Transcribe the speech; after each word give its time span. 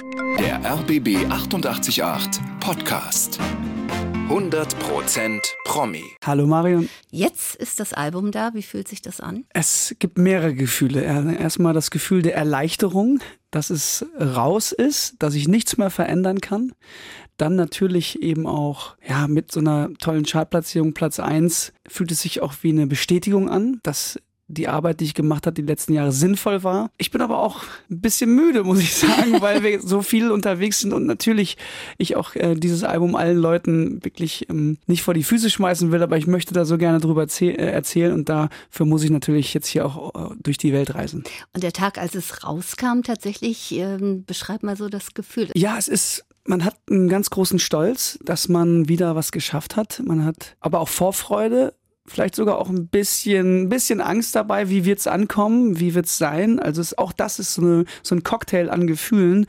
Der 0.00 0.64
RBB 0.64 1.26
888 1.30 2.40
Podcast. 2.58 3.38
100% 4.30 5.40
Promi. 5.66 6.04
Hallo 6.24 6.46
Marion. 6.46 6.88
Jetzt 7.10 7.56
ist 7.56 7.80
das 7.80 7.92
Album 7.92 8.30
da. 8.30 8.54
Wie 8.54 8.62
fühlt 8.62 8.88
sich 8.88 9.02
das 9.02 9.20
an? 9.20 9.44
Es 9.50 9.94
gibt 9.98 10.16
mehrere 10.16 10.54
Gefühle. 10.54 11.02
Erstmal 11.02 11.74
das 11.74 11.90
Gefühl 11.90 12.22
der 12.22 12.34
Erleichterung, 12.34 13.20
dass 13.50 13.68
es 13.68 14.06
raus 14.18 14.72
ist, 14.72 15.16
dass 15.18 15.34
ich 15.34 15.48
nichts 15.48 15.76
mehr 15.76 15.90
verändern 15.90 16.40
kann. 16.40 16.72
Dann 17.36 17.54
natürlich 17.56 18.22
eben 18.22 18.46
auch, 18.46 18.96
ja, 19.06 19.28
mit 19.28 19.52
so 19.52 19.60
einer 19.60 19.92
tollen 19.98 20.24
Chartplatzierung 20.24 20.94
Platz 20.94 21.20
1 21.20 21.74
fühlt 21.86 22.10
es 22.10 22.22
sich 22.22 22.40
auch 22.40 22.54
wie 22.62 22.70
eine 22.70 22.86
Bestätigung 22.86 23.50
an, 23.50 23.80
dass 23.82 24.18
die 24.50 24.68
Arbeit, 24.68 25.00
die 25.00 25.04
ich 25.04 25.14
gemacht 25.14 25.46
habe, 25.46 25.54
die 25.54 25.62
letzten 25.62 25.92
Jahre 25.92 26.12
sinnvoll 26.12 26.62
war. 26.64 26.90
Ich 26.98 27.10
bin 27.10 27.20
aber 27.20 27.38
auch 27.38 27.62
ein 27.90 28.00
bisschen 28.00 28.34
müde, 28.34 28.64
muss 28.64 28.80
ich 28.80 28.94
sagen, 28.96 29.40
weil 29.40 29.62
wir 29.62 29.80
so 29.80 30.02
viel 30.02 30.30
unterwegs 30.30 30.80
sind 30.80 30.92
und 30.92 31.06
natürlich 31.06 31.56
ich 31.98 32.16
auch 32.16 32.34
äh, 32.34 32.54
dieses 32.54 32.84
Album 32.84 33.14
allen 33.14 33.38
Leuten 33.38 34.04
wirklich 34.04 34.48
ähm, 34.50 34.78
nicht 34.86 35.02
vor 35.02 35.14
die 35.14 35.22
Füße 35.22 35.50
schmeißen 35.50 35.92
will, 35.92 36.02
aber 36.02 36.16
ich 36.16 36.26
möchte 36.26 36.54
da 36.54 36.64
so 36.64 36.78
gerne 36.78 37.00
drüber 37.00 37.26
äh, 37.40 37.54
erzählen 37.54 38.12
und 38.12 38.28
dafür 38.28 38.86
muss 38.86 39.02
ich 39.02 39.10
natürlich 39.10 39.54
jetzt 39.54 39.68
hier 39.68 39.86
auch 39.86 40.32
äh, 40.32 40.34
durch 40.42 40.58
die 40.58 40.72
Welt 40.72 40.94
reisen. 40.94 41.24
Und 41.54 41.62
der 41.62 41.72
Tag, 41.72 41.98
als 41.98 42.14
es 42.14 42.44
rauskam, 42.44 43.02
tatsächlich, 43.02 43.72
ähm, 43.72 44.24
beschreib 44.24 44.62
mal 44.62 44.76
so 44.76 44.88
das 44.88 45.14
Gefühl. 45.14 45.50
Ja, 45.54 45.78
es 45.78 45.88
ist 45.88 46.24
man 46.46 46.64
hat 46.64 46.76
einen 46.90 47.08
ganz 47.08 47.30
großen 47.30 47.58
Stolz, 47.58 48.18
dass 48.24 48.48
man 48.48 48.88
wieder 48.88 49.14
was 49.14 49.30
geschafft 49.30 49.76
hat. 49.76 50.02
Man 50.04 50.24
hat 50.24 50.56
aber 50.60 50.80
auch 50.80 50.88
Vorfreude, 50.88 51.74
vielleicht 52.10 52.34
sogar 52.34 52.58
auch 52.58 52.68
ein 52.68 52.88
bisschen, 52.88 53.68
bisschen 53.68 54.00
Angst 54.00 54.34
dabei, 54.34 54.68
wie 54.68 54.84
wird's 54.84 55.06
ankommen, 55.06 55.80
wie 55.80 55.94
wird's 55.94 56.18
sein. 56.18 56.58
Also 56.58 56.80
es, 56.80 56.98
auch 56.98 57.12
das 57.12 57.38
ist 57.38 57.54
so, 57.54 57.62
eine, 57.62 57.84
so 58.02 58.14
ein 58.14 58.22
Cocktail 58.22 58.68
an 58.68 58.86
Gefühlen, 58.86 59.46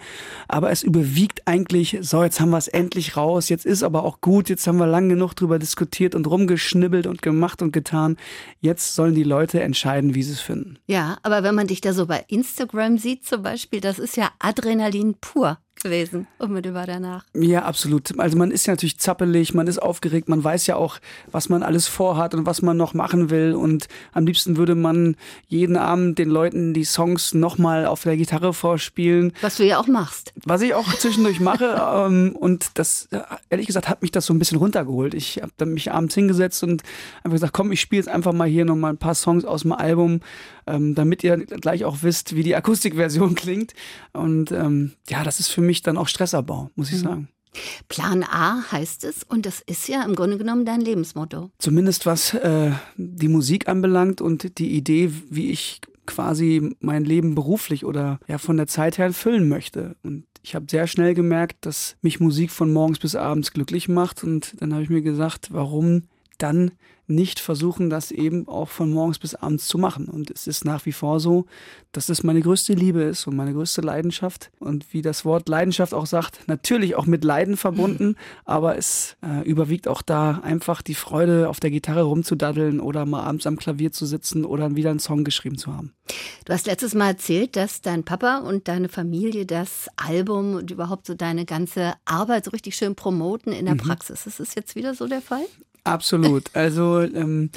aber 0.47 0.71
es 0.71 0.83
überwiegt 0.83 1.47
eigentlich, 1.47 1.97
so 2.01 2.23
jetzt 2.23 2.39
haben 2.39 2.51
wir 2.51 2.57
es 2.57 2.67
endlich 2.67 3.17
raus, 3.17 3.49
jetzt 3.49 3.65
ist 3.65 3.83
aber 3.83 4.03
auch 4.03 4.21
gut, 4.21 4.49
jetzt 4.49 4.67
haben 4.67 4.77
wir 4.77 4.87
lang 4.87 5.09
genug 5.09 5.33
drüber 5.33 5.59
diskutiert 5.59 6.15
und 6.15 6.27
rumgeschnibbelt 6.27 7.07
und 7.07 7.21
gemacht 7.21 7.61
und 7.61 7.73
getan. 7.73 8.17
Jetzt 8.59 8.95
sollen 8.95 9.15
die 9.15 9.23
Leute 9.23 9.61
entscheiden, 9.61 10.15
wie 10.15 10.23
sie 10.23 10.33
es 10.33 10.41
finden. 10.41 10.77
Ja, 10.87 11.17
aber 11.23 11.43
wenn 11.43 11.55
man 11.55 11.67
dich 11.67 11.81
da 11.81 11.93
so 11.93 12.05
bei 12.05 12.23
Instagram 12.27 12.97
sieht 12.97 13.25
zum 13.25 13.41
Beispiel, 13.41 13.81
das 13.81 13.99
ist 13.99 14.17
ja 14.17 14.29
Adrenalin 14.39 15.15
pur 15.19 15.57
gewesen, 15.75 16.27
unmittelbar 16.37 16.85
danach. 16.85 17.25
Ja, 17.33 17.63
absolut. 17.63 18.17
Also 18.19 18.37
man 18.37 18.51
ist 18.51 18.67
ja 18.67 18.73
natürlich 18.73 18.99
zappelig, 18.99 19.53
man 19.53 19.67
ist 19.67 19.81
aufgeregt, 19.81 20.29
man 20.29 20.43
weiß 20.43 20.67
ja 20.67 20.75
auch, 20.75 20.99
was 21.31 21.49
man 21.49 21.63
alles 21.63 21.87
vorhat 21.87 22.35
und 22.35 22.45
was 22.45 22.61
man 22.61 22.77
noch 22.77 22.93
machen 22.93 23.29
will. 23.29 23.53
Und 23.53 23.87
am 24.13 24.25
liebsten 24.25 24.57
würde 24.57 24.75
man 24.75 25.15
jeden 25.47 25.77
Abend 25.77 26.19
den 26.19 26.29
Leuten 26.29 26.73
die 26.73 26.83
Songs 26.83 27.33
nochmal 27.33 27.85
auf 27.85 28.03
der 28.03 28.17
Gitarre 28.17 28.53
vorspielen. 28.53 29.33
Was 29.41 29.57
du 29.57 29.65
ja 29.65 29.79
auch 29.79 29.87
machst. 29.87 30.33
Was 30.45 30.61
ich 30.61 30.73
auch 30.73 30.93
zwischendurch 30.95 31.39
mache. 31.39 31.81
ähm, 32.07 32.35
und 32.39 32.71
das, 32.75 33.09
ehrlich 33.49 33.67
gesagt, 33.67 33.89
hat 33.89 34.01
mich 34.01 34.11
das 34.11 34.25
so 34.25 34.33
ein 34.33 34.39
bisschen 34.39 34.57
runtergeholt. 34.57 35.13
Ich 35.13 35.41
habe 35.41 35.65
mich 35.65 35.91
abends 35.91 36.15
hingesetzt 36.15 36.63
und 36.63 36.83
einfach 37.23 37.35
gesagt, 37.35 37.53
komm, 37.53 37.71
ich 37.71 37.81
spiele 37.81 38.01
jetzt 38.01 38.09
einfach 38.09 38.33
mal 38.33 38.47
hier 38.47 38.65
nochmal 38.65 38.93
ein 38.93 38.97
paar 38.97 39.15
Songs 39.15 39.45
aus 39.45 39.61
dem 39.61 39.71
Album, 39.71 40.21
ähm, 40.67 40.95
damit 40.95 41.23
ihr 41.23 41.37
gleich 41.37 41.85
auch 41.85 41.97
wisst, 42.01 42.35
wie 42.35 42.43
die 42.43 42.55
Akustikversion 42.55 43.35
klingt. 43.35 43.73
Und 44.13 44.51
ähm, 44.51 44.93
ja, 45.09 45.23
das 45.23 45.39
ist 45.39 45.49
für 45.49 45.60
mich 45.61 45.71
mich 45.71 45.81
dann 45.81 45.97
auch 45.97 46.07
Stressabbau, 46.07 46.69
muss 46.75 46.89
ich 46.89 46.97
mhm. 46.97 47.07
sagen. 47.07 47.27
Plan 47.89 48.23
A 48.23 48.63
heißt 48.71 49.03
es 49.03 49.23
und 49.23 49.45
das 49.45 49.61
ist 49.65 49.87
ja 49.87 50.03
im 50.03 50.15
Grunde 50.15 50.37
genommen 50.37 50.65
dein 50.65 50.79
Lebensmotto. 50.79 51.51
Zumindest 51.57 52.05
was 52.05 52.33
äh, 52.33 52.71
die 52.95 53.27
Musik 53.27 53.67
anbelangt 53.67 54.21
und 54.21 54.57
die 54.57 54.71
Idee, 54.71 55.11
wie 55.29 55.51
ich 55.51 55.81
quasi 56.05 56.75
mein 56.79 57.03
Leben 57.03 57.35
beruflich 57.35 57.83
oder 57.85 58.19
ja 58.27 58.37
von 58.37 58.57
der 58.57 58.67
Zeit 58.67 58.97
her 58.97 59.11
füllen 59.13 59.49
möchte. 59.49 59.95
Und 60.03 60.25
ich 60.43 60.55
habe 60.55 60.65
sehr 60.69 60.87
schnell 60.87 61.13
gemerkt, 61.13 61.65
dass 61.65 61.97
mich 62.01 62.19
Musik 62.19 62.51
von 62.51 62.71
morgens 62.71 62.99
bis 62.99 63.15
abends 63.15 63.51
glücklich 63.51 63.89
macht 63.89 64.23
und 64.23 64.55
dann 64.61 64.73
habe 64.73 64.83
ich 64.83 64.89
mir 64.89 65.01
gesagt, 65.01 65.49
warum 65.51 66.03
dann 66.37 66.71
nicht 67.11 67.39
versuchen, 67.39 67.89
das 67.89 68.11
eben 68.11 68.47
auch 68.47 68.69
von 68.69 68.91
morgens 68.91 69.19
bis 69.19 69.35
abends 69.35 69.67
zu 69.67 69.77
machen. 69.77 70.07
Und 70.07 70.31
es 70.31 70.47
ist 70.47 70.65
nach 70.65 70.85
wie 70.85 70.91
vor 70.91 71.19
so, 71.19 71.45
dass 71.91 72.09
es 72.09 72.23
meine 72.23 72.41
größte 72.41 72.73
Liebe 72.73 73.03
ist 73.03 73.27
und 73.27 73.35
meine 73.35 73.53
größte 73.53 73.81
Leidenschaft. 73.81 74.51
Und 74.59 74.93
wie 74.93 75.01
das 75.01 75.25
Wort 75.25 75.49
Leidenschaft 75.49 75.93
auch 75.93 76.05
sagt, 76.05 76.47
natürlich 76.47 76.95
auch 76.95 77.05
mit 77.05 77.23
Leiden 77.23 77.57
verbunden, 77.57 78.15
aber 78.45 78.77
es 78.77 79.17
äh, 79.21 79.47
überwiegt 79.47 79.87
auch 79.87 80.01
da 80.01 80.39
einfach 80.43 80.81
die 80.81 80.95
Freude, 80.95 81.49
auf 81.49 81.59
der 81.59 81.71
Gitarre 81.71 82.03
rumzudaddeln 82.03 82.79
oder 82.79 83.05
mal 83.05 83.23
abends 83.23 83.45
am 83.45 83.57
Klavier 83.57 83.91
zu 83.91 84.05
sitzen 84.05 84.45
oder 84.45 84.75
wieder 84.75 84.89
einen 84.89 84.99
Song 84.99 85.23
geschrieben 85.23 85.57
zu 85.57 85.75
haben. 85.75 85.93
Du 86.45 86.53
hast 86.53 86.67
letztes 86.67 86.93
Mal 86.93 87.09
erzählt, 87.09 87.55
dass 87.55 87.81
dein 87.81 88.03
Papa 88.03 88.39
und 88.39 88.67
deine 88.67 88.89
Familie 88.89 89.45
das 89.45 89.87
Album 89.95 90.55
und 90.55 90.71
überhaupt 90.71 91.05
so 91.05 91.13
deine 91.13 91.45
ganze 91.45 91.93
Arbeit 92.05 92.45
so 92.45 92.51
richtig 92.51 92.75
schön 92.75 92.95
promoten 92.95 93.53
in 93.53 93.65
der 93.65 93.75
mhm. 93.75 93.79
Praxis. 93.79 94.25
Ist 94.25 94.39
das 94.39 94.55
jetzt 94.55 94.75
wieder 94.75 94.93
so 94.95 95.07
der 95.07 95.21
Fall? 95.21 95.45
Absolut. 95.83 96.43
Also 96.53 96.99
ähm, 97.01 97.49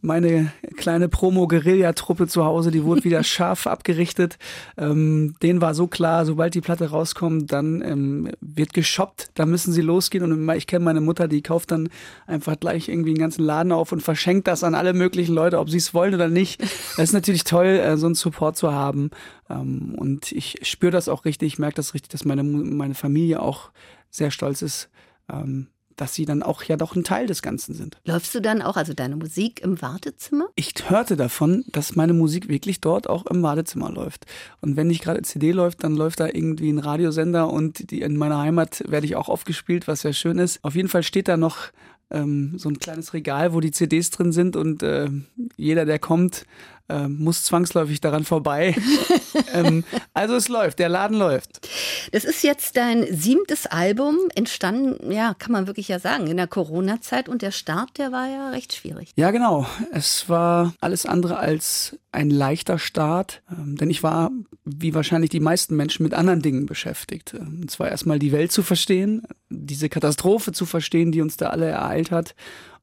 meine 0.00 0.52
kleine 0.76 1.08
Promo-Guerilla-Truppe 1.08 2.28
zu 2.28 2.44
Hause, 2.44 2.70
die 2.70 2.84
wurde 2.84 3.02
wieder 3.02 3.24
scharf 3.24 3.66
abgerichtet. 3.66 4.38
Ähm, 4.76 5.34
denen 5.42 5.60
war 5.60 5.74
so 5.74 5.88
klar, 5.88 6.24
sobald 6.24 6.54
die 6.54 6.60
Platte 6.60 6.90
rauskommt, 6.90 7.52
dann 7.52 7.82
ähm, 7.82 8.30
wird 8.40 8.72
geshoppt, 8.72 9.30
da 9.34 9.46
müssen 9.46 9.72
sie 9.72 9.80
losgehen. 9.80 10.24
Und 10.24 10.48
ich 10.56 10.68
kenne 10.68 10.84
meine 10.84 11.00
Mutter, 11.00 11.26
die 11.26 11.42
kauft 11.42 11.72
dann 11.72 11.88
einfach 12.26 12.58
gleich 12.58 12.88
irgendwie 12.88 13.10
einen 13.10 13.18
ganzen 13.18 13.44
Laden 13.44 13.72
auf 13.72 13.90
und 13.90 14.00
verschenkt 14.00 14.46
das 14.46 14.62
an 14.62 14.76
alle 14.76 14.92
möglichen 14.92 15.34
Leute, 15.34 15.58
ob 15.58 15.68
sie 15.68 15.78
es 15.78 15.92
wollen 15.92 16.14
oder 16.14 16.28
nicht. 16.28 16.60
Das 16.60 17.04
ist 17.04 17.12
natürlich 17.14 17.44
toll, 17.44 17.66
äh, 17.66 17.96
so 17.96 18.06
einen 18.06 18.14
Support 18.14 18.56
zu 18.56 18.72
haben. 18.72 19.10
Ähm, 19.50 19.94
und 19.96 20.30
ich 20.30 20.58
spüre 20.62 20.92
das 20.92 21.08
auch 21.08 21.24
richtig, 21.24 21.54
ich 21.54 21.58
merke 21.58 21.76
das 21.76 21.94
richtig, 21.94 22.10
dass 22.10 22.24
meine, 22.24 22.44
meine 22.44 22.94
Familie 22.94 23.40
auch 23.40 23.70
sehr 24.10 24.30
stolz 24.30 24.62
ist. 24.62 24.88
Ähm, 25.32 25.66
dass 25.96 26.14
sie 26.14 26.24
dann 26.24 26.42
auch 26.42 26.62
ja 26.64 26.76
doch 26.76 26.94
ein 26.96 27.04
Teil 27.04 27.26
des 27.26 27.42
Ganzen 27.42 27.74
sind. 27.74 27.98
Läufst 28.04 28.34
du 28.34 28.40
dann 28.40 28.62
auch, 28.62 28.76
also 28.76 28.94
deine 28.94 29.16
Musik 29.16 29.60
im 29.60 29.80
Wartezimmer? 29.82 30.48
Ich 30.54 30.74
hörte 30.88 31.16
davon, 31.16 31.64
dass 31.68 31.96
meine 31.96 32.12
Musik 32.12 32.48
wirklich 32.48 32.80
dort 32.80 33.08
auch 33.08 33.26
im 33.26 33.42
Wartezimmer 33.42 33.90
läuft. 33.90 34.26
Und 34.60 34.76
wenn 34.76 34.86
nicht 34.86 35.02
gerade 35.02 35.22
CD 35.22 35.52
läuft, 35.52 35.84
dann 35.84 35.96
läuft 35.96 36.20
da 36.20 36.26
irgendwie 36.26 36.70
ein 36.70 36.78
Radiosender 36.78 37.50
und 37.50 37.90
die, 37.90 38.02
in 38.02 38.16
meiner 38.16 38.38
Heimat 38.38 38.82
werde 38.88 39.06
ich 39.06 39.16
auch 39.16 39.28
aufgespielt, 39.28 39.88
was 39.88 40.02
sehr 40.02 40.12
schön 40.12 40.38
ist. 40.38 40.62
Auf 40.62 40.74
jeden 40.74 40.88
Fall 40.88 41.02
steht 41.02 41.28
da 41.28 41.36
noch 41.36 41.72
ähm, 42.10 42.54
so 42.56 42.68
ein 42.68 42.78
kleines 42.78 43.14
Regal, 43.14 43.54
wo 43.54 43.60
die 43.60 43.70
CDs 43.70 44.10
drin 44.10 44.32
sind 44.32 44.56
und 44.56 44.82
äh, 44.82 45.08
jeder, 45.56 45.84
der 45.84 45.98
kommt, 45.98 46.44
äh, 46.92 47.08
muss 47.08 47.44
zwangsläufig 47.44 48.00
daran 48.00 48.24
vorbei. 48.24 48.76
ähm, 49.54 49.84
also 50.14 50.34
es 50.34 50.48
läuft, 50.48 50.78
der 50.78 50.88
Laden 50.88 51.16
läuft. 51.16 51.68
Das 52.12 52.24
ist 52.24 52.42
jetzt 52.42 52.76
dein 52.76 53.06
siebtes 53.14 53.66
Album, 53.66 54.16
entstanden, 54.34 55.10
ja, 55.10 55.34
kann 55.34 55.52
man 55.52 55.66
wirklich 55.66 55.88
ja 55.88 55.98
sagen, 55.98 56.26
in 56.26 56.36
der 56.36 56.46
Corona-Zeit 56.46 57.28
und 57.28 57.42
der 57.42 57.50
Start, 57.50 57.98
der 57.98 58.12
war 58.12 58.28
ja 58.28 58.50
recht 58.50 58.74
schwierig. 58.74 59.12
Ja, 59.16 59.30
genau. 59.30 59.66
Es 59.90 60.28
war 60.28 60.74
alles 60.80 61.06
andere 61.06 61.38
als 61.38 61.98
ein 62.12 62.30
leichter 62.30 62.78
Start, 62.78 63.42
ähm, 63.50 63.76
denn 63.76 63.90
ich 63.90 64.02
war, 64.02 64.30
wie 64.64 64.94
wahrscheinlich 64.94 65.30
die 65.30 65.40
meisten 65.40 65.76
Menschen, 65.76 66.02
mit 66.02 66.14
anderen 66.14 66.42
Dingen 66.42 66.66
beschäftigt. 66.66 67.34
Ähm, 67.34 67.60
und 67.62 67.70
zwar 67.70 67.88
erstmal 67.88 68.18
die 68.18 68.32
Welt 68.32 68.52
zu 68.52 68.62
verstehen, 68.62 69.22
diese 69.48 69.88
Katastrophe 69.88 70.52
zu 70.52 70.66
verstehen, 70.66 71.12
die 71.12 71.22
uns 71.22 71.36
da 71.36 71.48
alle 71.48 71.66
ereilt 71.66 72.10
hat 72.10 72.34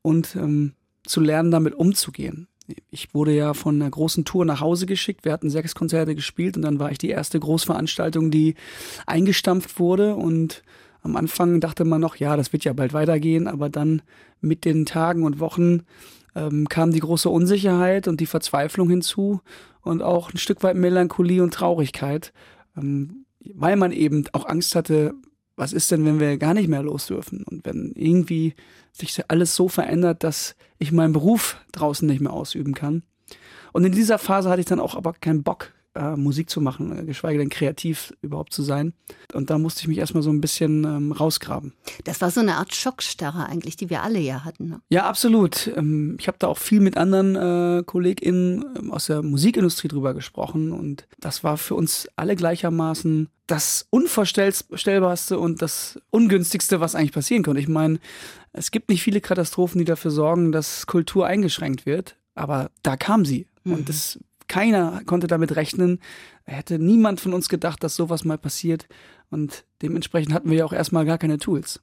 und 0.02 0.36
ähm, 0.36 0.74
zu 1.06 1.22
lernen, 1.22 1.52
damit 1.52 1.76
umzugehen 1.76 2.49
ich 2.92 3.14
wurde 3.14 3.34
ja 3.34 3.54
von 3.54 3.76
einer 3.76 3.90
großen 3.90 4.26
Tour 4.26 4.46
nach 4.46 4.62
Hause 4.62 4.86
geschickt. 4.86 5.26
Wir 5.26 5.32
hatten 5.32 5.50
sechs 5.50 5.76
Konzerte 5.76 6.16
gespielt 6.16 6.56
und 6.56 6.64
dann 6.64 6.80
war 6.80 6.92
ich 6.92 6.98
die 6.98 7.10
erste 7.10 7.40
Großveranstaltung, 7.40 8.32
die 8.32 8.56
eingestampft 9.06 9.80
wurde. 9.80 10.16
Und 10.16 10.64
am 11.02 11.16
Anfang 11.16 11.60
dachte 11.60 11.86
man 11.86 12.02
noch, 12.02 12.16
ja, 12.16 12.38
das 12.38 12.54
wird 12.54 12.64
ja 12.64 12.74
bald 12.74 12.94
weitergehen, 12.94 13.48
aber 13.48 13.70
dann 13.70 14.02
mit 14.42 14.66
den 14.66 14.86
Tagen 14.86 15.24
und 15.24 15.40
Wochen 15.40 15.84
ähm, 16.36 16.70
kam 16.70 16.92
die 16.92 17.00
große 17.00 17.30
Unsicherheit 17.30 18.08
und 18.08 18.20
die 18.20 18.26
Verzweiflung 18.26 18.90
hinzu 18.90 19.42
und 19.82 20.02
auch 20.02 20.34
ein 20.34 20.38
Stück 20.38 20.64
weit 20.64 20.76
Melancholie 20.76 21.42
und 21.42 21.54
Traurigkeit, 21.54 22.34
ähm, 22.78 23.26
weil 23.54 23.76
man 23.76 23.92
eben 23.92 24.26
auch 24.34 24.46
Angst 24.46 24.76
hatte, 24.76 25.14
was 25.60 25.74
ist 25.74 25.92
denn, 25.92 26.06
wenn 26.06 26.22
wir 26.22 26.38
gar 26.38 26.54
nicht 26.54 26.70
mehr 26.70 26.82
los 26.82 27.08
dürfen 27.08 27.44
und 27.44 27.66
wenn 27.66 27.92
irgendwie 27.96 28.56
sich 28.94 29.22
alles 29.28 29.56
so 29.56 29.68
verändert, 29.68 30.24
dass 30.24 30.56
ich 30.78 30.94
meinen 30.94 31.12
Beruf 31.12 31.58
draußen 31.74 32.08
nicht 32.08 32.22
mehr 32.22 32.32
ausüben 32.32 32.74
kann. 32.74 33.04
Und 33.74 33.84
in 33.84 33.92
dieser 33.92 34.18
Phase 34.18 34.50
hatte 34.50 34.62
ich 34.62 34.68
dann 34.68 34.80
auch 34.80 34.96
aber 34.96 35.14
keinen 35.14 35.44
Bock, 35.44 35.74
äh, 36.00 36.16
Musik 36.16 36.50
zu 36.50 36.62
machen, 36.62 36.98
äh, 36.98 37.04
geschweige 37.04 37.40
denn 37.40 37.50
kreativ 37.50 38.14
überhaupt 38.22 38.54
zu 38.54 38.64
sein. 38.64 38.94
Und 39.34 39.50
da 39.50 39.58
musste 39.58 39.82
ich 39.82 39.88
mich 39.88 39.98
erstmal 39.98 40.24
so 40.24 40.30
ein 40.30 40.42
bisschen 40.42 40.86
ähm, 40.86 41.12
rausgraben. 41.12 41.74
Das 42.06 42.22
war 42.22 42.32
so 42.32 42.40
eine 42.40 42.56
Art 42.56 42.74
Schockstarre 42.74 43.46
eigentlich, 43.46 43.76
die 43.76 43.90
wir 43.90 44.02
alle 44.02 44.20
ja 44.20 44.46
hatten. 44.46 44.70
Ne? 44.70 44.82
Ja, 44.90 45.08
absolut. 45.08 45.72
Ähm, 45.76 46.16
ich 46.20 46.28
habe 46.28 46.38
da 46.40 46.48
auch 46.48 46.58
viel 46.58 46.80
mit 46.80 46.98
anderen 46.98 47.36
äh, 47.36 47.84
KollegInnen 47.84 48.66
ähm, 48.78 48.92
aus 48.92 49.08
der 49.08 49.22
Musikindustrie 49.22 49.90
drüber 49.90 50.14
gesprochen 50.14 50.72
und 50.72 51.08
das 51.20 51.44
war 51.44 51.58
für 51.58 51.76
uns 51.76 52.08
alle 52.16 52.36
gleichermaßen 52.36 53.28
das 53.48 53.88
Unvorstellbarste 53.90 55.40
und 55.40 55.62
das 55.62 56.00
Ungünstigste, 56.12 56.80
was 56.80 56.94
eigentlich 56.94 57.12
passieren 57.12 57.44
konnte. 57.44 57.60
Ich 57.60 57.68
meine, 57.68 58.00
es 58.54 58.70
gibt 58.70 58.90
nicht 58.90 59.02
viele 59.02 59.22
Katastrophen, 59.22 59.80
die 59.80 59.86
dafür 59.86 60.12
sorgen, 60.12 60.52
dass 60.52 60.86
Kultur 60.86 61.26
eingeschränkt 61.26 61.86
wird, 61.88 62.16
aber 62.36 62.70
da 62.84 62.96
kam 62.96 63.26
sie. 63.26 63.48
Mhm. 63.64 63.74
Und 63.74 63.90
das 63.90 64.20
Keiner 64.50 65.02
konnte 65.06 65.28
damit 65.28 65.56
rechnen. 65.56 66.00
Hätte 66.44 66.78
niemand 66.78 67.22
von 67.22 67.34
uns 67.34 67.48
gedacht, 67.48 67.82
dass 67.84 67.96
sowas 67.96 68.26
mal 68.26 68.38
passiert. 68.38 68.88
Und 69.30 69.64
dementsprechend 69.82 70.34
hatten 70.34 70.50
wir 70.50 70.58
ja 70.58 70.66
auch 70.66 70.74
erstmal 70.74 71.06
gar 71.06 71.18
keine 71.18 71.38
Tools. 71.38 71.80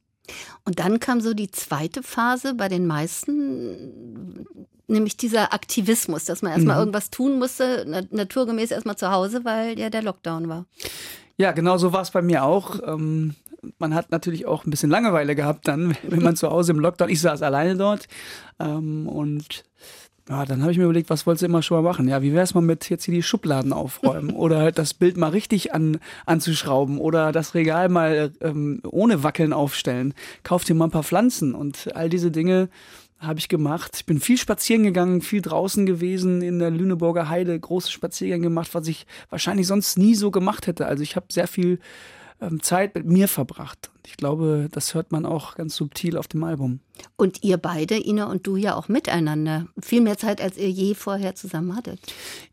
Und 0.64 0.80
dann 0.80 1.00
kam 1.00 1.20
so 1.20 1.32
die 1.32 1.50
zweite 1.50 2.02
Phase 2.02 2.54
bei 2.54 2.68
den 2.68 2.86
meisten, 2.86 4.44
nämlich 4.88 5.16
dieser 5.16 5.54
Aktivismus, 5.54 6.24
dass 6.24 6.42
man 6.42 6.52
erstmal 6.52 6.76
mhm. 6.76 6.80
irgendwas 6.80 7.10
tun 7.10 7.38
musste, 7.38 8.06
naturgemäß 8.10 8.72
erstmal 8.72 8.96
zu 8.96 9.10
Hause, 9.10 9.44
weil 9.44 9.78
ja 9.78 9.88
der 9.88 10.02
Lockdown 10.02 10.48
war. 10.48 10.66
Ja, 11.36 11.52
genau 11.52 11.78
so 11.78 11.92
war 11.92 12.02
es 12.02 12.10
bei 12.10 12.22
mir 12.22 12.44
auch. 12.44 12.80
Ähm, 12.84 13.36
man 13.78 13.94
hat 13.94 14.10
natürlich 14.10 14.46
auch 14.46 14.64
ein 14.64 14.70
bisschen 14.70 14.90
Langeweile 14.90 15.34
gehabt 15.34 15.68
dann, 15.68 15.96
wenn 16.02 16.22
man 16.22 16.36
zu 16.36 16.50
Hause 16.50 16.72
im 16.72 16.80
Lockdown, 16.80 17.08
ich 17.08 17.20
saß 17.20 17.42
alleine 17.42 17.76
dort 17.76 18.08
ähm, 18.58 19.08
und 19.08 19.64
ja, 20.28 20.44
dann 20.44 20.62
habe 20.62 20.72
ich 20.72 20.78
mir 20.78 20.84
überlegt, 20.84 21.08
was 21.08 21.24
wolltest 21.24 21.42
du 21.42 21.46
immer 21.46 21.62
schon 21.62 21.76
mal 21.76 21.88
machen? 21.88 22.08
Ja, 22.08 22.20
wie 22.20 22.32
wäre 22.32 22.42
es 22.42 22.54
mal 22.54 22.60
mit 22.60 22.90
jetzt 22.90 23.04
hier 23.04 23.14
die 23.14 23.22
Schubladen 23.22 23.72
aufräumen 23.72 24.30
oder 24.34 24.58
halt 24.58 24.78
das 24.78 24.92
Bild 24.92 25.16
mal 25.16 25.30
richtig 25.30 25.72
an, 25.72 25.98
anzuschrauben 26.24 26.98
oder 26.98 27.30
das 27.30 27.54
Regal 27.54 27.88
mal 27.88 28.32
ähm, 28.40 28.80
ohne 28.84 29.22
Wackeln 29.22 29.52
aufstellen. 29.52 30.14
Kauf 30.42 30.64
dir 30.64 30.74
mal 30.74 30.86
ein 30.86 30.90
paar 30.90 31.04
Pflanzen 31.04 31.54
und 31.54 31.94
all 31.94 32.08
diese 32.08 32.32
Dinge 32.32 32.68
habe 33.20 33.38
ich 33.38 33.48
gemacht. 33.48 33.92
Ich 33.96 34.06
bin 34.06 34.20
viel 34.20 34.36
spazieren 34.36 34.82
gegangen, 34.82 35.22
viel 35.22 35.42
draußen 35.42 35.86
gewesen 35.86 36.42
in 36.42 36.58
der 36.58 36.70
Lüneburger 36.70 37.28
Heide, 37.28 37.58
große 37.58 37.90
Spaziergänge 37.90 38.44
gemacht, 38.44 38.74
was 38.74 38.88
ich 38.88 39.06
wahrscheinlich 39.30 39.66
sonst 39.66 39.96
nie 39.96 40.14
so 40.14 40.30
gemacht 40.30 40.66
hätte. 40.66 40.86
Also 40.86 41.02
ich 41.02 41.16
habe 41.16 41.26
sehr 41.30 41.48
viel 41.48 41.78
Zeit 42.60 42.94
mit 42.94 43.06
mir 43.06 43.28
verbracht. 43.28 43.90
Ich 44.06 44.16
glaube, 44.16 44.68
das 44.70 44.94
hört 44.94 45.10
man 45.10 45.26
auch 45.26 45.56
ganz 45.56 45.74
subtil 45.74 46.16
auf 46.16 46.28
dem 46.28 46.44
Album. 46.44 46.80
Und 47.16 47.42
ihr 47.42 47.56
beide, 47.56 47.96
Ina 47.96 48.26
und 48.26 48.46
du, 48.46 48.56
ja 48.56 48.76
auch 48.76 48.88
miteinander. 48.88 49.66
Viel 49.80 50.00
mehr 50.00 50.16
Zeit, 50.16 50.40
als 50.40 50.56
ihr 50.56 50.70
je 50.70 50.94
vorher 50.94 51.34
zusammen 51.34 51.74
hattet. 51.74 52.00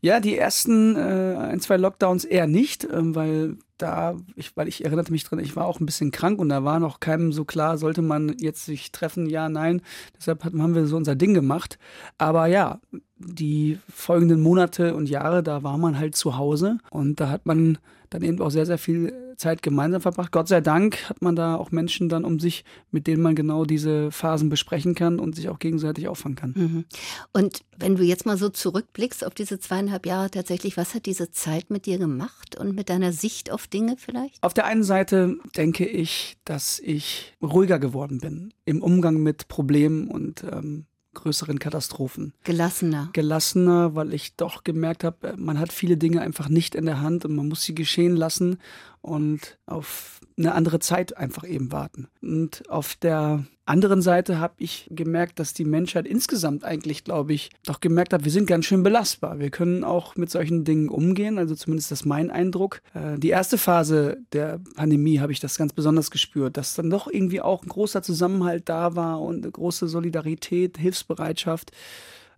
Ja, 0.00 0.20
die 0.20 0.36
ersten 0.36 0.96
äh, 0.96 1.36
ein, 1.38 1.60
zwei 1.60 1.76
Lockdowns 1.76 2.24
eher 2.24 2.46
nicht, 2.46 2.88
ähm, 2.90 3.14
weil 3.14 3.58
da, 3.78 4.16
ich, 4.36 4.56
weil 4.56 4.68
ich 4.68 4.84
erinnerte 4.84 5.12
mich 5.12 5.24
dran, 5.24 5.38
ich 5.38 5.54
war 5.54 5.66
auch 5.66 5.80
ein 5.80 5.86
bisschen 5.86 6.10
krank 6.10 6.38
und 6.40 6.48
da 6.48 6.64
war 6.64 6.80
noch 6.80 7.00
keinem 7.00 7.32
so 7.32 7.44
klar, 7.44 7.78
sollte 7.78 8.02
man 8.02 8.34
jetzt 8.38 8.64
sich 8.64 8.90
treffen, 8.90 9.26
ja, 9.26 9.48
nein. 9.48 9.82
Deshalb 10.16 10.44
haben 10.44 10.74
wir 10.74 10.86
so 10.86 10.96
unser 10.96 11.14
Ding 11.14 11.34
gemacht. 11.34 11.78
Aber 12.18 12.46
ja, 12.46 12.80
die 13.16 13.78
folgenden 13.88 14.40
Monate 14.40 14.94
und 14.94 15.08
Jahre, 15.08 15.42
da 15.42 15.62
war 15.62 15.78
man 15.78 15.98
halt 15.98 16.16
zu 16.16 16.36
Hause 16.36 16.78
und 16.90 17.20
da 17.20 17.28
hat 17.28 17.46
man 17.46 17.78
dann 18.10 18.22
eben 18.22 18.40
auch 18.40 18.50
sehr, 18.50 18.66
sehr 18.66 18.78
viel 18.78 19.12
Zeit 19.36 19.62
gemeinsam 19.62 20.00
verbracht. 20.00 20.30
Gott 20.30 20.48
sei 20.48 20.60
Dank 20.60 21.08
hat 21.08 21.22
man 21.22 21.34
da 21.34 21.56
auch 21.56 21.72
Menschen 21.72 22.08
dann 22.08 22.24
um 22.24 22.38
sich, 22.38 22.64
mit 22.92 23.06
denen 23.06 23.22
man 23.22 23.34
genau 23.34 23.64
diese 23.64 24.12
Phasen 24.12 24.48
besprechen 24.48 24.94
kann 24.94 25.18
und 25.18 25.34
sich 25.34 25.48
auch 25.48 25.58
gegenseitig 25.58 26.06
auffangen 26.06 26.36
kann. 26.36 26.54
Mhm. 26.56 26.84
Und 27.32 27.64
wenn 27.76 27.96
du 27.96 28.04
jetzt 28.04 28.26
mal 28.26 28.36
so 28.36 28.48
zurückblickst 28.48 29.26
auf 29.26 29.34
diese 29.34 29.58
zweieinhalb 29.58 30.06
Jahre 30.06 30.30
tatsächlich, 30.30 30.76
was 30.76 30.94
hat 30.94 31.06
diese 31.06 31.30
Zeit 31.32 31.70
mit 31.70 31.86
dir 31.86 31.98
gemacht 31.98 32.56
und 32.56 32.74
mit 32.74 32.88
deiner 32.88 33.12
Sicht 33.12 33.50
auf 33.50 33.66
Dinge 33.66 33.96
vielleicht? 33.98 34.42
Auf 34.42 34.54
der 34.54 34.66
einen 34.66 34.84
Seite 34.84 35.36
denke 35.56 35.86
ich, 35.86 36.36
dass 36.44 36.78
ich 36.78 37.34
ruhiger 37.42 37.78
geworden 37.78 38.18
bin 38.18 38.54
im 38.64 38.82
Umgang 38.82 39.22
mit 39.22 39.48
Problemen 39.48 40.08
und 40.08 40.44
ähm, 40.44 40.86
größeren 41.14 41.58
Katastrophen. 41.58 42.32
Gelassener. 42.44 43.10
Gelassener, 43.12 43.94
weil 43.94 44.12
ich 44.12 44.36
doch 44.36 44.64
gemerkt 44.64 45.04
habe, 45.04 45.34
man 45.36 45.58
hat 45.58 45.72
viele 45.72 45.96
Dinge 45.96 46.20
einfach 46.20 46.48
nicht 46.48 46.74
in 46.74 46.86
der 46.86 47.00
Hand 47.00 47.24
und 47.24 47.34
man 47.34 47.48
muss 47.48 47.62
sie 47.62 47.74
geschehen 47.74 48.16
lassen 48.16 48.58
und 49.04 49.58
auf 49.66 50.18
eine 50.38 50.54
andere 50.54 50.78
Zeit 50.78 51.14
einfach 51.18 51.46
eben 51.46 51.70
warten. 51.72 52.08
Und 52.22 52.68
auf 52.70 52.94
der 52.96 53.44
anderen 53.66 54.00
Seite 54.00 54.40
habe 54.40 54.54
ich 54.56 54.88
gemerkt, 54.90 55.38
dass 55.38 55.52
die 55.52 55.66
Menschheit 55.66 56.06
insgesamt 56.06 56.64
eigentlich, 56.64 57.04
glaube 57.04 57.34
ich, 57.34 57.50
doch 57.66 57.80
gemerkt 57.80 58.14
hat, 58.14 58.24
wir 58.24 58.32
sind 58.32 58.46
ganz 58.46 58.64
schön 58.64 58.82
belastbar. 58.82 59.38
Wir 59.38 59.50
können 59.50 59.84
auch 59.84 60.16
mit 60.16 60.30
solchen 60.30 60.64
Dingen 60.64 60.88
umgehen, 60.88 61.36
also 61.36 61.54
zumindest 61.54 61.92
ist 61.92 62.00
das 62.00 62.06
mein 62.06 62.30
Eindruck. 62.30 62.80
Äh, 62.94 63.18
die 63.18 63.28
erste 63.28 63.58
Phase 63.58 64.16
der 64.32 64.58
Pandemie 64.74 65.20
habe 65.20 65.32
ich 65.32 65.40
das 65.40 65.58
ganz 65.58 65.74
besonders 65.74 66.10
gespürt, 66.10 66.56
dass 66.56 66.74
dann 66.74 66.88
doch 66.88 67.06
irgendwie 67.06 67.42
auch 67.42 67.62
ein 67.62 67.68
großer 67.68 68.02
Zusammenhalt 68.02 68.70
da 68.70 68.96
war 68.96 69.20
und 69.20 69.42
eine 69.42 69.52
große 69.52 69.86
Solidarität, 69.86 70.78
Hilfsbereitschaft. 70.78 71.72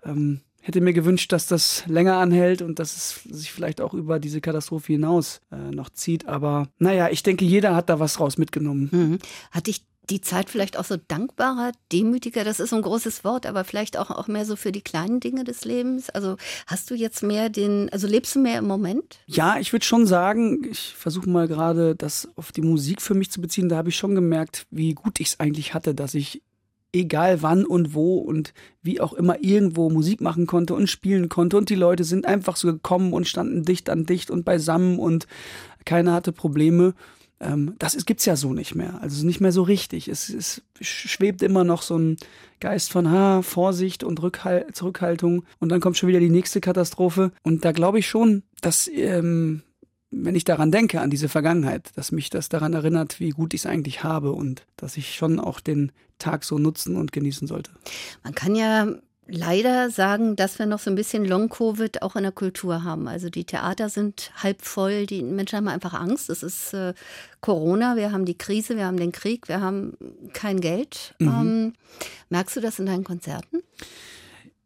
Ähm, 0.04 0.40
hätte 0.66 0.80
mir 0.80 0.92
gewünscht, 0.92 1.30
dass 1.32 1.46
das 1.46 1.84
länger 1.86 2.16
anhält 2.16 2.60
und 2.60 2.80
dass 2.80 2.96
es 2.96 3.22
sich 3.30 3.52
vielleicht 3.52 3.80
auch 3.80 3.94
über 3.94 4.18
diese 4.18 4.40
Katastrophe 4.40 4.94
hinaus 4.94 5.40
äh, 5.52 5.56
noch 5.56 5.90
zieht. 5.90 6.26
Aber 6.26 6.68
naja, 6.78 7.08
ich 7.08 7.22
denke, 7.22 7.44
jeder 7.44 7.76
hat 7.76 7.88
da 7.88 8.00
was 8.00 8.18
raus 8.18 8.36
mitgenommen. 8.36 8.88
Mhm. 8.90 9.18
Hat 9.52 9.68
dich 9.68 9.86
die 10.10 10.20
Zeit 10.20 10.50
vielleicht 10.50 10.76
auch 10.76 10.84
so 10.84 10.96
dankbarer, 10.96 11.72
demütiger, 11.92 12.44
das 12.44 12.60
ist 12.60 12.70
so 12.70 12.76
ein 12.76 12.82
großes 12.82 13.24
Wort, 13.24 13.46
aber 13.46 13.64
vielleicht 13.64 13.96
auch, 13.96 14.10
auch 14.10 14.28
mehr 14.28 14.44
so 14.44 14.56
für 14.56 14.72
die 14.72 14.82
kleinen 14.82 15.20
Dinge 15.20 15.44
des 15.44 15.64
Lebens? 15.64 16.10
Also 16.10 16.36
hast 16.66 16.90
du 16.90 16.94
jetzt 16.94 17.22
mehr 17.22 17.48
den, 17.48 17.88
also 17.92 18.06
lebst 18.06 18.34
du 18.34 18.40
mehr 18.40 18.58
im 18.58 18.66
Moment? 18.66 19.18
Ja, 19.26 19.58
ich 19.58 19.72
würde 19.72 19.84
schon 19.84 20.06
sagen, 20.06 20.64
ich 20.70 20.94
versuche 20.96 21.28
mal 21.28 21.48
gerade 21.48 21.94
das 21.94 22.28
auf 22.36 22.52
die 22.52 22.62
Musik 22.62 23.02
für 23.02 23.14
mich 23.14 23.30
zu 23.30 23.40
beziehen, 23.40 23.68
da 23.68 23.76
habe 23.76 23.88
ich 23.88 23.96
schon 23.96 24.14
gemerkt, 24.14 24.66
wie 24.70 24.94
gut 24.94 25.20
ich 25.20 25.28
es 25.28 25.40
eigentlich 25.40 25.74
hatte, 25.74 25.94
dass 25.94 26.14
ich 26.14 26.42
egal 27.00 27.42
wann 27.42 27.64
und 27.64 27.94
wo 27.94 28.18
und 28.18 28.52
wie 28.82 29.00
auch 29.00 29.12
immer 29.12 29.42
irgendwo 29.42 29.90
Musik 29.90 30.20
machen 30.20 30.46
konnte 30.46 30.74
und 30.74 30.88
spielen 30.88 31.28
konnte. 31.28 31.56
Und 31.56 31.70
die 31.70 31.74
Leute 31.74 32.04
sind 32.04 32.26
einfach 32.26 32.56
so 32.56 32.68
gekommen 32.68 33.12
und 33.12 33.26
standen 33.26 33.64
dicht 33.64 33.90
an 33.90 34.06
dicht 34.06 34.30
und 34.30 34.44
beisammen 34.44 34.98
und 34.98 35.26
keiner 35.84 36.12
hatte 36.12 36.32
Probleme. 36.32 36.94
Ähm, 37.40 37.74
das 37.78 38.06
gibt 38.06 38.20
es 38.20 38.26
ja 38.26 38.36
so 38.36 38.52
nicht 38.52 38.74
mehr. 38.74 39.00
Also 39.02 39.26
nicht 39.26 39.40
mehr 39.40 39.52
so 39.52 39.62
richtig. 39.62 40.08
Es, 40.08 40.28
es 40.28 40.62
schwebt 40.80 41.42
immer 41.42 41.64
noch 41.64 41.82
so 41.82 41.98
ein 41.98 42.16
Geist 42.60 42.90
von 42.90 43.10
ha, 43.10 43.42
Vorsicht 43.42 44.04
und 44.04 44.22
Rückhal 44.22 44.66
Zurückhaltung. 44.72 45.44
Und 45.58 45.70
dann 45.70 45.80
kommt 45.80 45.96
schon 45.96 46.08
wieder 46.08 46.20
die 46.20 46.30
nächste 46.30 46.60
Katastrophe. 46.60 47.32
Und 47.42 47.64
da 47.64 47.72
glaube 47.72 47.98
ich 47.98 48.06
schon, 48.06 48.42
dass 48.60 48.88
ähm, 48.88 49.62
wenn 50.22 50.34
ich 50.34 50.44
daran 50.44 50.70
denke, 50.70 51.00
an 51.00 51.10
diese 51.10 51.28
Vergangenheit, 51.28 51.90
dass 51.96 52.12
mich 52.12 52.30
das 52.30 52.48
daran 52.48 52.72
erinnert, 52.72 53.20
wie 53.20 53.30
gut 53.30 53.54
ich 53.54 53.60
es 53.62 53.66
eigentlich 53.66 54.02
habe 54.02 54.32
und 54.32 54.66
dass 54.76 54.96
ich 54.96 55.14
schon 55.14 55.38
auch 55.38 55.60
den 55.60 55.92
Tag 56.18 56.44
so 56.44 56.58
nutzen 56.58 56.96
und 56.96 57.12
genießen 57.12 57.46
sollte. 57.46 57.70
Man 58.22 58.34
kann 58.34 58.54
ja 58.54 58.88
leider 59.28 59.90
sagen, 59.90 60.36
dass 60.36 60.58
wir 60.58 60.66
noch 60.66 60.78
so 60.78 60.90
ein 60.90 60.94
bisschen 60.94 61.24
Long-Covid 61.24 62.02
auch 62.02 62.16
in 62.16 62.22
der 62.22 62.32
Kultur 62.32 62.84
haben. 62.84 63.08
Also 63.08 63.28
die 63.28 63.44
Theater 63.44 63.88
sind 63.88 64.30
halb 64.36 64.62
voll, 64.62 65.06
die 65.06 65.22
Menschen 65.22 65.56
haben 65.56 65.68
einfach 65.68 65.94
Angst. 65.94 66.30
Es 66.30 66.42
ist 66.42 66.72
äh, 66.74 66.94
Corona, 67.40 67.96
wir 67.96 68.12
haben 68.12 68.24
die 68.24 68.38
Krise, 68.38 68.76
wir 68.76 68.86
haben 68.86 68.98
den 68.98 69.12
Krieg, 69.12 69.48
wir 69.48 69.60
haben 69.60 69.96
kein 70.32 70.60
Geld. 70.60 71.14
Mhm. 71.18 71.28
Ähm, 71.28 71.72
merkst 72.28 72.56
du 72.56 72.60
das 72.60 72.78
in 72.78 72.86
deinen 72.86 73.04
Konzerten? 73.04 73.62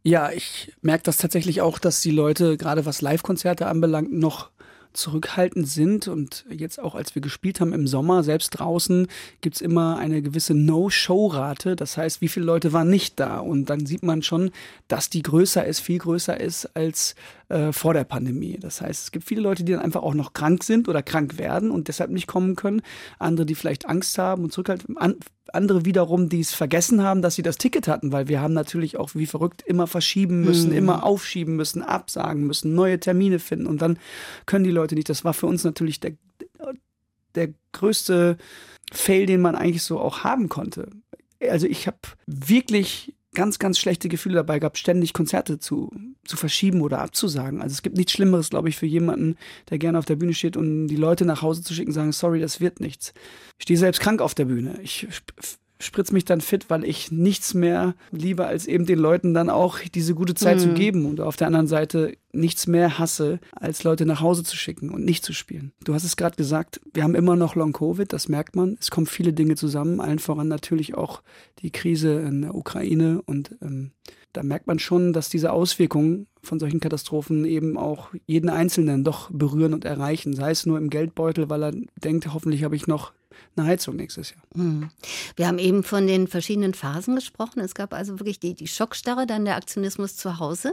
Ja, 0.02 0.30
ich 0.30 0.72
merke 0.80 1.04
das 1.04 1.18
tatsächlich 1.18 1.60
auch, 1.60 1.78
dass 1.78 2.00
die 2.00 2.10
Leute, 2.10 2.56
gerade 2.56 2.86
was 2.86 3.02
Live-Konzerte 3.02 3.66
anbelangt, 3.66 4.12
noch 4.12 4.50
zurückhaltend 4.92 5.68
sind. 5.68 6.08
Und 6.08 6.44
jetzt 6.50 6.80
auch, 6.80 6.94
als 6.94 7.14
wir 7.14 7.22
gespielt 7.22 7.60
haben 7.60 7.72
im 7.72 7.86
Sommer, 7.86 8.22
selbst 8.22 8.50
draußen, 8.50 9.08
gibt's 9.40 9.60
immer 9.60 9.98
eine 9.98 10.22
gewisse 10.22 10.54
No-Show-Rate. 10.54 11.76
Das 11.76 11.96
heißt, 11.96 12.20
wie 12.20 12.28
viele 12.28 12.46
Leute 12.46 12.72
waren 12.72 12.90
nicht 12.90 13.18
da? 13.20 13.38
Und 13.38 13.70
dann 13.70 13.86
sieht 13.86 14.02
man 14.02 14.22
schon, 14.22 14.50
dass 14.88 15.10
die 15.10 15.22
größer 15.22 15.64
ist, 15.64 15.80
viel 15.80 15.98
größer 15.98 16.40
ist 16.40 16.76
als 16.76 17.14
äh, 17.50 17.72
vor 17.72 17.94
der 17.94 18.04
Pandemie. 18.04 18.58
Das 18.60 18.80
heißt, 18.80 19.02
es 19.02 19.10
gibt 19.10 19.26
viele 19.26 19.40
Leute, 19.40 19.64
die 19.64 19.72
dann 19.72 19.82
einfach 19.82 20.02
auch 20.02 20.14
noch 20.14 20.32
krank 20.32 20.62
sind 20.62 20.88
oder 20.88 21.02
krank 21.02 21.36
werden 21.36 21.72
und 21.72 21.88
deshalb 21.88 22.10
nicht 22.10 22.28
kommen 22.28 22.54
können. 22.54 22.80
Andere, 23.18 23.44
die 23.44 23.56
vielleicht 23.56 23.86
Angst 23.86 24.16
haben 24.18 24.44
und 24.44 24.52
zurückhalten. 24.52 24.96
An 24.96 25.16
andere 25.52 25.84
wiederum, 25.84 26.28
die 26.28 26.38
es 26.38 26.54
vergessen 26.54 27.02
haben, 27.02 27.22
dass 27.22 27.34
sie 27.34 27.42
das 27.42 27.58
Ticket 27.58 27.88
hatten, 27.88 28.12
weil 28.12 28.28
wir 28.28 28.40
haben 28.40 28.54
natürlich 28.54 28.98
auch 28.98 29.16
wie 29.16 29.26
verrückt 29.26 29.62
immer 29.66 29.88
verschieben 29.88 30.42
müssen, 30.42 30.70
mhm. 30.70 30.76
immer 30.76 31.04
aufschieben 31.04 31.56
müssen, 31.56 31.82
absagen 31.82 32.46
müssen, 32.46 32.76
neue 32.76 33.00
Termine 33.00 33.40
finden 33.40 33.66
und 33.66 33.82
dann 33.82 33.98
können 34.46 34.62
die 34.62 34.70
Leute 34.70 34.94
nicht. 34.94 35.08
Das 35.08 35.24
war 35.24 35.34
für 35.34 35.46
uns 35.46 35.64
natürlich 35.64 35.98
der, 35.98 36.12
der 37.34 37.48
größte 37.72 38.36
Fail, 38.92 39.26
den 39.26 39.40
man 39.40 39.56
eigentlich 39.56 39.82
so 39.82 39.98
auch 39.98 40.22
haben 40.22 40.48
konnte. 40.48 40.88
Also 41.40 41.66
ich 41.66 41.88
habe 41.88 41.98
wirklich 42.26 43.14
ganz, 43.34 43.58
ganz 43.58 43.78
schlechte 43.78 44.08
Gefühle 44.08 44.36
dabei 44.36 44.58
gehabt, 44.58 44.78
ständig 44.78 45.12
Konzerte 45.12 45.58
zu, 45.58 45.92
zu 46.24 46.36
verschieben 46.36 46.80
oder 46.80 47.00
abzusagen. 47.00 47.62
Also 47.62 47.74
es 47.74 47.82
gibt 47.82 47.96
nichts 47.96 48.12
Schlimmeres, 48.12 48.50
glaube 48.50 48.68
ich, 48.68 48.76
für 48.76 48.86
jemanden, 48.86 49.36
der 49.70 49.78
gerne 49.78 49.98
auf 49.98 50.04
der 50.04 50.16
Bühne 50.16 50.34
steht 50.34 50.56
und 50.56 50.88
die 50.88 50.96
Leute 50.96 51.24
nach 51.24 51.42
Hause 51.42 51.62
zu 51.62 51.72
schicken, 51.74 51.92
sagen, 51.92 52.12
sorry, 52.12 52.40
das 52.40 52.60
wird 52.60 52.80
nichts. 52.80 53.12
Ich 53.58 53.64
stehe 53.64 53.78
selbst 53.78 54.00
krank 54.00 54.20
auf 54.20 54.34
der 54.34 54.46
Bühne. 54.46 54.80
Ich 54.82 55.06
spritz 55.80 56.12
mich 56.12 56.24
dann 56.24 56.40
fit, 56.40 56.68
weil 56.68 56.84
ich 56.84 57.10
nichts 57.10 57.54
mehr 57.54 57.94
liebe, 58.12 58.46
als 58.46 58.66
eben 58.66 58.86
den 58.86 58.98
Leuten 58.98 59.34
dann 59.34 59.50
auch 59.50 59.78
diese 59.94 60.14
gute 60.14 60.34
Zeit 60.34 60.58
mhm. 60.58 60.60
zu 60.60 60.74
geben 60.74 61.06
und 61.06 61.20
auf 61.20 61.36
der 61.36 61.46
anderen 61.46 61.66
Seite 61.66 62.16
nichts 62.32 62.66
mehr 62.66 62.98
hasse, 62.98 63.40
als 63.52 63.82
Leute 63.82 64.06
nach 64.06 64.20
Hause 64.20 64.44
zu 64.44 64.56
schicken 64.56 64.90
und 64.90 65.04
nicht 65.04 65.24
zu 65.24 65.32
spielen. 65.32 65.72
Du 65.82 65.94
hast 65.94 66.04
es 66.04 66.16
gerade 66.16 66.36
gesagt, 66.36 66.80
wir 66.92 67.02
haben 67.02 67.14
immer 67.14 67.34
noch 67.34 67.56
Long-Covid, 67.56 68.12
das 68.12 68.28
merkt 68.28 68.54
man. 68.54 68.76
Es 68.78 68.90
kommen 68.90 69.06
viele 69.06 69.32
Dinge 69.32 69.56
zusammen, 69.56 70.00
allen 70.00 70.18
voran 70.18 70.48
natürlich 70.48 70.94
auch 70.94 71.22
die 71.60 71.70
Krise 71.70 72.20
in 72.20 72.42
der 72.42 72.54
Ukraine 72.54 73.22
und 73.24 73.56
ähm, 73.62 73.92
da 74.32 74.44
merkt 74.44 74.68
man 74.68 74.78
schon, 74.78 75.12
dass 75.12 75.28
diese 75.28 75.50
Auswirkungen 75.50 76.28
von 76.42 76.60
solchen 76.60 76.78
Katastrophen 76.78 77.44
eben 77.44 77.76
auch 77.76 78.10
jeden 78.26 78.48
Einzelnen 78.48 79.02
doch 79.02 79.30
berühren 79.32 79.74
und 79.74 79.84
erreichen. 79.84 80.34
Sei 80.34 80.52
es 80.52 80.66
nur 80.66 80.78
im 80.78 80.88
Geldbeutel, 80.88 81.50
weil 81.50 81.64
er 81.64 81.72
denkt, 81.96 82.32
hoffentlich 82.32 82.62
habe 82.62 82.76
ich 82.76 82.86
noch 82.86 83.12
eine 83.56 83.66
Heizung 83.66 83.96
nächstes 83.96 84.30
Jahr. 84.30 84.42
Hm. 84.54 84.90
Wir 85.36 85.46
haben 85.46 85.58
eben 85.58 85.82
von 85.82 86.06
den 86.06 86.26
verschiedenen 86.26 86.74
Phasen 86.74 87.14
gesprochen. 87.14 87.60
Es 87.60 87.74
gab 87.74 87.94
also 87.94 88.18
wirklich 88.20 88.40
die, 88.40 88.54
die 88.54 88.68
Schockstarre, 88.68 89.26
dann 89.26 89.44
der 89.44 89.56
Aktionismus 89.56 90.16
zu 90.16 90.38
Hause. 90.38 90.72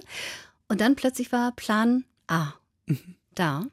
Und 0.68 0.82
dann 0.82 0.96
plötzlich 0.96 1.32
war 1.32 1.52
Plan 1.56 2.04
Ah, 2.28 2.54
mhm. 2.86 3.16
da. 3.36 3.64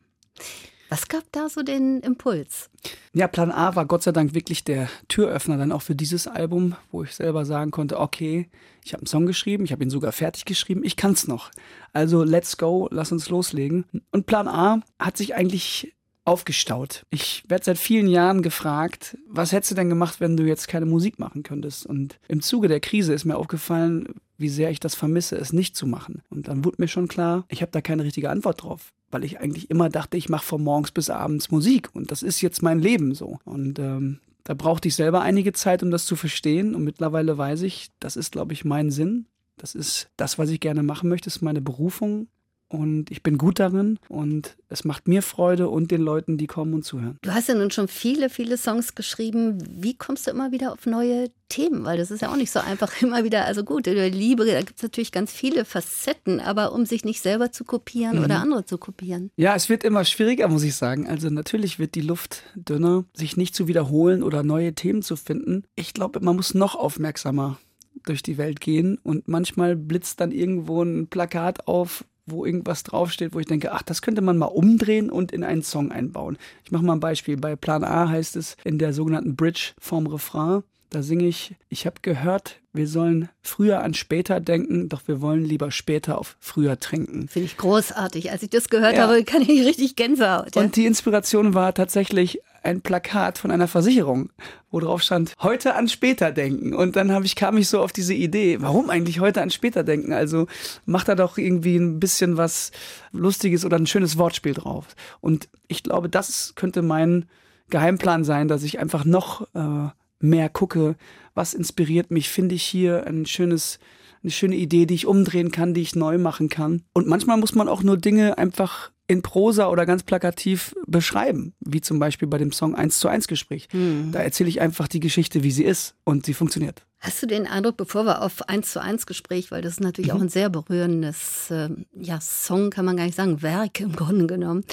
Was 0.88 1.08
gab 1.08 1.24
da 1.32 1.48
so 1.48 1.62
den 1.62 2.00
Impuls? 2.00 2.70
Ja, 3.14 3.26
Plan 3.26 3.50
A 3.50 3.74
war 3.74 3.86
Gott 3.86 4.04
sei 4.04 4.12
Dank 4.12 4.34
wirklich 4.34 4.62
der 4.62 4.88
Türöffner 5.08 5.56
dann 5.56 5.72
auch 5.72 5.82
für 5.82 5.96
dieses 5.96 6.28
Album, 6.28 6.76
wo 6.92 7.02
ich 7.02 7.14
selber 7.14 7.44
sagen 7.44 7.70
konnte, 7.72 7.98
okay, 7.98 8.48
ich 8.84 8.92
habe 8.92 9.00
einen 9.00 9.08
Song 9.08 9.26
geschrieben, 9.26 9.64
ich 9.64 9.72
habe 9.72 9.82
ihn 9.82 9.90
sogar 9.90 10.12
fertig 10.12 10.44
geschrieben, 10.44 10.84
ich 10.84 10.96
kann 10.96 11.12
es 11.12 11.26
noch. 11.26 11.50
Also 11.92 12.22
let's 12.22 12.58
go, 12.58 12.88
lass 12.92 13.10
uns 13.10 13.28
loslegen. 13.28 13.86
Und 14.12 14.26
Plan 14.26 14.46
A 14.46 14.82
hat 14.98 15.16
sich 15.16 15.34
eigentlich 15.34 15.94
aufgestaut. 16.24 17.04
Ich 17.10 17.44
werde 17.48 17.64
seit 17.64 17.78
vielen 17.78 18.08
Jahren 18.08 18.42
gefragt, 18.42 19.18
was 19.28 19.52
hättest 19.52 19.72
du 19.72 19.74
denn 19.74 19.88
gemacht, 19.88 20.20
wenn 20.20 20.36
du 20.36 20.44
jetzt 20.44 20.68
keine 20.68 20.86
Musik 20.86 21.18
machen 21.18 21.42
könntest? 21.42 21.86
Und 21.86 22.18
im 22.28 22.40
Zuge 22.40 22.68
der 22.68 22.80
Krise 22.80 23.12
ist 23.12 23.24
mir 23.24 23.36
aufgefallen, 23.36 24.14
wie 24.38 24.48
sehr 24.48 24.70
ich 24.70 24.80
das 24.80 24.94
vermisse, 24.94 25.36
es 25.36 25.52
nicht 25.52 25.76
zu 25.76 25.86
machen. 25.86 26.22
Und 26.30 26.48
dann 26.48 26.64
wurde 26.64 26.76
mir 26.80 26.88
schon 26.88 27.08
klar, 27.08 27.44
ich 27.48 27.62
habe 27.62 27.72
da 27.72 27.80
keine 27.80 28.04
richtige 28.04 28.30
Antwort 28.30 28.62
drauf, 28.62 28.92
weil 29.10 29.24
ich 29.24 29.38
eigentlich 29.40 29.70
immer 29.70 29.90
dachte, 29.90 30.16
ich 30.16 30.28
mache 30.28 30.44
von 30.44 30.62
morgens 30.62 30.90
bis 30.90 31.10
abends 31.10 31.50
Musik 31.50 31.90
und 31.92 32.10
das 32.10 32.22
ist 32.22 32.40
jetzt 32.40 32.62
mein 32.62 32.80
Leben 32.80 33.14
so. 33.14 33.38
Und 33.44 33.78
ähm, 33.78 34.20
da 34.44 34.54
brauchte 34.54 34.88
ich 34.88 34.94
selber 34.94 35.22
einige 35.22 35.52
Zeit, 35.52 35.82
um 35.82 35.90
das 35.90 36.06
zu 36.06 36.16
verstehen. 36.16 36.74
Und 36.74 36.84
mittlerweile 36.84 37.36
weiß 37.36 37.62
ich, 37.62 37.90
das 38.00 38.16
ist, 38.16 38.32
glaube 38.32 38.52
ich, 38.52 38.64
mein 38.64 38.90
Sinn. 38.90 39.26
Das 39.56 39.74
ist 39.74 40.08
das, 40.16 40.38
was 40.38 40.50
ich 40.50 40.60
gerne 40.60 40.82
machen 40.82 41.08
möchte, 41.08 41.28
ist 41.28 41.40
meine 41.40 41.60
Berufung 41.60 42.28
und 42.74 43.10
ich 43.10 43.22
bin 43.22 43.38
gut 43.38 43.60
darin 43.60 43.98
und 44.08 44.56
es 44.68 44.84
macht 44.84 45.06
mir 45.06 45.22
Freude 45.22 45.68
und 45.68 45.92
den 45.92 46.00
Leuten, 46.00 46.38
die 46.38 46.48
kommen 46.48 46.74
und 46.74 46.84
zuhören. 46.84 47.18
Du 47.22 47.32
hast 47.32 47.48
ja 47.48 47.54
nun 47.54 47.70
schon 47.70 47.86
viele, 47.86 48.28
viele 48.28 48.56
Songs 48.56 48.96
geschrieben. 48.96 49.58
Wie 49.70 49.94
kommst 49.94 50.26
du 50.26 50.32
immer 50.32 50.50
wieder 50.50 50.72
auf 50.72 50.84
neue 50.84 51.30
Themen? 51.48 51.84
Weil 51.84 51.98
das 51.98 52.10
ist 52.10 52.22
ja 52.22 52.32
auch 52.32 52.36
nicht 52.36 52.50
so 52.50 52.58
einfach 52.58 52.90
immer 53.00 53.22
wieder, 53.22 53.44
also 53.44 53.62
gut, 53.62 53.86
über 53.86 54.08
Liebe, 54.08 54.44
da 54.44 54.58
gibt 54.60 54.78
es 54.78 54.82
natürlich 54.82 55.12
ganz 55.12 55.32
viele 55.32 55.64
Facetten, 55.64 56.40
aber 56.40 56.72
um 56.72 56.84
sich 56.84 57.04
nicht 57.04 57.22
selber 57.22 57.52
zu 57.52 57.64
kopieren 57.64 58.18
mhm. 58.18 58.24
oder 58.24 58.40
andere 58.40 58.64
zu 58.64 58.76
kopieren. 58.76 59.30
Ja, 59.36 59.54
es 59.54 59.68
wird 59.68 59.84
immer 59.84 60.04
schwieriger, 60.04 60.48
muss 60.48 60.64
ich 60.64 60.74
sagen. 60.74 61.08
Also 61.08 61.30
natürlich 61.30 61.78
wird 61.78 61.94
die 61.94 62.00
Luft 62.00 62.42
dünner, 62.56 63.04
sich 63.14 63.36
nicht 63.36 63.54
zu 63.54 63.68
wiederholen 63.68 64.24
oder 64.24 64.42
neue 64.42 64.74
Themen 64.74 65.02
zu 65.02 65.14
finden. 65.14 65.62
Ich 65.76 65.94
glaube, 65.94 66.18
man 66.20 66.34
muss 66.34 66.54
noch 66.54 66.74
aufmerksamer 66.74 67.58
durch 68.04 68.22
die 68.22 68.36
Welt 68.38 68.60
gehen 68.60 68.98
und 69.02 69.28
manchmal 69.28 69.76
blitzt 69.76 70.20
dann 70.20 70.32
irgendwo 70.32 70.82
ein 70.82 71.06
Plakat 71.06 71.68
auf, 71.68 72.04
wo 72.26 72.44
irgendwas 72.44 72.82
draufsteht, 72.82 73.34
wo 73.34 73.40
ich 73.40 73.46
denke, 73.46 73.72
ach, 73.72 73.82
das 73.82 74.02
könnte 74.02 74.22
man 74.22 74.38
mal 74.38 74.46
umdrehen 74.46 75.10
und 75.10 75.32
in 75.32 75.44
einen 75.44 75.62
Song 75.62 75.92
einbauen. 75.92 76.38
Ich 76.64 76.72
mache 76.72 76.84
mal 76.84 76.94
ein 76.94 77.00
Beispiel. 77.00 77.36
Bei 77.36 77.56
Plan 77.56 77.84
A 77.84 78.08
heißt 78.08 78.36
es 78.36 78.56
in 78.64 78.78
der 78.78 78.92
sogenannten 78.92 79.36
Bridge 79.36 79.72
vorm 79.78 80.06
Refrain, 80.06 80.62
da 80.94 81.02
singe 81.02 81.26
ich, 81.26 81.56
ich 81.70 81.86
habe 81.86 81.96
gehört, 82.02 82.60
wir 82.72 82.86
sollen 82.86 83.28
früher 83.42 83.82
an 83.82 83.94
später 83.94 84.38
denken, 84.38 84.88
doch 84.88 85.02
wir 85.06 85.20
wollen 85.20 85.44
lieber 85.44 85.72
später 85.72 86.18
auf 86.18 86.36
früher 86.38 86.78
trinken. 86.78 87.26
Finde 87.26 87.46
ich 87.46 87.56
großartig. 87.56 88.30
Als 88.30 88.44
ich 88.44 88.50
das 88.50 88.68
gehört 88.68 88.96
ja. 88.96 89.08
habe, 89.08 89.24
kann 89.24 89.42
ich 89.42 89.64
richtig 89.64 89.96
Gänsehaut. 89.96 90.54
Ja? 90.54 90.62
Und 90.62 90.76
die 90.76 90.86
Inspiration 90.86 91.54
war 91.54 91.74
tatsächlich 91.74 92.40
ein 92.64 92.80
Plakat 92.80 93.38
von 93.38 93.50
einer 93.50 93.68
Versicherung, 93.68 94.30
wo 94.70 94.80
drauf 94.80 95.02
stand, 95.02 95.34
heute 95.40 95.74
an 95.74 95.88
später 95.88 96.32
denken. 96.32 96.74
Und 96.74 96.96
dann 96.96 97.12
habe 97.12 97.26
ich, 97.26 97.36
kam 97.36 97.56
ich 97.56 97.68
so 97.68 97.80
auf 97.80 97.92
diese 97.92 98.14
Idee, 98.14 98.60
warum 98.60 98.90
eigentlich 98.90 99.20
heute 99.20 99.42
an 99.42 99.50
später 99.50 99.84
denken? 99.84 100.12
Also 100.12 100.46
macht 100.86 101.08
da 101.08 101.14
doch 101.14 101.38
irgendwie 101.38 101.76
ein 101.76 102.00
bisschen 102.00 102.36
was 102.36 102.72
Lustiges 103.12 103.64
oder 103.64 103.76
ein 103.76 103.86
schönes 103.86 104.18
Wortspiel 104.18 104.54
drauf. 104.54 104.96
Und 105.20 105.48
ich 105.68 105.82
glaube, 105.82 106.08
das 106.08 106.54
könnte 106.56 106.82
mein 106.82 107.26
Geheimplan 107.70 108.24
sein, 108.24 108.48
dass 108.48 108.62
ich 108.62 108.78
einfach 108.78 109.04
noch 109.04 109.46
äh, 109.54 109.90
mehr 110.20 110.48
gucke, 110.48 110.96
was 111.34 111.54
inspiriert 111.54 112.10
mich, 112.10 112.28
finde 112.28 112.54
ich 112.54 112.64
hier 112.64 113.06
ein 113.06 113.26
schönes 113.26 113.78
eine 114.24 114.30
schöne 114.30 114.56
Idee, 114.56 114.86
die 114.86 114.94
ich 114.94 115.06
umdrehen 115.06 115.50
kann, 115.50 115.74
die 115.74 115.82
ich 115.82 115.94
neu 115.94 116.16
machen 116.16 116.48
kann. 116.48 116.82
Und 116.94 117.06
manchmal 117.06 117.36
muss 117.36 117.54
man 117.54 117.68
auch 117.68 117.82
nur 117.82 117.98
Dinge 117.98 118.38
einfach 118.38 118.90
in 119.06 119.22
Prosa 119.22 119.68
oder 119.68 119.86
ganz 119.86 120.02
plakativ 120.02 120.74
beschreiben, 120.86 121.54
wie 121.60 121.80
zum 121.80 121.98
Beispiel 121.98 122.28
bei 122.28 122.38
dem 122.38 122.52
Song 122.52 122.74
1 122.74 122.98
zu 122.98 123.08
1 123.08 123.28
Gespräch. 123.28 123.68
Mhm. 123.72 124.12
Da 124.12 124.20
erzähle 124.20 124.48
ich 124.48 124.60
einfach 124.60 124.88
die 124.88 125.00
Geschichte, 125.00 125.42
wie 125.42 125.50
sie 125.50 125.64
ist 125.64 125.94
und 126.04 126.24
sie 126.24 126.34
funktioniert. 126.34 126.86
Hast 127.04 127.22
du 127.22 127.26
den 127.26 127.46
Eindruck, 127.46 127.76
bevor 127.76 128.06
wir 128.06 128.22
auf 128.22 128.48
1 128.48 128.72
zu 128.72 128.80
1 128.80 129.04
Gespräch, 129.04 129.50
weil 129.50 129.60
das 129.60 129.74
ist 129.74 129.80
natürlich 129.80 130.10
mhm. 130.10 130.16
auch 130.16 130.22
ein 130.22 130.30
sehr 130.30 130.48
berührendes 130.48 131.50
äh, 131.50 131.68
ja, 131.92 132.18
Song, 132.18 132.70
kann 132.70 132.86
man 132.86 132.96
gar 132.96 133.04
nicht 133.04 133.16
sagen, 133.16 133.42
Werk 133.42 133.80
im 133.80 133.94
Grunde 133.94 134.26
genommen. 134.26 134.64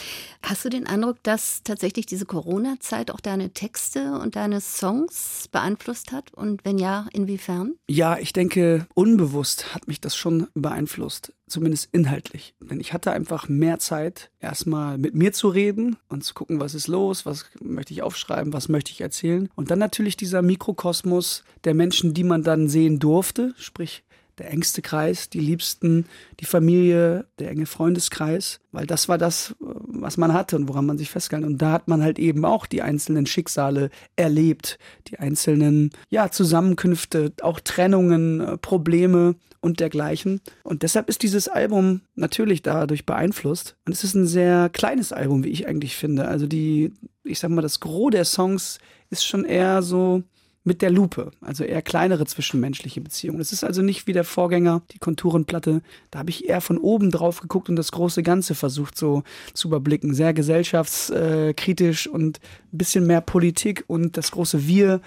Hast 0.41 0.63
du 0.63 0.69
den 0.69 0.88
Eindruck, 0.88 1.21
dass 1.23 1.61
tatsächlich 1.63 2.05
diese 2.05 2.25
Corona-Zeit 2.25 3.11
auch 3.11 3.19
deine 3.19 3.50
Texte 3.50 4.13
und 4.13 4.38
deine 4.38 4.61
Songs 4.61 5.50
beeinflusst 5.51 6.13
hat? 6.13 6.33
Und 6.33 6.63
wenn 6.63 6.77
ja, 6.77 7.05
inwiefern? 7.11 7.73
Ja, 7.89 8.17
ich 8.17 8.31
denke, 8.31 8.88
unbewusst 8.93 9.75
hat 9.75 9.89
mich 9.89 10.00
das 10.00 10.15
schon 10.15 10.47
beeinflusst 10.53 11.33
zumindest 11.51 11.89
inhaltlich. 11.91 12.55
Denn 12.60 12.79
ich 12.79 12.93
hatte 12.93 13.12
einfach 13.12 13.48
mehr 13.48 13.79
Zeit, 13.79 14.31
erstmal 14.39 14.98
mit 14.98 15.13
mir 15.13 15.34
zu 15.34 15.50
reden 15.50 15.98
und 16.10 16.24
zu 16.24 16.34
gucken, 16.34 16.60
was 16.60 16.74
ist 16.74 16.88
los, 16.88 17.25
was 17.25 17.46
möchte 17.60 17.93
ich 17.93 18.01
aufschreiben, 18.01 18.53
was 18.53 18.70
möchte 18.70 18.91
ich 18.91 19.01
erzählen. 19.01 19.50
Und 19.55 19.72
dann 19.72 19.79
natürlich 19.79 20.17
dieser 20.17 20.41
Mikrokosmos 20.41 21.43
der 21.63 21.74
Menschen, 21.74 22.13
die 22.13 22.24
man 22.24 22.43
dann 22.43 22.67
sehen 22.67 23.00
durfte, 23.00 23.53
sprich 23.58 24.03
der 24.38 24.51
engste 24.51 24.81
Kreis, 24.81 25.29
die 25.29 25.39
Liebsten, 25.39 26.05
die 26.39 26.45
Familie, 26.45 27.25
der 27.39 27.51
enge 27.51 27.65
Freundeskreis, 27.65 28.59
weil 28.71 28.88
das 28.88 29.09
war 29.09 29.17
das, 29.17 29.55
was 29.59 30.17
man 30.17 30.33
hatte 30.33 30.55
und 30.55 30.67
woran 30.67 30.85
man 30.85 30.97
sich 30.97 31.09
festgehalten. 31.09 31.47
Und 31.47 31.61
da 31.61 31.71
hat 31.71 31.88
man 31.88 32.01
halt 32.01 32.19
eben 32.19 32.45
auch 32.45 32.65
die 32.65 32.81
einzelnen 32.81 33.25
Schicksale 33.25 33.89
erlebt, 34.15 34.79
die 35.07 35.19
einzelnen 35.19 35.91
ja, 36.09 36.31
Zusammenkünfte, 36.31 37.33
auch 37.41 37.59
Trennungen, 37.59 38.39
äh, 38.39 38.57
Probleme 38.57 39.35
und 39.59 39.79
dergleichen. 39.79 40.41
Und 40.63 40.83
deshalb 40.83 41.07
ist 41.07 41.23
dieses 41.23 41.47
Album 41.47 42.01
natürlich 42.15 42.61
dadurch 42.61 43.05
beeinflusst. 43.05 43.75
Und 43.85 43.93
es 43.93 44.03
ist 44.03 44.15
ein 44.15 44.25
sehr 44.25 44.69
kleines 44.69 45.13
Album, 45.13 45.43
wie 45.43 45.50
ich 45.50 45.67
eigentlich 45.67 45.95
finde. 45.95 46.27
Also 46.27 46.47
die, 46.47 46.93
ich 47.23 47.39
sag 47.39 47.51
mal, 47.51 47.61
das 47.61 47.79
Gros 47.79 48.11
der 48.11 48.25
Songs 48.25 48.79
ist 49.09 49.25
schon 49.25 49.45
eher 49.45 49.83
so 49.83 50.23
mit 50.63 50.82
der 50.82 50.91
Lupe, 50.91 51.32
also 51.41 51.63
eher 51.63 51.82
kleinere 51.82 52.25
zwischenmenschliche 52.25 53.01
Beziehungen. 53.01 53.41
Es 53.41 53.51
ist 53.51 53.63
also 53.63 53.82
nicht 53.82 54.06
wie 54.06 54.13
der 54.13 54.24
Vorgänger, 54.24 54.84
die 54.91 55.00
Konturenplatte. 55.00 55.82
Da 56.12 56.20
habe 56.20 56.30
ich 56.30 56.48
eher 56.48 56.62
von 56.62 56.77
oben 56.77 57.10
drauf 57.10 57.41
geguckt 57.41 57.70
und 57.70 57.75
das 57.75 57.91
große 57.91 58.22
Ganze 58.22 58.53
versucht 58.53 58.98
so 58.98 59.24
zu 59.53 59.70
überblicken. 59.70 60.13
Sehr 60.13 60.34
gesellschaftskritisch 60.34 62.08
und 62.08 62.39
ein 62.72 62.77
bisschen 62.77 63.08
mehr 63.08 63.22
Politik 63.22 63.84
und 63.88 64.18
das 64.18 64.32
große 64.32 64.68
Wir. 64.68 65.01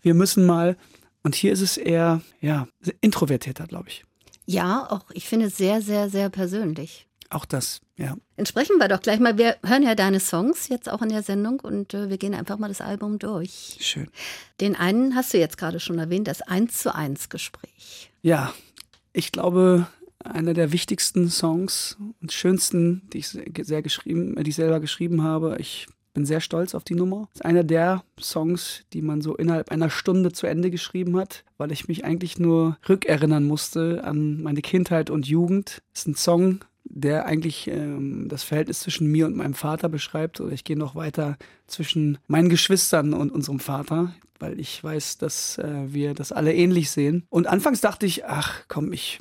Wir 0.00 0.14
müssen 0.14 0.46
mal. 0.46 0.76
Und 1.24 1.34
hier 1.34 1.52
ist 1.52 1.62
es 1.62 1.76
eher, 1.76 2.20
ja, 2.40 2.68
introvertierter, 3.00 3.66
glaube 3.66 3.88
ich. 3.88 4.04
Ja, 4.46 4.86
auch 4.90 5.10
ich 5.12 5.26
finde 5.26 5.48
sehr, 5.48 5.80
sehr, 5.80 6.10
sehr 6.10 6.28
persönlich. 6.28 7.08
Auch 7.34 7.46
das, 7.46 7.80
ja. 7.96 8.16
Entsprechen 8.36 8.78
wir 8.78 8.86
doch 8.86 9.02
gleich 9.02 9.18
mal. 9.18 9.36
Wir 9.36 9.56
hören 9.64 9.82
ja 9.82 9.96
deine 9.96 10.20
Songs 10.20 10.68
jetzt 10.68 10.88
auch 10.88 11.02
in 11.02 11.08
der 11.08 11.24
Sendung 11.24 11.58
und 11.58 11.92
äh, 11.92 12.08
wir 12.08 12.16
gehen 12.16 12.32
einfach 12.32 12.58
mal 12.58 12.68
das 12.68 12.80
Album 12.80 13.18
durch. 13.18 13.76
Schön. 13.80 14.06
Den 14.60 14.76
einen 14.76 15.16
hast 15.16 15.34
du 15.34 15.38
jetzt 15.38 15.58
gerade 15.58 15.80
schon 15.80 15.98
erwähnt, 15.98 16.28
das 16.28 16.42
1 16.42 16.78
zu 16.78 16.94
1 16.94 17.30
Gespräch. 17.30 18.12
Ja, 18.22 18.54
ich 19.12 19.32
glaube, 19.32 19.88
einer 20.22 20.54
der 20.54 20.70
wichtigsten 20.70 21.28
Songs 21.28 21.96
und 22.22 22.30
schönsten, 22.30 23.02
die 23.12 23.18
ich 23.18 23.28
sehr 23.28 23.82
geschrieben, 23.82 24.36
die 24.40 24.50
ich 24.50 24.56
selber 24.56 24.78
geschrieben 24.78 25.24
habe. 25.24 25.56
Ich 25.58 25.88
bin 26.12 26.24
sehr 26.26 26.40
stolz 26.40 26.76
auf 26.76 26.84
die 26.84 26.94
Nummer. 26.94 27.26
Das 27.32 27.40
ist 27.40 27.44
einer 27.46 27.64
der 27.64 28.04
Songs, 28.20 28.84
die 28.92 29.02
man 29.02 29.22
so 29.22 29.34
innerhalb 29.34 29.72
einer 29.72 29.90
Stunde 29.90 30.30
zu 30.30 30.46
Ende 30.46 30.70
geschrieben 30.70 31.16
hat, 31.16 31.42
weil 31.58 31.72
ich 31.72 31.88
mich 31.88 32.04
eigentlich 32.04 32.38
nur 32.38 32.78
rückerinnern 32.88 33.44
musste 33.44 34.04
an 34.04 34.40
meine 34.40 34.62
Kindheit 34.62 35.10
und 35.10 35.26
Jugend. 35.26 35.82
Das 35.92 36.02
ist 36.02 36.06
ein 36.06 36.14
Song, 36.14 36.60
der 36.94 37.26
eigentlich 37.26 37.66
ähm, 37.66 38.28
das 38.28 38.44
Verhältnis 38.44 38.80
zwischen 38.80 39.10
mir 39.10 39.26
und 39.26 39.36
meinem 39.36 39.54
Vater 39.54 39.88
beschreibt. 39.88 40.40
Oder 40.40 40.52
ich 40.52 40.64
gehe 40.64 40.78
noch 40.78 40.94
weiter 40.94 41.36
zwischen 41.66 42.18
meinen 42.28 42.48
Geschwistern 42.48 43.14
und 43.14 43.32
unserem 43.32 43.58
Vater, 43.58 44.14
weil 44.38 44.60
ich 44.60 44.82
weiß, 44.82 45.18
dass 45.18 45.58
äh, 45.58 45.92
wir 45.92 46.14
das 46.14 46.30
alle 46.30 46.54
ähnlich 46.54 46.90
sehen. 46.90 47.24
Und 47.30 47.48
anfangs 47.48 47.80
dachte 47.80 48.06
ich, 48.06 48.26
ach 48.26 48.62
komm, 48.68 48.92
ich 48.92 49.20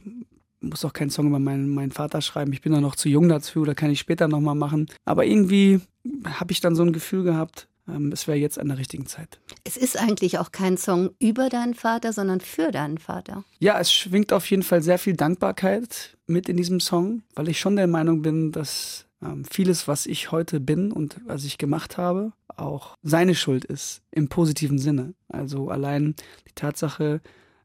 muss 0.62 0.86
auch 0.86 0.94
keinen 0.94 1.10
Song 1.10 1.28
über 1.28 1.40
meinen, 1.40 1.70
meinen 1.70 1.92
Vater 1.92 2.22
schreiben. 2.22 2.54
Ich 2.54 2.62
bin 2.62 2.72
doch 2.72 2.80
noch 2.80 2.96
zu 2.96 3.10
jung 3.10 3.28
dazu, 3.28 3.62
oder 3.62 3.76
kann 3.76 3.92
ich 3.92 4.00
später 4.00 4.28
nochmal 4.28 4.56
machen. 4.56 4.88
Aber 5.04 5.26
irgendwie 5.26 5.82
habe 6.26 6.52
ich 6.52 6.62
dann 6.62 6.76
so 6.76 6.84
ein 6.84 6.94
Gefühl 6.94 7.24
gehabt, 7.24 7.68
es 8.12 8.28
wäre 8.28 8.38
jetzt 8.38 8.60
an 8.60 8.70
der 8.70 8.78
richtigen 8.78 9.06
Zeit. 9.06 9.40
Es 9.64 9.78
ist 9.78 10.00
eigentlich 10.00 10.40
auch 10.40 10.52
kein 10.52 10.78
Song 10.78 11.12
über 11.20 11.50
deinen 11.50 11.74
Vater, 11.74 12.14
sondern 12.14 12.40
für 12.40 12.72
deinen 12.72 12.98
Vater. 12.98 13.44
Ja, 13.60 13.80
es 13.80 13.92
schwingt 13.92 14.32
auf 14.32 14.50
jeden 14.50 14.64
Fall 14.64 14.82
sehr 14.82 14.98
viel 14.98 15.16
Dankbarkeit 15.16 16.18
mit 16.26 16.48
in 16.48 16.58
diesem 16.58 16.80
Song, 16.80 17.24
weil 17.36 17.50
ich 17.50 17.60
schon 17.60 17.76
der 17.76 17.88
Meinung 17.88 18.22
bin, 18.22 18.52
dass 18.52 19.06
ähm, 19.22 19.46
vieles, 19.46 19.88
was 19.88 20.06
ich 20.06 20.32
heute 20.32 20.60
bin 20.60 20.92
und 20.92 21.20
was 21.26 21.44
ich 21.44 21.58
gemacht 21.58 21.98
habe, 21.98 22.34
auch 22.56 22.96
seine 23.04 23.36
Schuld 23.36 23.66
ist, 23.66 24.02
im 24.12 24.30
positiven 24.30 24.78
Sinne. 24.78 25.14
Also 25.28 25.70
allein 25.70 26.16
die 26.48 26.54
Tatsache, 26.56 27.22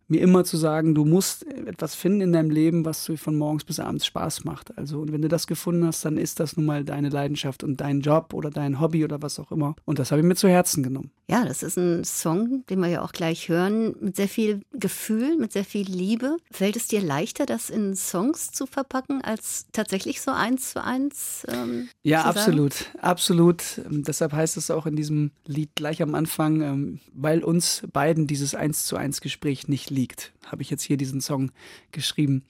mir 0.09 0.21
immer 0.21 0.45
zu 0.45 0.57
sagen, 0.57 0.95
du 0.95 1.05
musst 1.05 1.47
etwas 1.47 1.95
finden 1.95 2.23
in 2.23 2.33
deinem 2.33 2.51
Leben, 2.51 2.85
was 2.85 3.05
dir 3.05 3.19
von 3.19 3.37
morgens 3.37 3.65
bis 3.65 3.79
abends 3.79 4.07
Spaß 4.07 4.45
macht. 4.45 4.77
Also, 4.79 5.01
und 5.01 5.13
wenn 5.13 5.23
du 5.23 5.29
das 5.29 5.47
gefunden 5.47 5.87
hast, 5.87 6.05
dann 6.05 6.17
ist 6.17 6.41
das 6.41 6.57
nun 6.57 6.67
mal 6.67 6.83
deine 6.85 7.11
Leidenschaft 7.11 7.63
und 7.63 7.81
dein 7.81 8.01
Job 8.01 8.33
oder 8.33 8.51
dein 8.51 8.81
Hobby 8.81 9.05
oder 9.05 9.21
was 9.21 9.39
auch 9.39 9.53
immer. 9.53 9.77
Und 9.85 9.99
das 9.99 10.11
habe 10.11 10.21
ich 10.21 10.27
mir 10.27 10.35
zu 10.35 10.49
Herzen 10.49 10.83
genommen. 10.83 11.11
Ja, 11.31 11.45
das 11.45 11.63
ist 11.63 11.77
ein 11.77 12.05
Song, 12.05 12.65
den 12.71 12.81
wir 12.81 12.89
ja 12.89 13.03
auch 13.03 13.13
gleich 13.13 13.51
hören, 13.51 13.95
mit 14.01 14.17
sehr 14.17 14.29
viel 14.29 14.63
Gefühl, 14.73 15.37
mit 15.37 15.53
sehr 15.53 15.65
viel 15.65 15.87
Liebe. 15.87 16.39
Fällt 16.51 16.77
es 16.77 16.89
dir 16.89 17.03
leichter, 17.03 17.45
das 17.45 17.69
in 17.69 17.95
Songs 17.95 18.51
zu 18.51 18.65
verpacken, 18.65 19.21
als 19.21 19.67
tatsächlich 19.73 20.23
so 20.23 20.31
eins 20.31 20.71
zu 20.71 20.83
eins? 20.83 21.47
Ähm, 21.49 21.91
ja, 22.03 22.23
zu 22.23 22.29
absolut, 22.29 22.87
absolut. 23.03 23.63
Ähm, 23.85 24.05
deshalb 24.05 24.33
heißt 24.33 24.57
es 24.57 24.71
auch 24.71 24.87
in 24.87 24.97
diesem 24.97 25.33
Lied 25.47 25.71
gleich 25.75 26.01
am 26.01 26.15
Anfang, 26.15 26.63
ähm, 26.63 27.01
weil 27.13 27.45
uns 27.45 27.83
beiden 27.93 28.27
dieses 28.27 28.55
eins 28.55 28.87
zu 28.87 28.97
eins 28.97 29.21
Gespräch 29.21 29.69
nicht 29.69 29.91
liegt, 29.91 29.98
habe 30.47 30.63
ich 30.63 30.71
jetzt 30.71 30.83
hier 30.83 30.97
diesen 30.97 31.21
Song 31.21 31.51
geschrieben. 31.93 32.45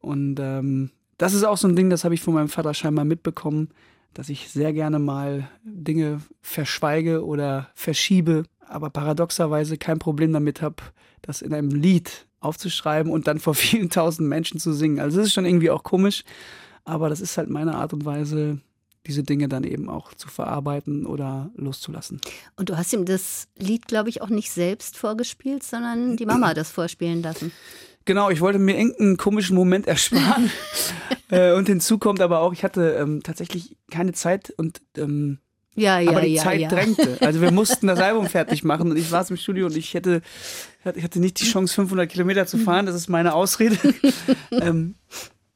Und 0.00 0.38
ähm, 0.40 0.90
das 1.18 1.34
ist 1.34 1.44
auch 1.44 1.56
so 1.56 1.68
ein 1.68 1.76
Ding, 1.76 1.90
das 1.90 2.04
habe 2.04 2.14
ich 2.14 2.20
von 2.20 2.34
meinem 2.34 2.48
Vater 2.48 2.74
scheinbar 2.74 3.04
mitbekommen 3.04 3.70
dass 4.16 4.30
ich 4.30 4.48
sehr 4.48 4.72
gerne 4.72 4.98
mal 4.98 5.50
Dinge 5.62 6.22
verschweige 6.40 7.24
oder 7.24 7.68
verschiebe, 7.74 8.44
aber 8.66 8.88
paradoxerweise 8.88 9.76
kein 9.76 9.98
Problem 9.98 10.32
damit 10.32 10.62
habe, 10.62 10.76
das 11.20 11.42
in 11.42 11.52
einem 11.52 11.70
Lied 11.70 12.26
aufzuschreiben 12.40 13.12
und 13.12 13.26
dann 13.26 13.38
vor 13.38 13.54
vielen 13.54 13.90
tausend 13.90 14.28
Menschen 14.28 14.58
zu 14.58 14.72
singen. 14.72 15.00
Also 15.00 15.20
es 15.20 15.26
ist 15.26 15.34
schon 15.34 15.44
irgendwie 15.44 15.70
auch 15.70 15.82
komisch, 15.82 16.24
aber 16.84 17.10
das 17.10 17.20
ist 17.20 17.36
halt 17.36 17.50
meine 17.50 17.74
Art 17.74 17.92
und 17.92 18.06
Weise, 18.06 18.58
diese 19.06 19.22
Dinge 19.22 19.48
dann 19.48 19.64
eben 19.64 19.88
auch 19.88 20.14
zu 20.14 20.28
verarbeiten 20.28 21.06
oder 21.06 21.50
loszulassen. 21.56 22.20
Und 22.56 22.68
du 22.68 22.76
hast 22.76 22.92
ihm 22.92 23.04
das 23.04 23.48
Lied, 23.56 23.86
glaube 23.86 24.08
ich, 24.08 24.22
auch 24.22 24.28
nicht 24.28 24.50
selbst 24.50 24.96
vorgespielt, 24.96 25.62
sondern 25.62 26.16
die 26.16 26.26
Mama 26.26 26.54
das 26.54 26.70
vorspielen 26.70 27.22
lassen. 27.22 27.52
Genau, 28.04 28.30
ich 28.30 28.40
wollte 28.40 28.58
mir 28.58 28.76
irgendeinen 28.76 29.16
komischen 29.16 29.56
Moment 29.56 29.86
ersparen. 29.86 30.50
äh, 31.30 31.52
und 31.52 31.66
hinzu 31.66 31.98
kommt 31.98 32.20
aber 32.20 32.40
auch, 32.40 32.52
ich 32.52 32.62
hatte 32.62 32.96
ähm, 33.00 33.22
tatsächlich 33.22 33.76
keine 33.90 34.12
Zeit 34.12 34.54
und 34.56 34.80
ähm, 34.96 35.38
ja, 35.74 35.98
ja, 35.98 36.10
aber 36.10 36.22
die 36.22 36.34
ja, 36.34 36.42
Zeit 36.42 36.60
ja. 36.60 36.68
drängte. 36.68 37.18
Also 37.20 37.40
wir 37.40 37.50
mussten 37.50 37.86
das 37.86 38.00
Album 38.00 38.26
fertig 38.26 38.64
machen 38.64 38.90
und 38.90 38.96
ich 38.96 39.08
saß 39.08 39.30
im 39.30 39.36
Studio 39.36 39.66
und 39.66 39.76
ich 39.76 39.92
hätte, 39.92 40.22
ich 40.94 41.04
hatte 41.04 41.20
nicht 41.20 41.38
die 41.40 41.44
Chance, 41.44 41.74
500 41.74 42.08
Kilometer 42.08 42.46
zu 42.46 42.58
fahren. 42.58 42.86
Das 42.86 42.94
ist 42.94 43.08
meine 43.08 43.34
Ausrede. 43.34 43.76
ähm, 44.52 44.94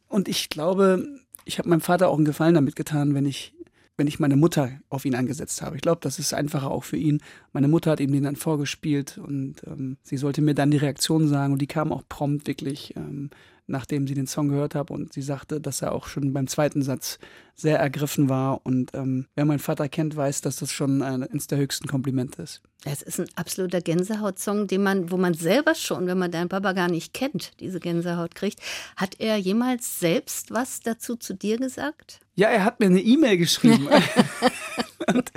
und 0.09 0.29
ich 0.29 0.51
glaube, 0.51 1.07
ich 1.45 1.59
habe 1.59 1.69
meinem 1.69 1.81
Vater 1.81 2.09
auch 2.09 2.17
einen 2.17 2.25
Gefallen 2.25 2.55
damit 2.55 2.77
getan, 2.77 3.15
wenn 3.15 3.27
ich 3.27 3.55
wenn 4.01 4.07
ich 4.07 4.19
meine 4.19 4.37
Mutter 4.37 4.71
auf 4.89 5.05
ihn 5.05 5.15
angesetzt 5.15 5.61
habe. 5.61 5.77
Ich 5.77 5.83
glaube, 5.83 6.01
das 6.01 6.19
ist 6.19 6.33
einfacher 6.33 6.71
auch 6.71 6.85
für 6.85 6.97
ihn. 6.97 7.21
Meine 7.53 7.69
Mutter 7.69 7.91
hat 7.91 8.01
ihm 8.01 8.13
den 8.13 8.23
dann 8.23 8.35
vorgespielt 8.35 9.19
und 9.19 9.57
ähm, 9.67 9.99
sie 10.03 10.17
sollte 10.17 10.41
mir 10.41 10.55
dann 10.55 10.71
die 10.71 10.79
Reaktion 10.79 11.29
sagen 11.29 11.53
und 11.53 11.61
die 11.61 11.67
kam 11.67 11.93
auch 11.93 12.03
prompt 12.09 12.47
wirklich. 12.47 12.97
Ähm, 12.97 13.29
nachdem 13.71 14.07
sie 14.07 14.15
den 14.15 14.27
Song 14.27 14.49
gehört 14.49 14.75
hat 14.75 14.91
und 14.91 15.13
sie 15.13 15.23
sagte, 15.23 15.61
dass 15.61 15.83
er 15.83 15.93
auch 15.93 16.07
schon 16.07 16.33
beim 16.33 16.47
zweiten 16.47 16.83
Satz 16.83 17.19
sehr 17.55 17.79
ergriffen 17.79 18.29
war. 18.29 18.61
Und 18.65 18.91
ähm, 18.95 19.27
wer 19.35 19.45
meinen 19.45 19.59
Vater 19.59 19.89
kennt, 19.89 20.17
weiß, 20.17 20.41
dass 20.41 20.57
das 20.57 20.73
schon 20.73 21.03
eines 21.03 21.47
der 21.47 21.59
höchsten 21.59 21.89
Komplimente 21.89 22.43
ist. 22.43 22.63
Es 22.85 23.03
ist 23.03 23.21
ein 23.21 23.29
absoluter 23.37 23.81
Gänsehaut-Song, 23.81 24.67
den 24.67 24.83
man, 24.83 25.11
wo 25.11 25.17
man 25.17 25.35
selber 25.35 25.75
schon, 25.75 26.07
wenn 26.07 26.19
man 26.19 26.31
deinen 26.31 26.49
Papa 26.49 26.73
gar 26.73 26.89
nicht 26.89 27.13
kennt, 27.13 27.53
diese 27.61 27.79
Gänsehaut 27.79 28.35
kriegt. 28.35 28.61
Hat 28.97 29.17
er 29.19 29.37
jemals 29.37 30.01
selbst 30.01 30.51
was 30.51 30.81
dazu 30.81 31.17
zu 31.17 31.35
dir 31.35 31.59
gesagt? 31.59 32.21
Ja, 32.35 32.49
er 32.49 32.65
hat 32.65 32.81
mir 32.81 32.87
eine 32.87 33.01
E-Mail 33.01 33.37
geschrieben. 33.37 33.89
und, 35.15 35.31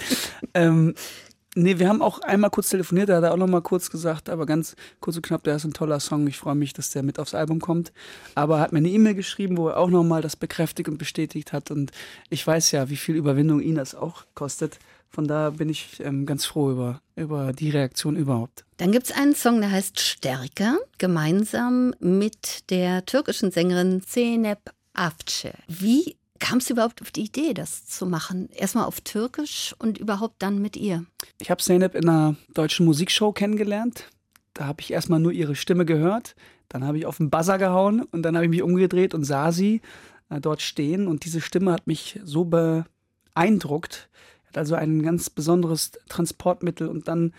ähm, 0.53 0.95
Nee, 1.55 1.77
wir 1.77 1.88
haben 1.88 2.01
auch 2.01 2.19
einmal 2.19 2.50
kurz 2.50 2.69
telefoniert, 2.69 3.10
da 3.10 3.17
hat 3.17 3.24
er 3.24 3.33
auch 3.33 3.38
noch 3.38 3.48
mal 3.48 3.62
kurz 3.62 3.91
gesagt, 3.91 4.27
aber 4.27 4.48
ganz 4.48 4.75
kurz 5.00 5.17
und 5.17 5.22
knapp, 5.22 5.43
der 5.43 5.55
ist 5.55 5.65
ein 5.65 5.74
toller 5.74 6.00
Song. 6.00 6.25
Ich 6.25 6.38
freue 6.38 6.55
mich, 6.55 6.74
dass 6.74 6.89
der 6.89 7.03
mit 7.03 7.19
aufs 7.19 7.36
Album 7.36 7.60
kommt. 7.60 7.93
Aber 8.33 8.57
er 8.57 8.62
hat 8.62 8.72
mir 8.72 8.79
eine 8.79 8.89
E-Mail 8.89 9.13
geschrieben, 9.13 9.57
wo 9.57 9.67
er 9.67 9.77
auch 9.77 9.89
noch 9.89 10.03
mal 10.03 10.22
das 10.22 10.36
bekräftigt 10.36 10.89
und 10.89 10.98
bestätigt 10.98 11.53
hat. 11.53 11.69
Und 11.69 11.91
ich 12.29 12.45
weiß 12.45 12.72
ja, 12.72 12.89
wie 12.89 12.95
viel 12.95 13.15
Überwindung 13.15 13.62
ihn 13.62 13.75
das 13.75 13.93
auch 13.93 14.25
kostet. 14.33 14.79
Von 15.10 15.27
da 15.27 15.51
bin 15.51 15.69
ich 15.69 16.00
ähm, 16.03 16.25
ganz 16.25 16.43
froh 16.43 16.72
über, 16.72 17.01
über 17.15 17.53
die 17.53 17.69
Reaktion 17.69 18.15
überhaupt. 18.15 18.65
Dann 18.77 18.91
gibt 18.91 19.05
es 19.05 19.15
einen 19.15 19.36
Song, 19.36 19.62
der 19.62 19.69
heißt 19.69 20.00
Stärker, 20.00 20.79
gemeinsam 20.98 21.93
mit 22.00 22.72
der 22.72 23.05
türkischen 23.05 23.51
Sängerin 23.51 24.01
Zeynep 24.01 24.72
Avce. 24.93 25.53
Wie 25.67 26.15
kamst 26.43 26.69
du 26.69 26.73
überhaupt 26.73 27.01
auf 27.01 27.12
die 27.12 27.23
Idee, 27.23 27.53
das 27.53 27.85
zu 27.85 28.05
machen? 28.05 28.50
Erstmal 28.51 28.83
auf 28.83 29.00
Türkisch 29.00 29.73
und 29.79 29.97
überhaupt 29.97 30.35
dann 30.39 30.62
mit 30.62 30.75
ihr? 30.75 31.05
Ich 31.39 31.50
habe 31.50 31.63
Zeynep 31.63 31.95
in 31.95 32.09
einer 32.09 32.35
deutschen 32.53 32.85
Musikshow 32.85 33.31
kennengelernt. 33.31 34.09
Da 34.53 34.65
habe 34.65 34.81
ich 34.81 34.91
erstmal 34.91 35.21
nur 35.21 35.31
ihre 35.31 35.55
Stimme 35.55 35.85
gehört. 35.85 36.35
Dann 36.68 36.85
habe 36.85 36.98
ich 36.98 37.05
auf 37.05 37.18
den 37.18 37.29
Buzzer 37.29 37.57
gehauen 37.57 38.03
und 38.03 38.24
dann 38.24 38.35
habe 38.35 38.46
ich 38.46 38.51
mich 38.51 38.61
umgedreht 38.61 39.13
und 39.13 39.24
sah 39.24 39.53
sie 39.53 39.81
äh, 40.29 40.41
dort 40.41 40.61
stehen. 40.61 41.07
Und 41.07 41.24
diese 41.24 41.39
Stimme 41.39 41.72
hat 41.72 41.87
mich 41.87 42.20
so 42.25 42.44
beeindruckt. 42.44 44.09
Hat 44.48 44.57
also 44.57 44.75
ein 44.75 45.01
ganz 45.01 45.29
besonderes 45.29 45.94
Transportmittel 46.09 46.89
und 46.89 47.07
dann 47.07 47.33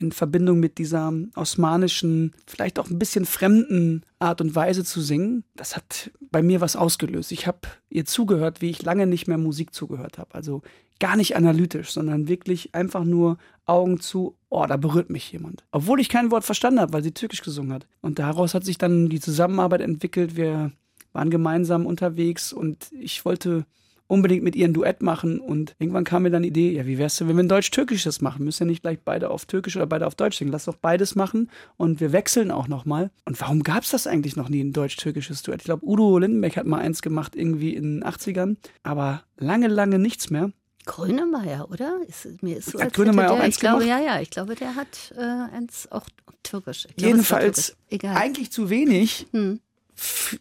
in 0.00 0.12
Verbindung 0.12 0.60
mit 0.60 0.78
dieser 0.78 1.12
osmanischen, 1.36 2.32
vielleicht 2.46 2.78
auch 2.78 2.88
ein 2.88 2.98
bisschen 2.98 3.26
fremden 3.26 4.02
Art 4.18 4.40
und 4.40 4.54
Weise 4.54 4.82
zu 4.82 5.00
singen, 5.00 5.44
das 5.54 5.76
hat 5.76 6.10
bei 6.30 6.42
mir 6.42 6.60
was 6.60 6.74
ausgelöst. 6.74 7.32
Ich 7.32 7.46
habe 7.46 7.60
ihr 7.90 8.06
zugehört, 8.06 8.60
wie 8.62 8.70
ich 8.70 8.82
lange 8.82 9.06
nicht 9.06 9.28
mehr 9.28 9.38
Musik 9.38 9.74
zugehört 9.74 10.18
habe. 10.18 10.34
Also 10.34 10.62
gar 11.00 11.16
nicht 11.16 11.36
analytisch, 11.36 11.90
sondern 11.90 12.28
wirklich 12.28 12.74
einfach 12.74 13.04
nur 13.04 13.38
Augen 13.66 14.00
zu, 14.00 14.36
oh, 14.48 14.64
da 14.66 14.76
berührt 14.76 15.10
mich 15.10 15.30
jemand. 15.32 15.64
Obwohl 15.70 16.00
ich 16.00 16.08
kein 16.08 16.30
Wort 16.30 16.44
verstanden 16.44 16.80
habe, 16.80 16.92
weil 16.92 17.02
sie 17.02 17.12
türkisch 17.12 17.42
gesungen 17.42 17.72
hat. 17.72 17.86
Und 18.00 18.18
daraus 18.18 18.54
hat 18.54 18.64
sich 18.64 18.78
dann 18.78 19.08
die 19.08 19.20
Zusammenarbeit 19.20 19.80
entwickelt. 19.80 20.36
Wir 20.36 20.72
waren 21.12 21.30
gemeinsam 21.30 21.86
unterwegs 21.86 22.52
und 22.52 22.90
ich 22.92 23.24
wollte 23.24 23.66
unbedingt 24.10 24.42
mit 24.42 24.56
ihr 24.56 24.66
ein 24.66 24.74
Duett 24.74 25.02
machen. 25.02 25.40
Und 25.40 25.74
irgendwann 25.78 26.04
kam 26.04 26.24
mir 26.24 26.30
dann 26.30 26.42
die 26.42 26.48
Idee, 26.48 26.72
ja, 26.72 26.86
wie 26.86 26.98
wär's 26.98 27.16
denn, 27.16 27.28
wenn 27.28 27.36
wir 27.36 27.44
ein 27.44 27.48
Deutsch-Türkisches 27.48 28.20
machen? 28.20 28.44
Müssen 28.44 28.64
ja 28.64 28.70
nicht 28.70 28.82
gleich 28.82 28.98
beide 29.04 29.30
auf 29.30 29.46
Türkisch 29.46 29.76
oder 29.76 29.86
beide 29.86 30.06
auf 30.06 30.14
Deutsch 30.14 30.38
singen. 30.38 30.50
Lass 30.50 30.64
doch 30.64 30.76
beides 30.76 31.14
machen 31.14 31.50
und 31.76 32.00
wir 32.00 32.12
wechseln 32.12 32.50
auch 32.50 32.68
nochmal. 32.68 33.10
Und 33.24 33.40
warum 33.40 33.62
gab 33.62 33.84
es 33.84 33.90
das 33.90 34.06
eigentlich 34.06 34.36
noch 34.36 34.48
nie, 34.48 34.62
ein 34.62 34.72
deutsch-türkisches 34.72 35.42
Duett? 35.42 35.60
Ich 35.60 35.64
glaube, 35.64 35.86
Udo 35.86 36.18
Lindenberg 36.18 36.56
hat 36.56 36.66
mal 36.66 36.80
eins 36.80 37.02
gemacht, 37.02 37.36
irgendwie 37.36 37.74
in 37.74 38.00
den 38.00 38.04
80ern, 38.04 38.56
aber 38.82 39.22
lange, 39.38 39.68
lange 39.68 39.98
nichts 39.98 40.30
mehr. 40.30 40.50
Grönemeyer, 40.86 41.70
oder? 41.70 42.00
Ist, 42.08 42.42
mir 42.42 42.56
ist 42.56 42.70
so, 42.70 42.80
hat 42.80 42.94
Grönemeyer 42.94 43.28
der, 43.28 43.32
auch 43.34 43.40
eins 43.40 43.56
ich 43.56 43.60
glaube, 43.60 43.84
gemacht? 43.84 44.00
Ja, 44.00 44.14
ja, 44.14 44.20
ich 44.20 44.30
glaube, 44.30 44.56
der 44.56 44.74
hat 44.74 45.14
äh, 45.16 45.54
eins 45.54 45.90
auch 45.92 46.06
türkisch. 46.42 46.88
Glaube, 46.96 47.00
Jedenfalls 47.00 47.66
türkisch. 47.66 47.84
Egal. 47.90 48.16
eigentlich 48.16 48.50
zu 48.50 48.70
wenig 48.70 49.26
Hm. 49.32 49.60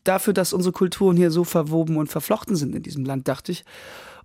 Dafür, 0.03 0.33
dass 0.33 0.53
unsere 0.53 0.73
Kulturen 0.73 1.17
hier 1.17 1.31
so 1.31 1.43
verwoben 1.43 1.97
und 1.97 2.07
verflochten 2.07 2.55
sind 2.55 2.75
in 2.75 2.83
diesem 2.83 3.05
Land, 3.05 3.27
dachte 3.27 3.51
ich. 3.51 3.63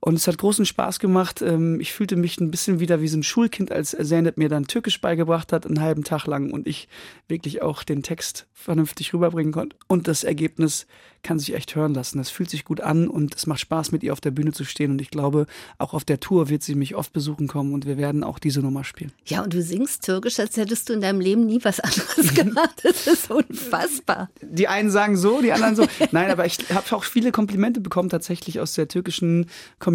Und 0.06 0.16
es 0.16 0.28
hat 0.28 0.36
großen 0.36 0.66
Spaß 0.66 0.98
gemacht. 0.98 1.40
Ähm, 1.40 1.80
Ich 1.80 1.94
fühlte 1.94 2.16
mich 2.16 2.38
ein 2.38 2.50
bisschen 2.50 2.78
wieder 2.78 3.00
wie 3.00 3.08
so 3.08 3.16
ein 3.16 3.22
Schulkind, 3.22 3.72
als 3.72 3.96
Zeynep 3.98 4.36
mir 4.36 4.50
dann 4.50 4.66
Türkisch 4.66 5.00
beigebracht 5.00 5.50
hat, 5.50 5.66
einen 5.66 5.80
halben 5.80 6.04
Tag 6.04 6.26
lang 6.26 6.52
und 6.52 6.66
ich 6.66 6.88
wirklich 7.26 7.62
auch 7.62 7.82
den 7.84 8.02
Text 8.02 8.46
vernünftig 8.52 9.14
rüberbringen 9.14 9.52
konnte. 9.52 9.76
Und 9.88 10.06
das 10.06 10.22
Ergebnis 10.22 10.86
kann 11.22 11.38
sich 11.38 11.54
echt 11.54 11.74
hören 11.74 11.94
lassen. 11.94 12.18
Das 12.18 12.28
fühlt 12.28 12.50
sich 12.50 12.64
gut 12.66 12.82
an 12.82 13.08
und 13.08 13.34
es 13.34 13.46
macht 13.46 13.60
Spaß, 13.60 13.92
mit 13.92 14.02
ihr 14.02 14.12
auf 14.12 14.20
der 14.20 14.30
Bühne 14.30 14.52
zu 14.52 14.64
stehen. 14.64 14.90
Und 14.90 15.00
ich 15.00 15.10
glaube, 15.10 15.46
auch 15.78 15.94
auf 15.94 16.04
der 16.04 16.20
Tour 16.20 16.50
wird 16.50 16.62
sie 16.62 16.74
mich 16.74 16.94
oft 16.94 17.14
besuchen 17.14 17.48
kommen 17.48 17.72
und 17.72 17.86
wir 17.86 17.96
werden 17.96 18.24
auch 18.24 18.38
diese 18.38 18.60
Nummer 18.60 18.84
spielen. 18.84 19.10
Ja, 19.24 19.42
und 19.42 19.54
du 19.54 19.62
singst 19.62 20.04
türkisch, 20.04 20.38
als 20.38 20.58
hättest 20.58 20.90
du 20.90 20.92
in 20.92 21.00
deinem 21.00 21.20
Leben 21.20 21.46
nie 21.46 21.60
was 21.62 21.80
anderes 21.80 22.34
gemacht. 22.34 22.82
Das 22.82 23.06
ist 23.06 23.30
unfassbar. 23.30 24.28
Die 24.42 24.68
einen 24.68 24.90
sagen 24.90 25.16
so, 25.16 25.40
die 25.40 25.52
anderen 25.52 25.76
so. 25.76 25.86
Nein, 26.12 26.30
aber 26.30 26.44
ich 26.44 26.58
habe 26.74 26.94
auch 26.94 27.04
viele 27.04 27.32
Komplimente 27.32 27.80
bekommen 27.80 28.10
tatsächlich 28.10 28.60
aus 28.60 28.74
der 28.74 28.86
türkischen 28.86 29.46
Community. 29.78 29.93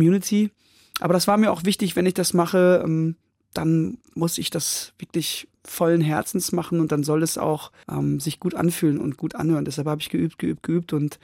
Aber 1.00 1.14
das 1.14 1.28
war 1.28 1.38
mir 1.38 1.52
auch 1.52 1.64
wichtig, 1.64 1.96
wenn 1.96 2.06
ich 2.06 2.14
das 2.14 2.34
mache, 2.34 2.82
ähm, 2.84 3.16
dann 3.54 3.98
muss 4.14 4.38
ich 4.38 4.50
das 4.50 4.94
wirklich 5.00 5.48
vollen 5.66 6.02
Herzens 6.02 6.52
machen 6.52 6.80
und 6.80 6.92
dann 6.92 7.04
soll 7.04 7.24
es 7.24 7.38
auch 7.38 7.72
ähm, 7.90 8.20
sich 8.20 8.40
gut 8.40 8.56
anfühlen 8.56 9.00
und 9.00 9.18
gut 9.18 9.36
anhören. 9.36 9.66
Deshalb 9.66 9.88
habe 9.88 10.02
ich 10.02 10.10
geübt, 10.10 10.40
geübt, 10.40 10.64
geübt 10.64 10.94
und 10.94 11.20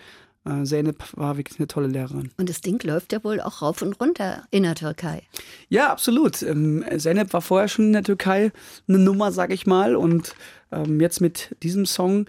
äh, 0.45 0.63
Zeynep 0.63 1.03
war 1.15 1.37
wirklich 1.37 1.59
eine 1.59 1.67
tolle 1.67 1.87
Lehrerin. 1.87 2.31
Und 2.37 2.49
das 2.49 2.61
Ding 2.61 2.81
läuft 2.83 3.13
ja 3.13 3.23
wohl 3.23 3.41
auch 3.41 3.61
rauf 3.61 3.81
und 3.81 3.99
runter 3.99 4.43
in 4.51 4.63
der 4.63 4.75
Türkei. 4.75 5.23
Ja, 5.69 5.91
absolut. 5.91 6.41
Ähm, 6.43 6.83
Zeynep 6.97 7.33
war 7.33 7.41
vorher 7.41 7.67
schon 7.67 7.85
in 7.85 7.93
der 7.93 8.03
Türkei 8.03 8.51
eine 8.87 8.99
Nummer, 8.99 9.31
sag 9.31 9.51
ich 9.51 9.65
mal. 9.65 9.95
Und 9.95 10.35
ähm, 10.71 11.01
jetzt 11.01 11.21
mit 11.21 11.55
diesem 11.63 11.85
Song 11.85 12.27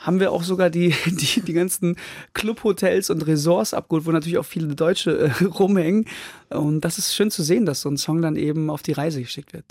haben 0.00 0.20
wir 0.20 0.32
auch 0.32 0.42
sogar 0.42 0.70
die, 0.70 0.94
die, 1.06 1.40
die 1.40 1.52
ganzen 1.52 1.96
Clubhotels 2.34 3.10
und 3.10 3.26
Resorts 3.26 3.74
abgeholt, 3.74 4.06
wo 4.06 4.12
natürlich 4.12 4.38
auch 4.38 4.44
viele 4.44 4.74
Deutsche 4.74 5.32
äh, 5.40 5.44
rumhängen. 5.58 6.06
Und 6.50 6.82
das 6.82 6.98
ist 6.98 7.14
schön 7.14 7.30
zu 7.30 7.42
sehen, 7.42 7.66
dass 7.66 7.80
so 7.80 7.88
ein 7.88 7.96
Song 7.96 8.22
dann 8.22 8.36
eben 8.36 8.70
auf 8.70 8.82
die 8.82 8.92
Reise 8.92 9.20
geschickt 9.20 9.52
wird. 9.52 9.64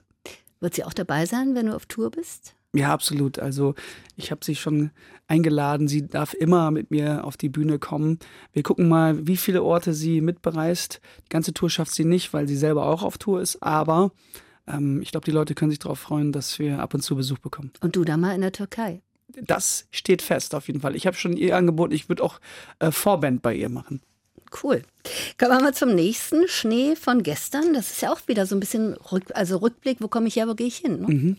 Wird 0.59 0.73
sie 0.73 0.83
auch 0.83 0.93
dabei 0.93 1.25
sein, 1.25 1.55
wenn 1.55 1.67
du 1.67 1.75
auf 1.75 1.85
Tour 1.85 2.09
bist? 2.11 2.55
Ja, 2.73 2.93
absolut. 2.93 3.39
Also 3.39 3.75
ich 4.15 4.31
habe 4.31 4.43
sie 4.43 4.55
schon 4.55 4.91
eingeladen. 5.27 5.87
Sie 5.87 6.07
darf 6.07 6.33
immer 6.33 6.71
mit 6.71 6.91
mir 6.91 7.23
auf 7.23 7.37
die 7.37 7.49
Bühne 7.49 7.79
kommen. 7.79 8.19
Wir 8.53 8.63
gucken 8.63 8.87
mal, 8.87 9.25
wie 9.25 9.37
viele 9.37 9.63
Orte 9.63 9.93
sie 9.93 10.21
mitbereist. 10.21 10.99
Die 11.25 11.29
ganze 11.29 11.53
Tour 11.53 11.69
schafft 11.69 11.93
sie 11.93 12.05
nicht, 12.05 12.33
weil 12.33 12.47
sie 12.47 12.57
selber 12.57 12.85
auch 12.85 13.03
auf 13.03 13.17
Tour 13.17 13.41
ist. 13.41 13.63
Aber 13.63 14.11
ähm, 14.67 15.01
ich 15.01 15.11
glaube, 15.11 15.25
die 15.25 15.31
Leute 15.31 15.55
können 15.55 15.71
sich 15.71 15.79
darauf 15.79 15.99
freuen, 15.99 16.31
dass 16.31 16.59
wir 16.59 16.79
ab 16.79 16.93
und 16.93 17.01
zu 17.01 17.15
Besuch 17.15 17.39
bekommen. 17.39 17.71
Und 17.81 17.95
du 17.95 18.03
da 18.03 18.17
mal 18.17 18.35
in 18.35 18.41
der 18.41 18.51
Türkei? 18.51 19.01
Das 19.35 19.87
steht 19.91 20.21
fest 20.21 20.55
auf 20.55 20.67
jeden 20.67 20.81
Fall. 20.81 20.95
Ich 20.95 21.05
habe 21.05 21.17
schon 21.17 21.35
ihr 21.35 21.55
angeboten, 21.55 21.93
ich 21.93 22.09
würde 22.09 22.23
auch 22.23 22.39
äh, 22.79 22.91
Vorband 22.91 23.41
bei 23.41 23.53
ihr 23.53 23.69
machen. 23.69 24.01
Cool. 24.63 24.81
Kommen 25.37 25.51
wir 25.51 25.61
mal 25.61 25.73
zum 25.73 25.93
nächsten. 25.93 26.47
Schnee 26.47 26.95
von 26.95 27.23
gestern. 27.23 27.73
Das 27.73 27.91
ist 27.91 28.01
ja 28.01 28.11
auch 28.11 28.27
wieder 28.27 28.45
so 28.45 28.55
ein 28.55 28.59
bisschen 28.59 28.93
Rück, 29.11 29.25
also 29.33 29.57
Rückblick. 29.57 29.97
Wo 29.99 30.07
komme 30.07 30.27
ich 30.27 30.37
her, 30.37 30.47
wo 30.47 30.55
gehe 30.55 30.67
ich 30.67 30.77
hin? 30.77 31.01
Ne? 31.01 31.07
Mhm. 31.07 31.37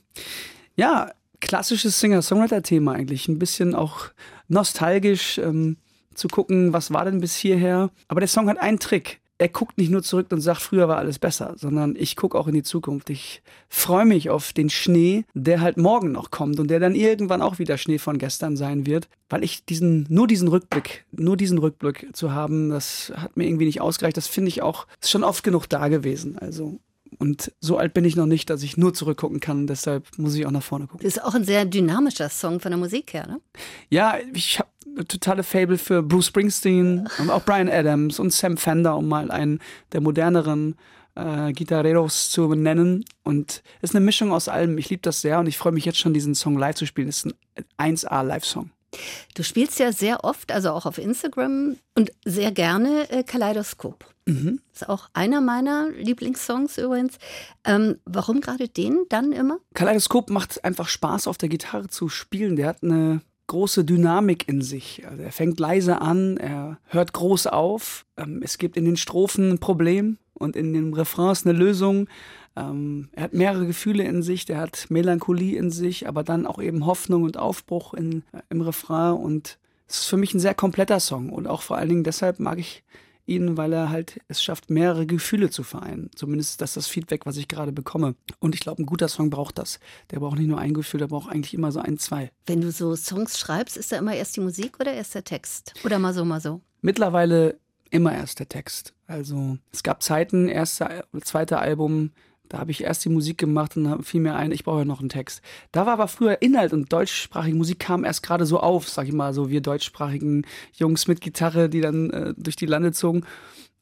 Ja, 0.76 1.12
klassisches 1.40 1.98
Singer-Songwriter-Thema 2.00 2.92
eigentlich. 2.92 3.28
Ein 3.28 3.38
bisschen 3.38 3.74
auch 3.74 4.08
nostalgisch 4.48 5.38
ähm, 5.38 5.78
zu 6.14 6.28
gucken, 6.28 6.72
was 6.72 6.92
war 6.92 7.04
denn 7.04 7.20
bis 7.20 7.34
hierher. 7.34 7.90
Aber 8.08 8.20
der 8.20 8.28
Song 8.28 8.48
hat 8.48 8.58
einen 8.58 8.78
Trick 8.78 9.20
er 9.38 9.48
guckt 9.48 9.78
nicht 9.78 9.90
nur 9.90 10.02
zurück 10.02 10.26
und 10.30 10.40
sagt, 10.40 10.60
früher 10.60 10.88
war 10.88 10.98
alles 10.98 11.18
besser, 11.20 11.54
sondern 11.56 11.94
ich 11.96 12.16
gucke 12.16 12.36
auch 12.36 12.48
in 12.48 12.54
die 12.54 12.64
Zukunft. 12.64 13.08
Ich 13.08 13.40
freue 13.68 14.04
mich 14.04 14.30
auf 14.30 14.52
den 14.52 14.68
Schnee, 14.68 15.24
der 15.32 15.60
halt 15.60 15.76
morgen 15.76 16.10
noch 16.10 16.32
kommt 16.32 16.58
und 16.58 16.68
der 16.68 16.80
dann 16.80 16.96
irgendwann 16.96 17.40
auch 17.40 17.60
wieder 17.60 17.78
Schnee 17.78 17.98
von 17.98 18.18
gestern 18.18 18.56
sein 18.56 18.84
wird, 18.84 19.08
weil 19.28 19.44
ich 19.44 19.64
diesen, 19.64 20.06
nur 20.08 20.26
diesen 20.26 20.48
Rückblick, 20.48 21.04
nur 21.12 21.36
diesen 21.36 21.58
Rückblick 21.58 22.08
zu 22.14 22.32
haben, 22.32 22.70
das 22.70 23.12
hat 23.16 23.36
mir 23.36 23.46
irgendwie 23.46 23.66
nicht 23.66 23.80
ausgereicht. 23.80 24.16
Das 24.16 24.26
finde 24.26 24.48
ich 24.48 24.60
auch, 24.60 24.86
ist 25.00 25.10
schon 25.10 25.24
oft 25.24 25.44
genug 25.44 25.68
da 25.68 25.86
gewesen. 25.86 26.36
Also 26.38 26.80
und 27.18 27.52
so 27.60 27.78
alt 27.78 27.94
bin 27.94 28.04
ich 28.04 28.16
noch 28.16 28.26
nicht, 28.26 28.50
dass 28.50 28.62
ich 28.62 28.76
nur 28.76 28.92
zurückgucken 28.92 29.40
kann. 29.40 29.66
Deshalb 29.66 30.06
muss 30.18 30.34
ich 30.34 30.46
auch 30.46 30.50
nach 30.50 30.62
vorne 30.62 30.86
gucken. 30.86 31.04
Das 31.04 31.16
ist 31.16 31.24
auch 31.24 31.34
ein 31.34 31.44
sehr 31.44 31.64
dynamischer 31.64 32.28
Song 32.28 32.60
von 32.60 32.70
der 32.70 32.78
Musik 32.78 33.14
her, 33.14 33.26
ne? 33.26 33.40
Ja, 33.88 34.16
ich 34.34 34.58
habe 34.58 34.68
totale 35.04 35.42
Fable 35.42 35.78
für 35.78 36.02
Bruce 36.02 36.26
Springsteen 36.26 37.08
und 37.18 37.30
auch 37.30 37.44
Brian 37.44 37.68
Adams 37.68 38.18
und 38.18 38.32
Sam 38.32 38.56
Fender, 38.56 38.96
um 38.96 39.08
mal 39.08 39.30
einen 39.30 39.60
der 39.92 40.00
moderneren 40.00 40.76
äh, 41.14 41.52
Gitarreros 41.52 42.30
zu 42.30 42.54
nennen. 42.54 43.04
Und 43.22 43.62
es 43.80 43.90
ist 43.90 43.96
eine 43.96 44.04
Mischung 44.04 44.32
aus 44.32 44.48
allem. 44.48 44.78
Ich 44.78 44.88
liebe 44.90 45.02
das 45.02 45.20
sehr 45.20 45.38
und 45.38 45.46
ich 45.46 45.58
freue 45.58 45.72
mich 45.72 45.84
jetzt 45.84 45.98
schon, 45.98 46.14
diesen 46.14 46.34
Song 46.34 46.56
live 46.56 46.76
zu 46.76 46.86
spielen. 46.86 47.08
Es 47.08 47.24
ist 47.24 47.34
ein 47.76 47.96
1A 47.96 48.22
Live-Song. 48.22 48.70
Du 49.34 49.42
spielst 49.42 49.78
ja 49.78 49.92
sehr 49.92 50.24
oft, 50.24 50.50
also 50.50 50.70
auch 50.70 50.86
auf 50.86 50.96
Instagram 50.96 51.76
und 51.94 52.12
sehr 52.24 52.52
gerne 52.52 53.10
äh, 53.10 53.22
Kaleidoskop. 53.22 54.06
Mhm. 54.24 54.60
Ist 54.72 54.88
auch 54.88 55.08
einer 55.12 55.40
meiner 55.40 55.90
Lieblingssongs 55.90 56.78
übrigens. 56.78 57.18
Ähm, 57.64 57.98
warum 58.04 58.40
gerade 58.40 58.68
den 58.68 59.04
dann 59.08 59.32
immer? 59.32 59.58
Kaleidoskop 59.74 60.30
macht 60.30 60.64
einfach 60.64 60.88
Spaß, 60.88 61.26
auf 61.26 61.38
der 61.38 61.48
Gitarre 61.48 61.88
zu 61.88 62.08
spielen. 62.08 62.56
Der 62.56 62.68
hat 62.68 62.82
eine 62.82 63.20
große 63.48 63.84
Dynamik 63.84 64.48
in 64.48 64.62
sich. 64.62 65.02
Also 65.08 65.22
er 65.22 65.32
fängt 65.32 65.58
leise 65.58 66.00
an, 66.00 66.36
er 66.36 66.78
hört 66.86 67.12
groß 67.12 67.48
auf. 67.48 68.06
Ähm, 68.16 68.40
es 68.44 68.58
gibt 68.58 68.76
in 68.76 68.84
den 68.84 68.96
Strophen 68.96 69.50
ein 69.50 69.58
Problem 69.58 70.18
und 70.34 70.54
in 70.54 70.72
den 70.72 70.94
Refrains 70.94 71.44
eine 71.44 71.58
Lösung. 71.58 72.08
Ähm, 72.56 73.08
er 73.12 73.24
hat 73.24 73.34
mehrere 73.34 73.66
Gefühle 73.66 74.04
in 74.04 74.22
sich, 74.22 74.44
der 74.44 74.58
hat 74.58 74.86
Melancholie 74.88 75.58
in 75.58 75.70
sich, 75.70 76.08
aber 76.08 76.22
dann 76.22 76.46
auch 76.46 76.60
eben 76.60 76.86
Hoffnung 76.86 77.24
und 77.24 77.36
Aufbruch 77.36 77.94
in, 77.94 78.22
äh, 78.32 78.40
im 78.50 78.60
Refrain. 78.60 79.14
Und 79.14 79.58
es 79.88 80.00
ist 80.00 80.06
für 80.06 80.16
mich 80.16 80.34
ein 80.34 80.40
sehr 80.40 80.54
kompletter 80.54 81.00
Song. 81.00 81.30
Und 81.30 81.46
auch 81.46 81.62
vor 81.62 81.76
allen 81.76 81.88
Dingen 81.88 82.04
deshalb 82.04 82.40
mag 82.40 82.58
ich 82.58 82.82
ihn, 83.28 83.56
weil 83.56 83.72
er 83.72 83.90
halt 83.90 84.20
es 84.28 84.42
schafft, 84.42 84.70
mehrere 84.70 85.06
Gefühle 85.06 85.50
zu 85.50 85.62
vereinen. 85.62 86.10
Zumindest 86.14 86.60
das 86.60 86.70
ist 86.70 86.76
das 86.76 86.86
Feedback, 86.86 87.26
was 87.26 87.36
ich 87.36 87.48
gerade 87.48 87.72
bekomme. 87.72 88.14
Und 88.38 88.54
ich 88.54 88.60
glaube, 88.60 88.82
ein 88.82 88.86
guter 88.86 89.08
Song 89.08 89.30
braucht 89.30 89.58
das. 89.58 89.78
Der 90.10 90.20
braucht 90.20 90.38
nicht 90.38 90.48
nur 90.48 90.58
ein 90.58 90.74
Gefühl, 90.74 90.98
der 90.98 91.08
braucht 91.08 91.30
eigentlich 91.30 91.54
immer 91.54 91.72
so 91.72 91.80
ein, 91.80 91.98
zwei. 91.98 92.30
Wenn 92.46 92.60
du 92.60 92.70
so 92.70 92.96
Songs 92.96 93.38
schreibst, 93.38 93.76
ist 93.76 93.92
da 93.92 93.98
immer 93.98 94.14
erst 94.14 94.36
die 94.36 94.40
Musik 94.40 94.80
oder 94.80 94.92
erst 94.92 95.14
der 95.14 95.24
Text? 95.24 95.74
Oder 95.84 95.98
mal 95.98 96.14
so, 96.14 96.24
mal 96.24 96.40
so? 96.40 96.60
Mittlerweile 96.80 97.58
immer 97.90 98.14
erst 98.14 98.38
der 98.38 98.48
Text. 98.48 98.94
Also 99.06 99.58
es 99.72 99.82
gab 99.82 100.02
Zeiten, 100.02 100.48
erste, 100.48 101.04
zweite 101.22 101.58
Album, 101.58 102.12
da 102.48 102.58
habe 102.58 102.70
ich 102.70 102.82
erst 102.82 103.04
die 103.04 103.08
Musik 103.08 103.38
gemacht 103.38 103.76
und 103.76 104.02
fiel 104.04 104.20
mir 104.20 104.34
ein, 104.34 104.52
ich 104.52 104.64
brauche 104.64 104.80
ja 104.80 104.84
noch 104.84 105.00
einen 105.00 105.08
Text. 105.08 105.42
Da 105.72 105.86
war 105.86 105.94
aber 105.94 106.08
früher 106.08 106.40
Inhalt 106.40 106.72
und 106.72 106.92
deutschsprachige 106.92 107.56
Musik 107.56 107.78
kam 107.78 108.04
erst 108.04 108.22
gerade 108.22 108.46
so 108.46 108.60
auf, 108.60 108.88
sag 108.88 109.06
ich 109.06 109.12
mal, 109.12 109.34
so 109.34 109.50
wir 109.50 109.60
deutschsprachigen 109.60 110.46
Jungs 110.74 111.08
mit 111.08 111.20
Gitarre, 111.20 111.68
die 111.68 111.80
dann 111.80 112.10
äh, 112.10 112.34
durch 112.36 112.56
die 112.56 112.66
Lande 112.66 112.92
zogen. 112.92 113.24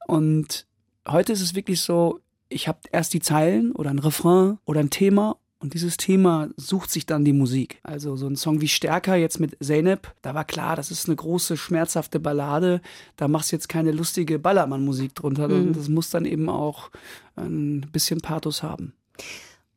Und 0.06 0.66
heute 1.08 1.32
ist 1.32 1.40
es 1.40 1.54
wirklich 1.54 1.80
so, 1.80 2.20
ich 2.48 2.68
habe 2.68 2.78
erst 2.92 3.14
die 3.14 3.20
Zeilen 3.20 3.72
oder 3.72 3.90
ein 3.90 3.98
Refrain 3.98 4.58
oder 4.64 4.80
ein 4.80 4.90
Thema 4.90 5.36
und 5.58 5.72
dieses 5.72 5.96
Thema 5.96 6.50
sucht 6.56 6.90
sich 6.90 7.06
dann 7.06 7.24
die 7.24 7.32
Musik. 7.32 7.80
Also 7.82 8.16
so 8.16 8.26
ein 8.26 8.36
Song 8.36 8.60
wie 8.60 8.68
Stärker 8.68 9.16
jetzt 9.16 9.40
mit 9.40 9.56
Zeynep, 9.62 10.12
da 10.20 10.34
war 10.34 10.44
klar, 10.44 10.76
das 10.76 10.90
ist 10.90 11.08
eine 11.08 11.16
große, 11.16 11.56
schmerzhafte 11.56 12.20
Ballade. 12.20 12.82
Da 13.16 13.26
machst 13.26 13.52
du 13.52 13.56
jetzt 13.56 13.68
keine 13.68 13.92
lustige 13.92 14.38
Ballermann-Musik 14.38 15.14
drunter. 15.14 15.48
Mhm. 15.48 15.72
Das 15.72 15.88
muss 15.88 16.10
dann 16.10 16.26
eben 16.26 16.50
auch 16.50 16.90
ein 17.36 17.80
bisschen 17.90 18.20
Pathos 18.20 18.62
haben. 18.62 18.92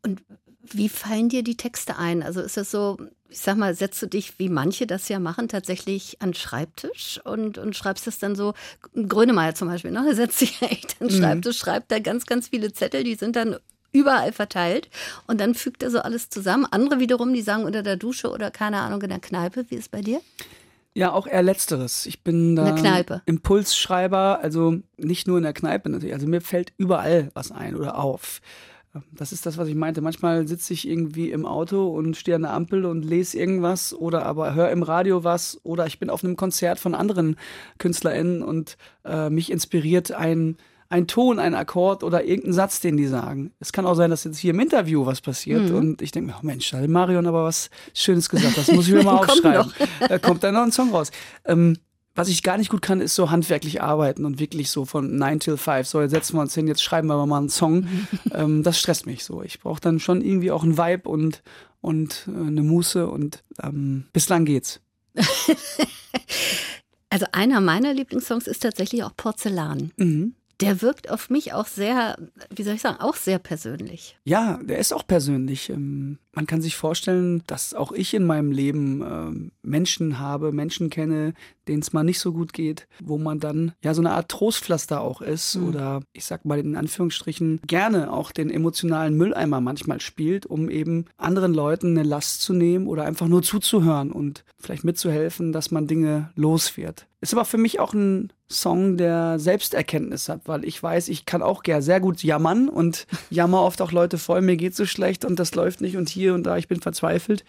Und 0.04 0.22
wie 0.62 0.90
fallen 0.90 1.30
dir 1.30 1.44
die 1.44 1.56
Texte 1.58 1.98
ein? 1.98 2.24
Also 2.24 2.42
ist 2.42 2.58
das 2.58 2.72
so, 2.72 2.98
ich 3.30 3.40
sag 3.40 3.58
mal, 3.58 3.74
setzt 3.74 4.02
du 4.02 4.08
dich, 4.08 4.38
wie 4.38 4.50
manche 4.50 4.86
das 4.86 5.08
ja 5.08 5.20
machen, 5.20 5.48
tatsächlich 5.48 6.22
an 6.22 6.32
den 6.32 6.36
Schreibtisch 6.36 7.22
und, 7.24 7.58
und 7.58 7.76
schreibst 7.76 8.06
es 8.06 8.20
dann 8.20 8.36
so, 8.36 8.54
Grönemeyer 8.94 9.56
zum 9.56 9.70
Beispiel, 9.70 9.92
ne? 9.92 10.06
er 10.08 10.16
setzt 10.16 10.40
sich 10.40 10.62
echt 10.62 10.98
an 11.00 11.08
den 11.08 11.16
mhm. 11.16 11.22
Schreibtisch, 11.22 11.56
mhm. 11.56 11.66
schreibt 11.66 11.92
da 11.92 12.00
ganz, 12.00 12.26
ganz 12.26 12.50
viele 12.50 12.74
Zettel, 12.74 13.06
die 13.06 13.16
sind 13.16 13.38
dann 13.38 13.56
überall 13.92 14.32
verteilt 14.32 14.90
und 15.28 15.40
dann 15.40 15.56
fügt 15.56 15.84
er 15.84 15.92
so 15.92 16.00
alles 16.00 16.30
zusammen. 16.30 16.66
Andere 16.70 17.00
wiederum, 17.00 17.34
die 17.34 17.42
sagen 17.42 17.64
unter 17.64 17.84
der 17.84 17.98
Dusche 17.98 18.32
oder 18.32 18.52
keine 18.52 18.78
Ahnung 18.78 19.02
in 19.02 19.10
der 19.10 19.20
Kneipe. 19.20 19.66
Wie 19.70 19.76
ist 19.76 19.82
es 19.82 19.90
bei 19.90 20.02
dir? 20.02 20.22
Ja, 20.94 21.14
auch 21.14 21.28
eher 21.28 21.44
letzteres. 21.44 22.06
Ich 22.08 22.24
bin 22.24 22.56
da 22.56 22.76
Impulsschreiber, 23.26 24.40
also 24.42 24.80
nicht 24.98 25.28
nur 25.28 25.38
in 25.38 25.44
der 25.44 25.54
Kneipe 25.54 25.90
natürlich. 25.90 26.14
Also 26.14 26.28
mir 26.28 26.42
fällt 26.42 26.74
überall 26.78 27.32
was 27.34 27.52
ein 27.52 27.76
oder 27.76 27.98
auf. 27.98 28.42
Das 29.12 29.32
ist 29.32 29.46
das, 29.46 29.58
was 29.58 29.68
ich 29.68 29.76
meinte. 29.76 30.02
Manchmal 30.02 30.48
sitze 30.48 30.74
ich 30.74 30.88
irgendwie 30.88 31.30
im 31.30 31.46
Auto 31.46 31.88
und 31.88 32.18
stehe 32.18 32.36
an 32.36 32.42
der 32.42 32.54
Ampel 32.54 32.86
und 32.86 33.06
lese 33.06 33.38
irgendwas 33.38 33.94
oder 33.94 34.26
aber 34.26 34.56
höre 34.56 34.72
im 34.72 34.82
Radio 34.82 35.24
was 35.24 35.60
oder 35.64 35.86
ich 35.86 36.00
bin 36.00 36.10
auf 36.10 36.24
einem 36.24 36.36
Konzert 36.36 36.80
von 36.80 36.96
anderen 36.96 37.36
KünstlerInnen 37.78 38.42
und 38.42 38.78
äh, 39.06 39.30
mich 39.30 39.52
inspiriert 39.52 40.12
ein 40.12 40.58
ein 40.90 41.06
Ton, 41.06 41.38
ein 41.40 41.54
Akkord 41.54 42.04
oder 42.04 42.24
irgendein 42.24 42.54
Satz, 42.54 42.80
den 42.80 42.98
die 42.98 43.06
sagen. 43.06 43.52
Es 43.60 43.72
kann 43.72 43.86
auch 43.86 43.94
sein, 43.94 44.10
dass 44.10 44.24
jetzt 44.24 44.40
hier 44.40 44.52
im 44.52 44.60
Interview 44.60 45.06
was 45.06 45.22
passiert 45.22 45.70
mhm. 45.70 45.76
und 45.76 46.02
ich 46.02 46.12
denke 46.12 46.32
mir, 46.32 46.38
oh 46.38 46.46
Mensch, 46.46 46.72
da 46.72 46.80
hat 46.80 46.90
Marion 46.90 47.28
aber 47.28 47.44
was 47.44 47.70
Schönes 47.94 48.28
gesagt, 48.28 48.58
das 48.58 48.72
muss 48.72 48.88
ich 48.88 48.94
mir 48.94 49.04
mal 49.06 49.18
aufschreiben. 49.18 49.72
da 50.08 50.18
kommt 50.18 50.44
dann 50.44 50.56
noch 50.56 50.64
ein 50.64 50.72
Song 50.72 50.90
raus. 50.92 51.12
Ähm, 51.46 51.78
was 52.16 52.28
ich 52.28 52.42
gar 52.42 52.58
nicht 52.58 52.70
gut 52.70 52.82
kann, 52.82 53.02
ist 53.02 53.14
so 53.14 53.30
handwerklich 53.30 53.82
arbeiten 53.82 54.26
und 54.26 54.40
wirklich 54.40 54.72
so 54.72 54.84
von 54.84 55.18
9 55.18 55.40
till 55.40 55.58
5. 55.58 55.88
So, 55.88 56.02
jetzt 56.02 56.12
setzen 56.12 56.36
wir 56.36 56.42
uns 56.42 56.56
hin, 56.56 56.68
jetzt 56.68 56.84
schreiben 56.84 57.08
wir 57.08 57.26
mal 57.26 57.38
einen 57.38 57.50
Song. 57.50 57.88
ähm, 58.34 58.64
das 58.64 58.80
stresst 58.80 59.06
mich 59.06 59.24
so. 59.24 59.44
Ich 59.44 59.60
brauche 59.60 59.80
dann 59.80 60.00
schon 60.00 60.22
irgendwie 60.22 60.52
auch 60.52 60.64
einen 60.64 60.78
Vibe 60.78 61.08
und, 61.08 61.44
und 61.82 62.28
äh, 62.28 62.48
eine 62.48 62.64
Muße 62.64 63.08
und 63.08 63.44
ähm, 63.62 64.06
bislang 64.12 64.46
geht's. 64.46 64.82
also 67.10 67.28
einer 67.32 67.62
meiner 67.62 67.94
Lieblingssongs 67.94 68.48
ist 68.48 68.64
tatsächlich 68.64 69.04
auch 69.04 69.16
Porzellan. 69.16 69.92
Mhm 69.96 70.34
der 70.62 70.82
wirkt 70.82 71.10
auf 71.10 71.30
mich 71.30 71.54
auch 71.54 71.68
sehr, 71.68 72.18
wie 72.54 72.64
soll 72.64 72.76
ich 72.76 72.82
sagen, 72.82 73.00
auch 73.00 73.16
sehr 73.16 73.40
persönlich. 73.40 74.18
Ja, 74.26 74.60
der 74.62 74.80
ist 74.80 74.94
auch 74.94 75.06
persönlich. 75.08 75.70
Ähm, 75.70 76.20
man 76.40 76.48
kann 76.48 76.62
sich 76.62 76.78
vorstellen, 76.78 77.44
dass 77.48 77.74
auch 77.74 77.92
ich 77.92 78.14
in 78.14 78.26
meinem 78.26 78.54
Leben 78.54 79.02
ähm, 79.02 79.52
Menschen 79.62 80.20
habe, 80.20 80.54
Menschen 80.54 80.90
kenne, 80.90 81.34
denen 81.68 81.82
es 81.82 81.92
mal 81.92 82.06
nicht 82.06 82.20
so 82.20 82.32
gut 82.32 82.54
geht, 82.54 82.88
wo 83.04 83.18
man 83.18 83.42
dann 83.42 83.74
ja 83.84 83.94
so 83.94 84.02
eine 84.02 84.12
Art 84.12 84.32
Trostpflaster 84.32 85.02
auch 85.02 85.22
ist 85.22 85.58
mhm. 85.58 85.68
oder 85.68 86.02
ich 86.14 86.24
sag 86.24 86.46
mal 86.46 86.58
in 86.58 86.78
Anführungsstrichen 86.78 87.60
gerne 87.68 88.14
auch 88.14 88.32
den 88.32 88.50
emotionalen 88.50 89.18
Mülleimer 89.18 89.60
manchmal 89.60 90.00
spielt, 90.00 90.46
um 90.46 90.70
eben 90.70 91.08
anderen 91.18 91.54
Leuten 91.54 91.90
eine 91.90 92.08
Last 92.08 92.42
zu 92.42 92.54
nehmen 92.54 92.88
oder 92.88 93.04
einfach 93.04 93.28
nur 93.28 93.44
zuzuhören 93.44 94.14
und 94.14 94.46
vielleicht 94.58 94.86
mitzuhelfen, 94.86 95.52
dass 95.52 95.72
man 95.72 95.88
Dinge 95.88 96.32
los 96.36 96.78
wird. 96.78 97.06
Ist 97.22 97.34
aber 97.34 97.44
für 97.44 97.58
mich 97.58 97.82
auch 97.82 97.94
ein 97.94 98.32
Song, 98.52 98.98
der 98.98 99.38
Selbsterkenntnis 99.38 100.28
hat, 100.28 100.42
weil 100.46 100.66
ich 100.66 100.82
weiß, 100.82 101.10
ich 101.10 101.26
kann 101.26 101.44
auch 101.44 101.62
gerne 101.62 101.84
sehr 101.84 102.00
gut 102.00 102.24
jammern 102.24 102.68
und 102.68 103.06
jammer 103.30 103.62
oft 103.62 103.82
auch 103.82 103.92
Leute 103.92 104.18
voll, 104.18 104.42
mir 104.42 104.58
geht 104.58 104.76
so 104.76 104.86
schlecht 104.86 105.24
und 105.24 105.38
das 105.38 105.54
läuft 105.54 105.82
nicht 105.82 105.98
und 105.98 106.10
hier 106.10 106.29
und 106.34 106.44
da, 106.44 106.58
ich 106.58 106.68
bin 106.68 106.82
verzweifelt. 106.82 107.44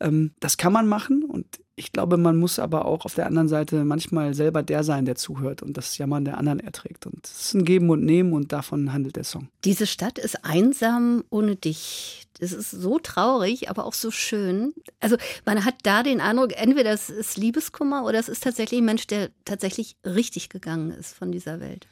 Ähm, 0.00 0.32
das 0.40 0.56
kann 0.56 0.72
man 0.72 0.86
machen 0.86 1.24
und 1.24 1.46
ich 1.78 1.92
glaube, 1.92 2.16
man 2.16 2.36
muss 2.36 2.58
aber 2.58 2.84
auch 2.84 3.04
auf 3.04 3.14
der 3.14 3.26
anderen 3.26 3.48
Seite 3.48 3.84
manchmal 3.84 4.34
selber 4.34 4.62
der 4.62 4.82
sein, 4.82 5.04
der 5.04 5.14
zuhört 5.14 5.62
und 5.62 5.76
das 5.76 5.96
Jammern 5.96 6.24
der 6.24 6.36
anderen 6.36 6.58
erträgt. 6.58 7.06
Und 7.06 7.24
es 7.24 7.40
ist 7.40 7.54
ein 7.54 7.64
Geben 7.64 7.88
und 7.88 8.04
Nehmen 8.04 8.32
und 8.32 8.52
davon 8.52 8.92
handelt 8.92 9.16
der 9.16 9.24
Song. 9.24 9.48
Diese 9.64 9.86
Stadt 9.86 10.18
ist 10.18 10.44
einsam 10.44 11.24
ohne 11.30 11.54
dich. 11.54 12.26
Es 12.40 12.52
ist 12.52 12.70
so 12.72 12.98
traurig, 12.98 13.70
aber 13.70 13.84
auch 13.84 13.94
so 13.94 14.10
schön. 14.10 14.74
Also 15.00 15.16
man 15.44 15.64
hat 15.64 15.74
da 15.84 16.02
den 16.02 16.20
Eindruck, 16.20 16.52
entweder 16.56 16.92
es 16.92 17.10
ist 17.10 17.36
Liebeskummer 17.36 18.04
oder 18.04 18.18
es 18.18 18.28
ist 18.28 18.42
tatsächlich 18.42 18.80
ein 18.80 18.84
Mensch, 18.84 19.06
der 19.06 19.30
tatsächlich 19.44 19.96
richtig 20.04 20.48
gegangen 20.48 20.90
ist 20.90 21.16
von 21.16 21.32
dieser 21.32 21.60
Welt. 21.60 21.86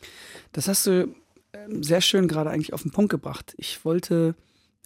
Das 0.53 0.69
hast 0.69 0.87
du 0.87 1.15
ähm, 1.53 1.83
sehr 1.83 2.01
schön 2.01 2.29
gerade 2.29 2.51
eigentlich 2.51 2.73
auf 2.73 2.83
den 2.83 2.91
Punkt 2.91 3.11
gebracht. 3.11 3.55
Ich 3.57 3.85
wollte 3.85 4.35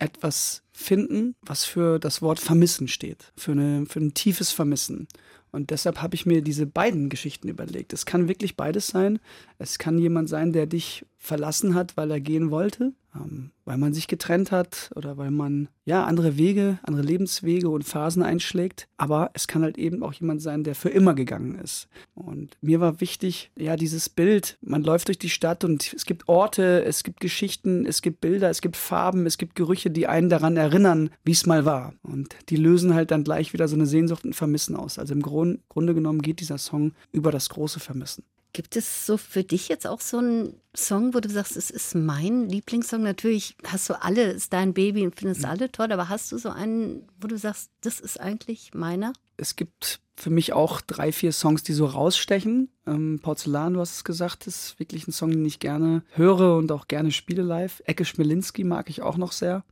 etwas 0.01 0.63
finden, 0.73 1.37
was 1.43 1.65
für 1.65 1.99
das 1.99 2.23
Wort 2.23 2.41
Vermissen 2.41 2.89
steht, 2.89 3.33
für, 3.37 3.53
eine, 3.53 3.87
für 3.87 4.01
ein 4.01 4.15
tiefes 4.15 4.51
Vermissen. 4.51 5.07
Und 5.53 5.71
deshalb 5.71 6.01
habe 6.01 6.15
ich 6.15 6.27
mir 6.27 6.43
diese 6.43 6.67
beiden 6.67 7.09
Geschichten 7.09 7.49
überlegt. 7.49 7.93
Es 7.93 8.07
kann 8.07 8.29
wirklich 8.29 8.57
beides 8.57 8.87
sein. 8.87 9.19
Es 9.59 9.79
kann 9.79 9.99
jemand 9.99 10.29
sein, 10.29 10.53
der 10.53 10.67
dich 10.67 11.05
verlassen 11.19 11.75
hat, 11.75 11.97
weil 11.97 12.11
er 12.11 12.21
gehen 12.21 12.51
wollte. 12.51 12.93
Ähm, 13.15 13.51
weil 13.65 13.79
man 13.79 13.95
sich 13.95 14.09
getrennt 14.09 14.51
hat 14.51 14.91
oder 14.95 15.17
weil 15.17 15.31
man 15.31 15.69
ja 15.85 16.05
andere 16.05 16.37
Wege, 16.37 16.79
andere 16.83 17.03
Lebenswege 17.03 17.69
und 17.69 17.85
Phasen 17.85 18.23
einschlägt. 18.23 18.89
Aber 18.97 19.31
es 19.35 19.47
kann 19.47 19.63
halt 19.63 19.79
eben 19.79 20.03
auch 20.03 20.13
jemand 20.13 20.43
sein, 20.43 20.65
der 20.65 20.75
für 20.75 20.89
immer 20.89 21.15
gegangen 21.15 21.57
ist. 21.57 21.89
Und 22.15 22.57
mir 22.61 22.81
war 22.81 23.01
wichtig, 23.01 23.51
ja, 23.57 23.77
dieses 23.77 24.09
Bild. 24.09 24.59
Man 24.61 24.83
läuft 24.83 25.09
durch 25.09 25.19
die 25.19 25.29
Stadt 25.29 25.65
und 25.65 25.93
es 25.95 26.05
gibt 26.05 26.29
Orte, 26.29 26.85
es 26.85 27.03
gibt 27.03 27.21
Geschichten, 27.21 27.87
es 27.87 28.03
gibt 28.03 28.21
Bilder, 28.21 28.51
es 28.51 28.61
gibt 28.61 28.77
Farben, 28.77 29.27
es 29.27 29.39
gibt 29.39 29.55
Gerüche, 29.55 29.91
die 29.91 30.07
einen 30.07 30.29
daran 30.29 30.57
erinnern, 30.57 31.11
wie 31.25 31.33
es 31.33 31.47
mal 31.47 31.65
war. 31.65 31.95
Und 32.03 32.35
die 32.49 32.57
lösen 32.57 32.95
halt 32.95 33.11
dann 33.11 33.25
gleich 33.25 33.53
wieder 33.53 33.69
so 33.69 33.77
eine 33.77 33.87
Sehnsucht 33.87 34.25
und 34.25 34.35
Vermissen 34.35 34.77
aus. 34.77 34.99
Also 34.99 35.15
im 35.15 35.23
Grund, 35.23 35.61
Grunde 35.69 35.95
genommen 35.95 36.23
geht 36.23 36.41
dieser 36.41 36.59
Song 36.59 36.93
über 37.13 37.31
das 37.31 37.49
große 37.49 37.81
Vermissen. 37.81 38.25
Gibt 38.53 38.77
es 38.77 39.07
so 39.07 39.17
für 39.17 39.45
dich 39.45 39.69
jetzt 39.69 39.87
auch 39.87 40.01
so 40.01 40.19
einen 40.19 40.61
Song, 40.75 41.15
wo 41.15 41.21
du 41.21 41.29
sagst, 41.29 41.57
es 41.57 41.71
ist 41.71 41.95
mein 41.95 42.49
Lieblingssong? 42.49 43.03
Natürlich 43.03 43.57
hast 43.65 43.89
du 43.89 44.03
alle, 44.03 44.33
ist 44.33 44.53
dein 44.53 44.75
Baby 44.75 45.05
und 45.05 45.15
findest 45.19 45.45
alle 45.45 45.71
toll, 45.71 45.93
aber 45.93 46.09
hast 46.09 46.33
du 46.33 46.39
so 46.39 46.51
einen, 46.51 47.07
wo 47.21 47.29
du 47.29 47.39
sagst, 47.39 47.71
das 47.83 48.01
ist 48.01 48.21
eigentlich 48.21 48.75
meiner? 48.75 49.13
Es 49.37 49.57
gibt 49.57 50.01
für 50.17 50.31
mich 50.31 50.53
auch 50.53 50.81
drei, 50.81 51.13
vier 51.13 51.33
Songs, 51.33 51.63
die 51.63 51.73
so 51.73 51.87
rausstechen. 51.87 52.69
Ähm, 52.87 53.21
Porzellan, 53.23 53.75
du 53.75 53.81
hast 53.81 53.95
es 53.95 54.05
gesagt, 54.05 54.47
ist 54.47 54.79
wirklich 54.79 55.09
ein 55.09 55.13
Song, 55.13 55.31
den 55.31 55.45
ich 55.45 55.61
gerne 55.61 56.03
höre 56.13 56.57
und 56.57 56.71
auch 56.73 56.89
gerne 56.89 57.11
spiele 57.11 57.43
live. 57.43 57.83
Ecke 57.87 58.05
Schmelinski 58.05 58.65
mag 58.65 58.91
ich 58.91 59.03
auch 59.03 59.17
noch 59.17 59.33
sehr. 59.33 59.65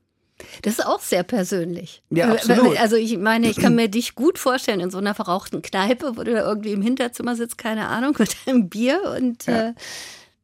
Das 0.63 0.79
ist 0.79 0.87
auch 0.87 1.01
sehr 1.01 1.23
persönlich. 1.23 2.03
Ja, 2.11 2.33
absolut. 2.33 2.79
Also 2.81 2.97
ich 2.97 3.19
meine, 3.19 3.49
ich 3.49 3.57
kann 3.57 3.75
mir 3.77 3.89
dich 3.89 4.15
gut 4.15 4.39
vorstellen 4.39 4.81
in 4.81 4.91
so 4.91 4.99
einer 4.99 5.15
verrauchten 5.15 5.63
Kneipe, 5.63 6.17
wo 6.17 6.23
du 6.23 6.33
da 6.33 6.47
irgendwie 6.47 6.73
im 6.73 6.83
Hinterzimmer 6.83 7.37
sitzt, 7.37 7.59
keine 7.59 7.89
Ahnung, 7.89 8.15
mit 8.19 8.37
einem 8.47 8.69
Bier 8.69 9.15
und 9.17 9.47
ja. 9.47 9.71
äh, 9.71 9.75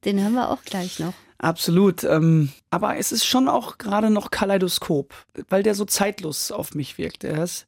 den 0.05 0.23
haben 0.23 0.35
wir 0.35 0.51
auch 0.51 0.63
gleich 0.65 0.99
noch. 0.99 1.15
Absolut. 1.39 2.05
Ähm, 2.05 2.51
aber 2.71 2.97
es 2.97 3.13
ist 3.13 3.25
schon 3.25 3.49
auch 3.49 3.79
gerade 3.79 4.11
noch 4.11 4.31
Kaleidoskop, 4.31 5.15
weil 5.49 5.63
der 5.63 5.75
so 5.75 5.85
zeitlos 5.85 6.51
auf 6.51 6.75
mich 6.75 6.97
wirkt. 6.97 7.25
Er 7.25 7.43
ist 7.43 7.67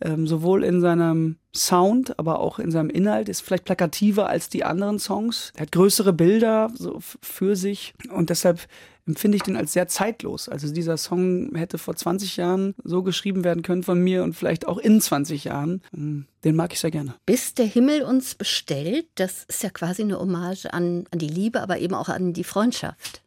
ähm, 0.00 0.26
sowohl 0.26 0.64
in 0.64 0.80
seinem 0.80 1.36
Sound, 1.54 2.18
aber 2.18 2.40
auch 2.40 2.58
in 2.58 2.70
seinem 2.70 2.90
Inhalt, 2.90 3.28
ist 3.28 3.40
vielleicht 3.40 3.64
plakativer 3.64 4.28
als 4.28 4.48
die 4.48 4.64
anderen 4.64 4.98
Songs. 4.98 5.52
Er 5.54 5.62
hat 5.62 5.72
größere 5.72 6.12
Bilder 6.12 6.70
so 6.74 6.98
für 7.22 7.56
sich 7.56 7.94
und 8.10 8.30
deshalb 8.30 8.60
empfinde 9.06 9.36
ich 9.36 9.42
den 9.42 9.56
als 9.56 9.72
sehr 9.72 9.88
zeitlos. 9.88 10.48
Also 10.48 10.72
dieser 10.72 10.96
Song 10.96 11.54
hätte 11.54 11.78
vor 11.78 11.96
20 11.96 12.36
Jahren 12.36 12.74
so 12.84 13.02
geschrieben 13.02 13.44
werden 13.44 13.62
können 13.62 13.82
von 13.82 14.00
mir 14.00 14.22
und 14.22 14.34
vielleicht 14.34 14.66
auch 14.66 14.78
in 14.78 15.00
20 15.00 15.44
Jahren. 15.44 15.82
Ähm, 15.94 16.26
den 16.44 16.56
mag 16.56 16.72
ich 16.72 16.80
sehr 16.80 16.90
gerne. 16.90 17.14
Bis 17.26 17.54
der 17.54 17.66
Himmel 17.66 18.02
uns 18.02 18.34
bestellt, 18.34 19.06
das 19.14 19.44
ist 19.44 19.62
ja 19.62 19.70
quasi 19.70 20.02
eine 20.02 20.18
Hommage 20.18 20.66
an, 20.66 21.04
an 21.10 21.18
die 21.18 21.28
Liebe, 21.28 21.60
aber 21.60 21.78
eben 21.78 21.94
auch 21.94 22.08
an 22.08 22.32
die 22.32 22.44
Freundschaft. 22.44 23.22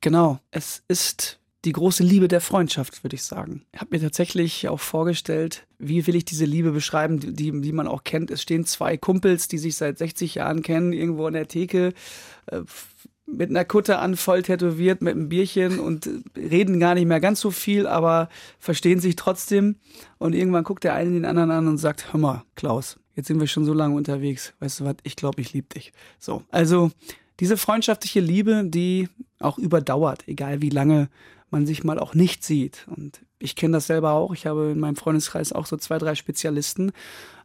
Genau, 0.00 0.38
es 0.50 0.82
ist 0.88 1.38
die 1.64 1.72
große 1.72 2.04
Liebe 2.04 2.28
der 2.28 2.40
Freundschaft, 2.40 3.02
würde 3.02 3.16
ich 3.16 3.24
sagen. 3.24 3.66
Ich 3.72 3.80
habe 3.80 3.96
mir 3.96 4.00
tatsächlich 4.00 4.68
auch 4.68 4.78
vorgestellt, 4.78 5.66
wie 5.78 6.06
will 6.06 6.14
ich 6.14 6.24
diese 6.24 6.44
Liebe 6.44 6.70
beschreiben, 6.70 7.18
die, 7.18 7.60
die 7.60 7.72
man 7.72 7.88
auch 7.88 8.04
kennt. 8.04 8.30
Es 8.30 8.42
stehen 8.42 8.64
zwei 8.64 8.96
Kumpels, 8.96 9.48
die 9.48 9.58
sich 9.58 9.74
seit 9.74 9.98
60 9.98 10.36
Jahren 10.36 10.62
kennen, 10.62 10.92
irgendwo 10.92 11.26
an 11.26 11.32
der 11.32 11.48
Theke. 11.48 11.92
Äh, 12.46 12.60
mit 13.26 13.50
einer 13.50 13.64
Kutte 13.64 13.98
an, 13.98 14.16
voll 14.16 14.42
tätowiert, 14.42 15.02
mit 15.02 15.14
einem 15.14 15.28
Bierchen 15.28 15.80
und 15.80 16.08
reden 16.36 16.78
gar 16.78 16.94
nicht 16.94 17.06
mehr 17.06 17.20
ganz 17.20 17.40
so 17.40 17.50
viel, 17.50 17.86
aber 17.86 18.28
verstehen 18.58 19.00
sich 19.00 19.16
trotzdem. 19.16 19.76
Und 20.18 20.34
irgendwann 20.34 20.64
guckt 20.64 20.84
der 20.84 20.94
eine 20.94 21.10
den 21.10 21.24
anderen 21.24 21.50
an 21.50 21.66
und 21.66 21.78
sagt, 21.78 22.12
hör 22.12 22.20
mal, 22.20 22.44
Klaus, 22.54 22.98
jetzt 23.14 23.26
sind 23.26 23.40
wir 23.40 23.48
schon 23.48 23.64
so 23.64 23.74
lange 23.74 23.96
unterwegs. 23.96 24.54
Weißt 24.60 24.80
du 24.80 24.84
was, 24.84 24.96
ich 25.02 25.16
glaube, 25.16 25.40
ich 25.40 25.52
liebe 25.52 25.68
dich. 25.74 25.92
So, 26.18 26.44
also 26.50 26.92
diese 27.40 27.56
freundschaftliche 27.56 28.20
Liebe, 28.20 28.62
die 28.64 29.08
auch 29.40 29.58
überdauert, 29.58 30.26
egal 30.28 30.62
wie 30.62 30.70
lange 30.70 31.08
man 31.50 31.66
sich 31.66 31.84
mal 31.84 31.98
auch 31.98 32.14
nicht 32.14 32.44
sieht. 32.44 32.86
Und 32.94 33.20
ich 33.38 33.56
kenne 33.56 33.74
das 33.74 33.86
selber 33.86 34.12
auch. 34.12 34.34
Ich 34.34 34.46
habe 34.46 34.70
in 34.70 34.80
meinem 34.80 34.96
Freundeskreis 34.96 35.52
auch 35.52 35.66
so 35.66 35.76
zwei, 35.76 35.98
drei 35.98 36.14
Spezialisten. 36.14 36.92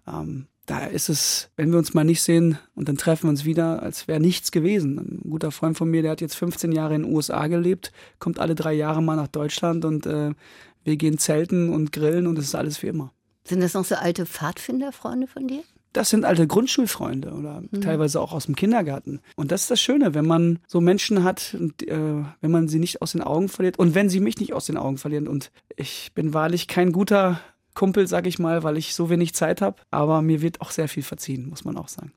Ähm, 0.07 0.47
da 0.65 0.85
ist 0.85 1.09
es, 1.09 1.49
wenn 1.57 1.71
wir 1.71 1.79
uns 1.79 1.93
mal 1.93 2.03
nicht 2.03 2.21
sehen 2.21 2.57
und 2.75 2.87
dann 2.87 2.97
treffen 2.97 3.23
wir 3.23 3.29
uns 3.31 3.45
wieder, 3.45 3.81
als 3.81 4.07
wäre 4.07 4.19
nichts 4.19 4.51
gewesen. 4.51 4.97
Ein 4.97 5.29
guter 5.29 5.51
Freund 5.51 5.77
von 5.77 5.89
mir, 5.89 6.01
der 6.01 6.11
hat 6.11 6.21
jetzt 6.21 6.35
15 6.35 6.71
Jahre 6.71 6.95
in 6.95 7.03
den 7.03 7.13
USA 7.13 7.47
gelebt, 7.47 7.91
kommt 8.19 8.39
alle 8.39 8.55
drei 8.55 8.73
Jahre 8.73 9.01
mal 9.01 9.15
nach 9.15 9.27
Deutschland 9.27 9.85
und 9.85 10.05
äh, 10.05 10.31
wir 10.83 10.97
gehen 10.97 11.17
zelten 11.17 11.73
und 11.73 11.91
grillen 11.91 12.27
und 12.27 12.37
es 12.37 12.45
ist 12.45 12.55
alles 12.55 12.81
wie 12.83 12.87
immer. 12.87 13.11
Sind 13.43 13.61
das 13.61 13.73
noch 13.73 13.85
so 13.85 13.95
alte 13.95 14.25
Pfadfinderfreunde 14.25 15.27
von 15.27 15.47
dir? 15.47 15.63
Das 15.93 16.09
sind 16.09 16.23
alte 16.23 16.47
Grundschulfreunde 16.47 17.31
oder 17.31 17.63
mhm. 17.69 17.81
teilweise 17.81 18.21
auch 18.21 18.31
aus 18.31 18.45
dem 18.45 18.55
Kindergarten. 18.55 19.19
Und 19.35 19.51
das 19.51 19.63
ist 19.63 19.71
das 19.71 19.81
Schöne, 19.81 20.13
wenn 20.13 20.25
man 20.25 20.59
so 20.67 20.79
Menschen 20.79 21.23
hat 21.23 21.53
und 21.59 21.85
äh, 21.85 22.23
wenn 22.39 22.51
man 22.51 22.69
sie 22.69 22.79
nicht 22.79 23.01
aus 23.01 23.11
den 23.11 23.21
Augen 23.21 23.49
verliert 23.49 23.77
und 23.77 23.93
wenn 23.93 24.09
sie 24.09 24.21
mich 24.21 24.37
nicht 24.37 24.53
aus 24.53 24.67
den 24.67 24.77
Augen 24.77 24.97
verlieren. 24.97 25.27
Und 25.27 25.51
ich 25.75 26.11
bin 26.13 26.33
wahrlich 26.33 26.69
kein 26.69 26.93
guter 26.93 27.41
Kumpel, 27.73 28.07
sag 28.07 28.27
ich 28.27 28.39
mal, 28.39 28.63
weil 28.63 28.77
ich 28.77 28.93
so 28.93 29.09
wenig 29.09 29.33
Zeit 29.33 29.61
habe. 29.61 29.81
Aber 29.91 30.21
mir 30.21 30.41
wird 30.41 30.61
auch 30.61 30.71
sehr 30.71 30.87
viel 30.87 31.03
verziehen, 31.03 31.47
muss 31.47 31.63
man 31.63 31.77
auch 31.77 31.87
sagen. 31.87 32.13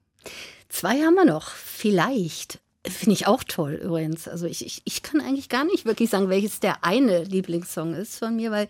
Zwei 0.68 1.00
haben 1.02 1.14
wir 1.14 1.24
noch, 1.24 1.48
vielleicht. 1.48 2.60
Finde 2.86 3.14
ich 3.14 3.26
auch 3.26 3.44
toll 3.44 3.80
übrigens. 3.82 4.28
Also 4.28 4.46
ich, 4.46 4.66
ich, 4.66 4.82
ich 4.84 5.02
kann 5.02 5.20
eigentlich 5.20 5.48
gar 5.48 5.64
nicht 5.64 5.86
wirklich 5.86 6.10
sagen, 6.10 6.28
welches 6.28 6.60
der 6.60 6.84
eine 6.84 7.24
Lieblingssong 7.24 7.94
ist 7.94 8.18
von 8.18 8.36
mir, 8.36 8.50
weil 8.50 8.68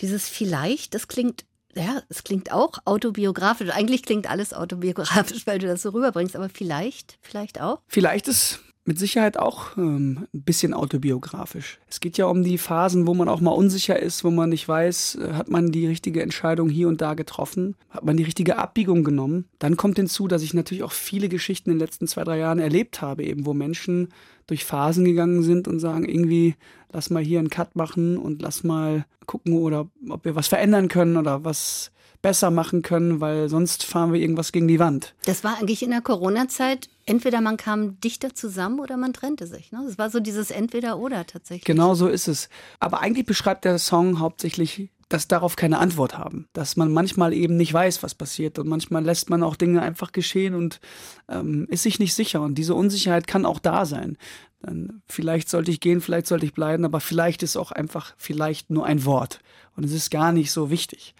dieses 0.00 0.28
vielleicht, 0.28 0.94
das 0.94 1.06
klingt, 1.06 1.44
ja, 1.76 2.02
es 2.08 2.24
klingt 2.24 2.52
auch 2.52 2.78
autobiografisch. 2.84 3.70
Eigentlich 3.70 4.02
klingt 4.02 4.28
alles 4.28 4.54
autobiografisch, 4.54 5.46
weil 5.46 5.60
du 5.60 5.66
das 5.68 5.82
so 5.82 5.90
rüberbringst, 5.90 6.34
aber 6.34 6.48
vielleicht, 6.48 7.18
vielleicht 7.22 7.60
auch. 7.60 7.80
Vielleicht 7.86 8.26
ist 8.26 8.60
mit 8.84 8.98
Sicherheit 8.98 9.38
auch 9.38 9.76
ähm, 9.76 10.26
ein 10.34 10.42
bisschen 10.42 10.74
autobiografisch. 10.74 11.78
Es 11.88 12.00
geht 12.00 12.18
ja 12.18 12.26
um 12.26 12.42
die 12.42 12.58
Phasen, 12.58 13.06
wo 13.06 13.14
man 13.14 13.28
auch 13.28 13.40
mal 13.40 13.50
unsicher 13.50 13.98
ist, 13.98 14.24
wo 14.24 14.30
man 14.30 14.50
nicht 14.50 14.68
weiß, 14.68 15.16
äh, 15.16 15.32
hat 15.32 15.48
man 15.48 15.72
die 15.72 15.86
richtige 15.86 16.22
Entscheidung 16.22 16.68
hier 16.68 16.88
und 16.88 17.00
da 17.00 17.14
getroffen, 17.14 17.76
hat 17.90 18.04
man 18.04 18.16
die 18.16 18.22
richtige 18.24 18.58
Abbiegung 18.58 19.02
genommen. 19.02 19.46
Dann 19.58 19.76
kommt 19.76 19.96
hinzu, 19.96 20.28
dass 20.28 20.42
ich 20.42 20.54
natürlich 20.54 20.82
auch 20.82 20.92
viele 20.92 21.28
Geschichten 21.28 21.70
in 21.70 21.76
den 21.76 21.86
letzten 21.86 22.06
zwei, 22.06 22.24
drei 22.24 22.38
Jahren 22.38 22.58
erlebt 22.58 23.00
habe, 23.00 23.24
eben 23.24 23.46
wo 23.46 23.54
Menschen 23.54 24.08
durch 24.46 24.64
Phasen 24.64 25.04
gegangen 25.04 25.42
sind 25.42 25.66
und 25.66 25.80
sagen, 25.80 26.06
irgendwie, 26.06 26.54
lass 26.92 27.08
mal 27.08 27.22
hier 27.22 27.38
einen 27.38 27.48
Cut 27.48 27.76
machen 27.76 28.18
und 28.18 28.42
lass 28.42 28.64
mal 28.64 29.06
gucken 29.26 29.54
oder 29.54 29.88
ob 30.10 30.26
wir 30.26 30.34
was 30.34 30.48
verändern 30.48 30.88
können 30.88 31.16
oder 31.16 31.44
was 31.44 31.90
besser 32.20 32.50
machen 32.50 32.82
können, 32.82 33.20
weil 33.20 33.48
sonst 33.48 33.84
fahren 33.84 34.12
wir 34.12 34.20
irgendwas 34.20 34.52
gegen 34.52 34.66
die 34.66 34.78
Wand. 34.78 35.14
Das 35.26 35.44
war 35.44 35.58
eigentlich 35.58 35.82
in 35.82 35.90
der 35.90 36.00
Corona-Zeit. 36.00 36.88
Entweder 37.06 37.40
man 37.40 37.56
kam 37.56 38.00
dichter 38.00 38.34
zusammen 38.34 38.80
oder 38.80 38.96
man 38.96 39.12
trennte 39.12 39.46
sich. 39.46 39.72
Ne? 39.72 39.82
Das 39.86 39.98
war 39.98 40.10
so 40.10 40.20
dieses 40.20 40.50
Entweder-Oder 40.50 41.26
tatsächlich. 41.26 41.64
Genau 41.64 41.94
so 41.94 42.08
ist 42.08 42.28
es. 42.28 42.48
Aber 42.80 43.00
eigentlich 43.00 43.26
beschreibt 43.26 43.64
der 43.64 43.78
Song 43.78 44.20
hauptsächlich 44.20 44.90
dass 45.10 45.28
darauf 45.28 45.54
keine 45.54 45.78
Antwort 45.78 46.16
haben, 46.16 46.48
dass 46.54 46.76
man 46.76 46.90
manchmal 46.90 47.34
eben 47.34 47.56
nicht 47.56 47.72
weiß, 47.72 48.02
was 48.02 48.14
passiert 48.14 48.58
und 48.58 48.66
manchmal 48.66 49.04
lässt 49.04 49.28
man 49.28 49.42
auch 49.42 49.54
Dinge 49.54 49.82
einfach 49.82 50.12
geschehen 50.12 50.54
und 50.54 50.80
ähm, 51.28 51.66
ist 51.68 51.82
sich 51.82 51.98
nicht 51.98 52.14
sicher 52.14 52.40
und 52.40 52.56
diese 52.56 52.74
Unsicherheit 52.74 53.26
kann 53.26 53.44
auch 53.44 53.58
da 53.58 53.84
sein. 53.84 54.16
Dann 54.62 55.02
vielleicht 55.06 55.50
sollte 55.50 55.70
ich 55.70 55.80
gehen, 55.80 56.00
vielleicht 56.00 56.26
sollte 56.26 56.46
ich 56.46 56.54
bleiben, 56.54 56.86
aber 56.86 57.00
vielleicht 57.00 57.42
ist 57.42 57.58
auch 57.58 57.70
einfach 57.70 58.14
vielleicht 58.16 58.70
nur 58.70 58.86
ein 58.86 59.04
Wort 59.04 59.40
und 59.76 59.84
es 59.84 59.92
ist 59.92 60.10
gar 60.10 60.32
nicht 60.32 60.50
so 60.50 60.70
wichtig 60.70 61.14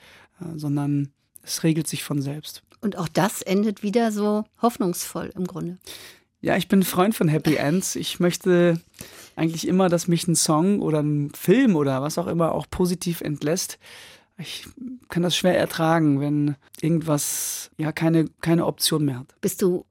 sondern 0.54 1.12
es 1.42 1.62
regelt 1.62 1.86
sich 1.86 2.02
von 2.02 2.22
selbst. 2.22 2.62
Und 2.84 2.98
auch 2.98 3.08
das 3.08 3.40
endet 3.40 3.82
wieder 3.82 4.12
so 4.12 4.44
hoffnungsvoll 4.60 5.32
im 5.34 5.46
Grunde. 5.46 5.78
Ja, 6.42 6.58
ich 6.58 6.68
bin 6.68 6.82
Freund 6.82 7.14
von 7.14 7.28
Happy 7.28 7.54
Ends. 7.54 7.96
Ich 7.96 8.20
möchte 8.20 8.78
eigentlich 9.36 9.66
immer, 9.66 9.88
dass 9.88 10.06
mich 10.06 10.28
ein 10.28 10.36
Song 10.36 10.82
oder 10.82 11.00
ein 11.00 11.30
Film 11.30 11.76
oder 11.76 12.02
was 12.02 12.18
auch 12.18 12.26
immer 12.26 12.52
auch 12.52 12.66
positiv 12.68 13.22
entlässt. 13.22 13.78
Ich 14.36 14.66
kann 15.08 15.22
das 15.22 15.34
schwer 15.34 15.58
ertragen, 15.58 16.20
wenn 16.20 16.56
irgendwas 16.82 17.70
ja 17.78 17.90
keine, 17.90 18.26
keine 18.42 18.66
Option 18.66 19.06
mehr 19.06 19.20
hat. 19.20 19.40
Bist 19.40 19.62
du 19.62 19.86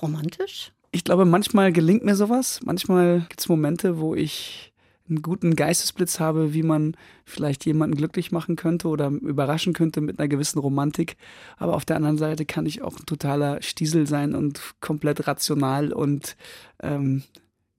romantisch? 0.00 0.72
Ich 0.92 1.04
glaube, 1.04 1.26
manchmal 1.26 1.72
gelingt 1.72 2.06
mir 2.06 2.16
sowas. 2.16 2.60
Manchmal 2.64 3.26
gibt 3.28 3.40
es 3.40 3.48
Momente, 3.50 3.98
wo 3.98 4.14
ich 4.14 4.69
einen 5.10 5.22
guten 5.22 5.56
Geistesblitz 5.56 6.20
habe, 6.20 6.54
wie 6.54 6.62
man 6.62 6.96
vielleicht 7.24 7.66
jemanden 7.66 7.96
glücklich 7.96 8.32
machen 8.32 8.56
könnte 8.56 8.88
oder 8.88 9.08
überraschen 9.08 9.72
könnte 9.72 10.00
mit 10.00 10.18
einer 10.18 10.28
gewissen 10.28 10.58
Romantik. 10.58 11.16
Aber 11.58 11.74
auf 11.74 11.84
der 11.84 11.96
anderen 11.96 12.18
Seite 12.18 12.46
kann 12.46 12.66
ich 12.66 12.82
auch 12.82 12.98
ein 12.98 13.06
totaler 13.06 13.60
Stiesel 13.62 14.06
sein 14.06 14.34
und 14.34 14.60
komplett 14.80 15.26
rational 15.26 15.92
und 15.92 16.36
ähm, 16.82 17.22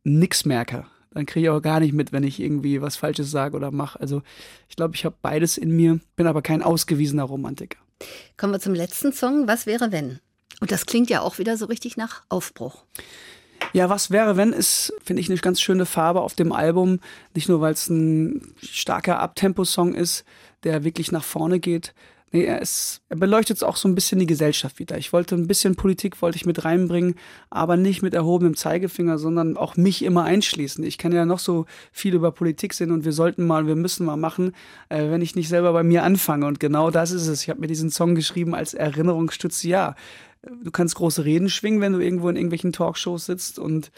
nix 0.03 0.45
merke. 0.45 0.85
Dann 1.13 1.25
kriege 1.25 1.47
ich 1.47 1.49
auch 1.49 1.61
gar 1.61 1.79
nicht 1.79 1.93
mit, 1.93 2.13
wenn 2.13 2.23
ich 2.23 2.39
irgendwie 2.39 2.81
was 2.81 2.95
Falsches 2.95 3.31
sage 3.31 3.55
oder 3.55 3.71
mache. 3.71 3.99
Also 3.99 4.21
ich 4.69 4.75
glaube, 4.75 4.95
ich 4.95 5.03
habe 5.03 5.15
beides 5.21 5.57
in 5.57 5.71
mir, 5.71 5.99
bin 6.15 6.27
aber 6.27 6.41
kein 6.41 6.61
ausgewiesener 6.61 7.23
Romantiker. 7.23 7.79
Kommen 8.37 8.53
wir 8.53 8.59
zum 8.59 8.73
letzten 8.73 9.11
Song. 9.11 9.47
Was 9.47 9.65
wäre, 9.65 9.91
wenn? 9.91 10.19
Und 10.59 10.71
das 10.71 10.85
klingt 10.85 11.09
ja 11.09 11.21
auch 11.21 11.37
wieder 11.37 11.57
so 11.57 11.65
richtig 11.65 11.97
nach 11.97 12.23
Aufbruch. 12.29 12.83
Ja, 13.73 13.89
was 13.89 14.11
wäre, 14.11 14.37
wenn, 14.37 14.53
ist, 14.53 14.93
finde 15.03 15.21
ich, 15.21 15.29
eine 15.29 15.39
ganz 15.39 15.61
schöne 15.61 15.85
Farbe 15.85 16.21
auf 16.21 16.33
dem 16.33 16.51
Album. 16.51 16.99
Nicht 17.33 17.47
nur, 17.47 17.61
weil 17.61 17.73
es 17.73 17.89
ein 17.89 18.53
starker 18.61 19.19
Abtempo-Song 19.19 19.93
ist, 19.93 20.25
der 20.63 20.83
wirklich 20.83 21.11
nach 21.11 21.23
vorne 21.23 21.59
geht. 21.59 21.93
Nee, 22.33 22.45
er 22.45 22.61
ist, 22.61 23.01
er 23.09 23.17
beleuchtet 23.17 23.61
auch 23.61 23.75
so 23.75 23.89
ein 23.89 23.95
bisschen 23.95 24.19
die 24.19 24.25
Gesellschaft 24.25 24.79
wieder. 24.79 24.97
Ich 24.97 25.11
wollte 25.11 25.35
ein 25.35 25.47
bisschen 25.47 25.75
Politik 25.75 26.21
wollte 26.21 26.37
ich 26.37 26.45
mit 26.45 26.63
reinbringen, 26.63 27.15
aber 27.49 27.75
nicht 27.75 28.01
mit 28.03 28.13
erhobenem 28.13 28.55
Zeigefinger, 28.55 29.17
sondern 29.17 29.57
auch 29.57 29.75
mich 29.75 30.01
immer 30.01 30.23
einschließen. 30.23 30.81
Ich 30.85 30.97
kann 30.97 31.11
ja 31.11 31.25
noch 31.25 31.39
so 31.39 31.65
viel 31.91 32.13
über 32.13 32.31
Politik 32.31 32.73
sehen 32.73 32.91
und 32.91 33.03
wir 33.03 33.11
sollten 33.11 33.45
mal, 33.45 33.67
wir 33.67 33.75
müssen 33.75 34.05
mal 34.05 34.15
machen, 34.15 34.53
äh, 34.87 35.09
wenn 35.09 35.21
ich 35.21 35.35
nicht 35.35 35.49
selber 35.49 35.73
bei 35.73 35.83
mir 35.83 36.03
anfange. 36.03 36.45
Und 36.45 36.61
genau 36.61 36.89
das 36.89 37.11
ist 37.11 37.27
es. 37.27 37.43
Ich 37.43 37.49
habe 37.49 37.59
mir 37.59 37.67
diesen 37.67 37.89
Song 37.89 38.15
geschrieben 38.15 38.55
als 38.55 38.73
Erinnerungsstütze. 38.73 39.67
Ja, 39.67 39.95
du 40.41 40.71
kannst 40.71 40.95
große 40.95 41.25
Reden 41.25 41.49
schwingen, 41.49 41.81
wenn 41.81 41.93
du 41.93 41.99
irgendwo 41.99 42.29
in 42.29 42.35
irgendwelchen 42.35 42.73
Talkshows 42.73 43.25
sitzt 43.25 43.59
und 43.59 43.91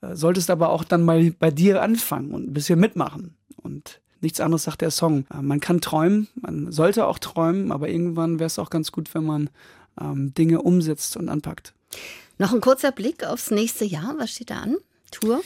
äh, 0.00 0.14
solltest 0.14 0.50
aber 0.50 0.70
auch 0.70 0.84
dann 0.84 1.04
mal 1.04 1.30
bei 1.32 1.50
dir 1.50 1.82
anfangen 1.82 2.32
und 2.32 2.48
ein 2.48 2.54
bisschen 2.54 2.80
mitmachen. 2.80 3.34
Und 3.56 4.00
Nichts 4.22 4.40
anderes 4.40 4.62
sagt 4.62 4.80
der 4.80 4.92
Song. 4.92 5.26
Äh, 5.34 5.42
man 5.42 5.60
kann 5.60 5.80
träumen, 5.80 6.28
man 6.40 6.72
sollte 6.72 7.06
auch 7.06 7.18
träumen, 7.18 7.72
aber 7.72 7.88
irgendwann 7.88 8.38
wäre 8.38 8.46
es 8.46 8.58
auch 8.58 8.70
ganz 8.70 8.92
gut, 8.92 9.12
wenn 9.14 9.24
man 9.24 9.50
ähm, 10.00 10.32
Dinge 10.32 10.62
umsetzt 10.62 11.16
und 11.16 11.28
anpackt. 11.28 11.74
Noch 12.38 12.54
ein 12.54 12.60
kurzer 12.60 12.92
Blick 12.92 13.24
aufs 13.24 13.50
nächste 13.50 13.84
Jahr. 13.84 14.14
Was 14.18 14.30
steht 14.30 14.50
da 14.50 14.60
an? 14.60 14.76
Tour? 15.10 15.42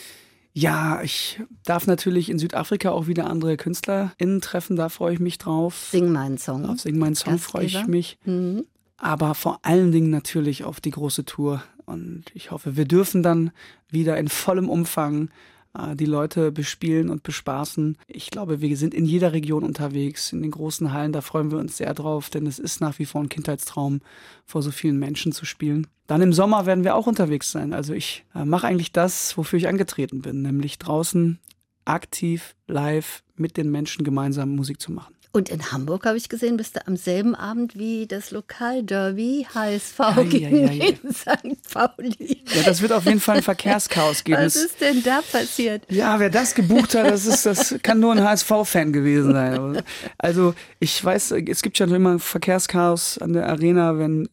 Ja, 0.53 1.01
ich 1.01 1.41
darf 1.65 1.87
natürlich 1.87 2.29
in 2.29 2.39
Südafrika 2.39 2.91
auch 2.91 3.07
wieder 3.07 3.27
andere 3.27 3.57
KünstlerInnen 3.57 4.41
treffen, 4.41 4.75
da 4.75 4.89
freue 4.89 5.13
ich 5.13 5.19
mich 5.19 5.37
drauf. 5.37 5.89
Sing 5.91 6.11
meinen 6.11 6.37
Song. 6.37 6.65
Auf 6.65 6.79
Sing 6.79 6.97
meinen 6.97 7.15
Song 7.15 7.37
freue 7.39 7.65
ich 7.65 7.87
mich. 7.87 8.17
Mhm. 8.25 8.65
Aber 8.97 9.35
vor 9.35 9.59
allen 9.61 9.91
Dingen 9.91 10.09
natürlich 10.09 10.63
auf 10.63 10.81
die 10.81 10.91
große 10.91 11.25
Tour. 11.25 11.63
Und 11.85 12.25
ich 12.33 12.51
hoffe, 12.51 12.75
wir 12.75 12.85
dürfen 12.85 13.23
dann 13.23 13.51
wieder 13.89 14.17
in 14.17 14.27
vollem 14.27 14.69
Umfang 14.69 15.29
äh, 15.77 15.95
die 15.95 16.05
Leute 16.05 16.51
bespielen 16.51 17.09
und 17.09 17.23
bespaßen. 17.23 17.97
Ich 18.07 18.29
glaube, 18.29 18.61
wir 18.61 18.75
sind 18.77 18.93
in 18.93 19.05
jeder 19.05 19.33
Region 19.33 19.63
unterwegs, 19.63 20.33
in 20.33 20.41
den 20.41 20.51
großen 20.51 20.91
Hallen, 20.91 21.13
da 21.13 21.21
freuen 21.21 21.51
wir 21.51 21.59
uns 21.59 21.77
sehr 21.77 21.93
drauf, 21.93 22.29
denn 22.29 22.47
es 22.47 22.59
ist 22.59 22.81
nach 22.81 22.99
wie 22.99 23.05
vor 23.05 23.21
ein 23.21 23.29
Kindheitstraum, 23.29 24.01
vor 24.45 24.61
so 24.61 24.71
vielen 24.71 24.97
Menschen 24.97 25.31
zu 25.31 25.45
spielen. 25.45 25.87
Dann 26.07 26.21
im 26.21 26.33
Sommer 26.33 26.65
werden 26.65 26.83
wir 26.83 26.95
auch 26.95 27.07
unterwegs 27.07 27.51
sein. 27.51 27.73
Also 27.73 27.93
ich 27.93 28.25
äh, 28.33 28.45
mache 28.45 28.67
eigentlich 28.67 28.91
das, 28.91 29.37
wofür 29.37 29.57
ich 29.57 29.67
angetreten 29.67 30.21
bin, 30.21 30.41
nämlich 30.41 30.79
draußen 30.79 31.39
aktiv, 31.85 32.55
live 32.67 33.23
mit 33.35 33.55
den 33.55 33.71
Menschen 33.71 34.03
gemeinsam 34.03 34.55
Musik 34.55 34.81
zu 34.81 34.91
machen. 34.91 35.16
Und 35.37 35.49
in 35.49 35.71
Hamburg 35.71 36.07
habe 36.07 36.17
ich 36.17 36.29
gesehen, 36.29 36.57
bist 36.57 36.77
du 36.77 36.87
am 36.87 36.97
selben 36.97 37.35
Abend 37.35 37.77
wie 37.77 38.07
das 38.07 38.31
Lokalderby 38.31 39.45
HSV 39.53 39.99
ja, 39.99 40.23
gegen 40.23 40.63
ja, 40.65 40.71
ja, 40.71 40.93
St. 41.13 41.71
Pauli. 41.71 42.41
Ja, 42.55 42.63
das 42.63 42.81
wird 42.81 42.91
auf 42.91 43.05
jeden 43.05 43.19
Fall 43.19 43.37
ein 43.37 43.43
Verkehrschaos 43.43 44.23
geben. 44.23 44.41
Was 44.41 44.55
ist 44.55 44.81
denn 44.81 45.03
da 45.03 45.21
passiert? 45.21 45.83
Ja, 45.91 46.19
wer 46.19 46.31
das 46.31 46.55
gebucht 46.55 46.95
hat, 46.95 47.05
das, 47.05 47.27
ist, 47.27 47.45
das 47.45 47.75
kann 47.83 47.99
nur 47.99 48.13
ein 48.13 48.23
HSV-Fan 48.23 48.91
gewesen 48.91 49.33
sein. 49.33 49.83
Also 50.17 50.55
ich 50.79 51.05
weiß, 51.05 51.33
es 51.33 51.61
gibt 51.61 51.77
ja 51.77 51.85
immer 51.85 52.17
Verkehrschaos 52.17 53.19
an 53.19 53.33
der 53.33 53.47
Arena, 53.47 53.99
wenn 53.99 54.27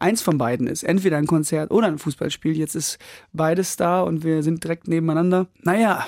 eins 0.00 0.22
von 0.22 0.38
beiden 0.38 0.66
ist. 0.66 0.82
Entweder 0.82 1.18
ein 1.18 1.28
Konzert 1.28 1.70
oder 1.70 1.86
ein 1.86 1.98
Fußballspiel. 1.98 2.58
Jetzt 2.58 2.74
ist 2.74 2.98
beides 3.32 3.76
da 3.76 4.00
und 4.00 4.24
wir 4.24 4.42
sind 4.42 4.64
direkt 4.64 4.88
nebeneinander. 4.88 5.46
Naja, 5.62 6.04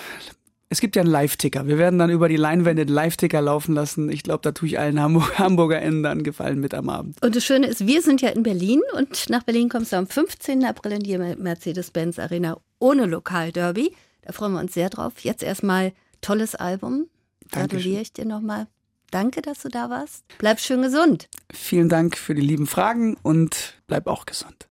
es 0.73 0.81
gibt 0.81 0.95
ja 0.95 1.03
einen 1.03 1.11
Live-Ticker. 1.11 1.67
Wir 1.67 1.79
werden 1.79 1.99
dann 1.99 2.11
über 2.11 2.29
die 2.29 2.37
Leinwände 2.37 2.87
den 2.87 2.95
Live-Ticker 2.95 3.43
laufen 3.43 3.75
lassen. 3.75 4.09
Ich 4.09 4.23
glaube, 4.23 4.41
da 4.43 4.53
tue 4.53 4.69
ich 4.69 4.79
allen 4.79 5.01
Hamburg 5.01 5.37
HamburgerInnen 5.39 6.05
dann 6.05 6.23
Gefallen 6.23 6.61
mit 6.61 6.75
am 6.75 6.89
Abend. 6.89 7.21
Und 7.23 7.35
das 7.35 7.45
Schöne 7.45 7.67
ist, 7.67 7.87
wir 7.89 8.01
sind 8.03 8.23
ja 8.23 8.29
in 8.29 8.45
Berlin 8.45 8.81
und 8.95 9.29
nach 9.31 9.43
Berlin 9.43 9.69
kommst 9.69 9.93
du 9.93 9.97
am 9.97 10.07
15. 10.07 10.65
April 10.65 10.93
in 10.93 11.03
die 11.03 11.19
Mercedes-Benz 11.19 12.21
Arena 12.21 12.57
ohne 12.79 13.07
Lokalderby. 13.07 13.93
Da 14.23 14.33
freuen 14.33 14.53
wir 14.53 14.61
uns 14.61 14.73
sehr 14.73 14.91
drauf. 14.91 15.15
Jetzt 15.23 15.43
erstmal 15.43 15.93
tolles 16.21 16.55
Album. 16.55 17.09
Gratuliere 17.51 18.03
ich 18.03 18.13
dir 18.13 18.25
nochmal. 18.25 18.69
Danke, 19.11 19.43
dass 19.43 19.63
du 19.63 19.69
da 19.69 19.91
warst. 19.91 20.25
Bleib 20.39 20.61
schön 20.61 20.83
gesund. 20.83 21.29
Vielen 21.53 21.89
Dank 21.89 22.17
für 22.17 22.37
die 22.37 22.43
lieben 22.43 22.69
Fragen 22.69 23.17
und 23.25 23.75
bleib 23.89 24.07
auch 24.07 24.25
gesund. 24.25 24.69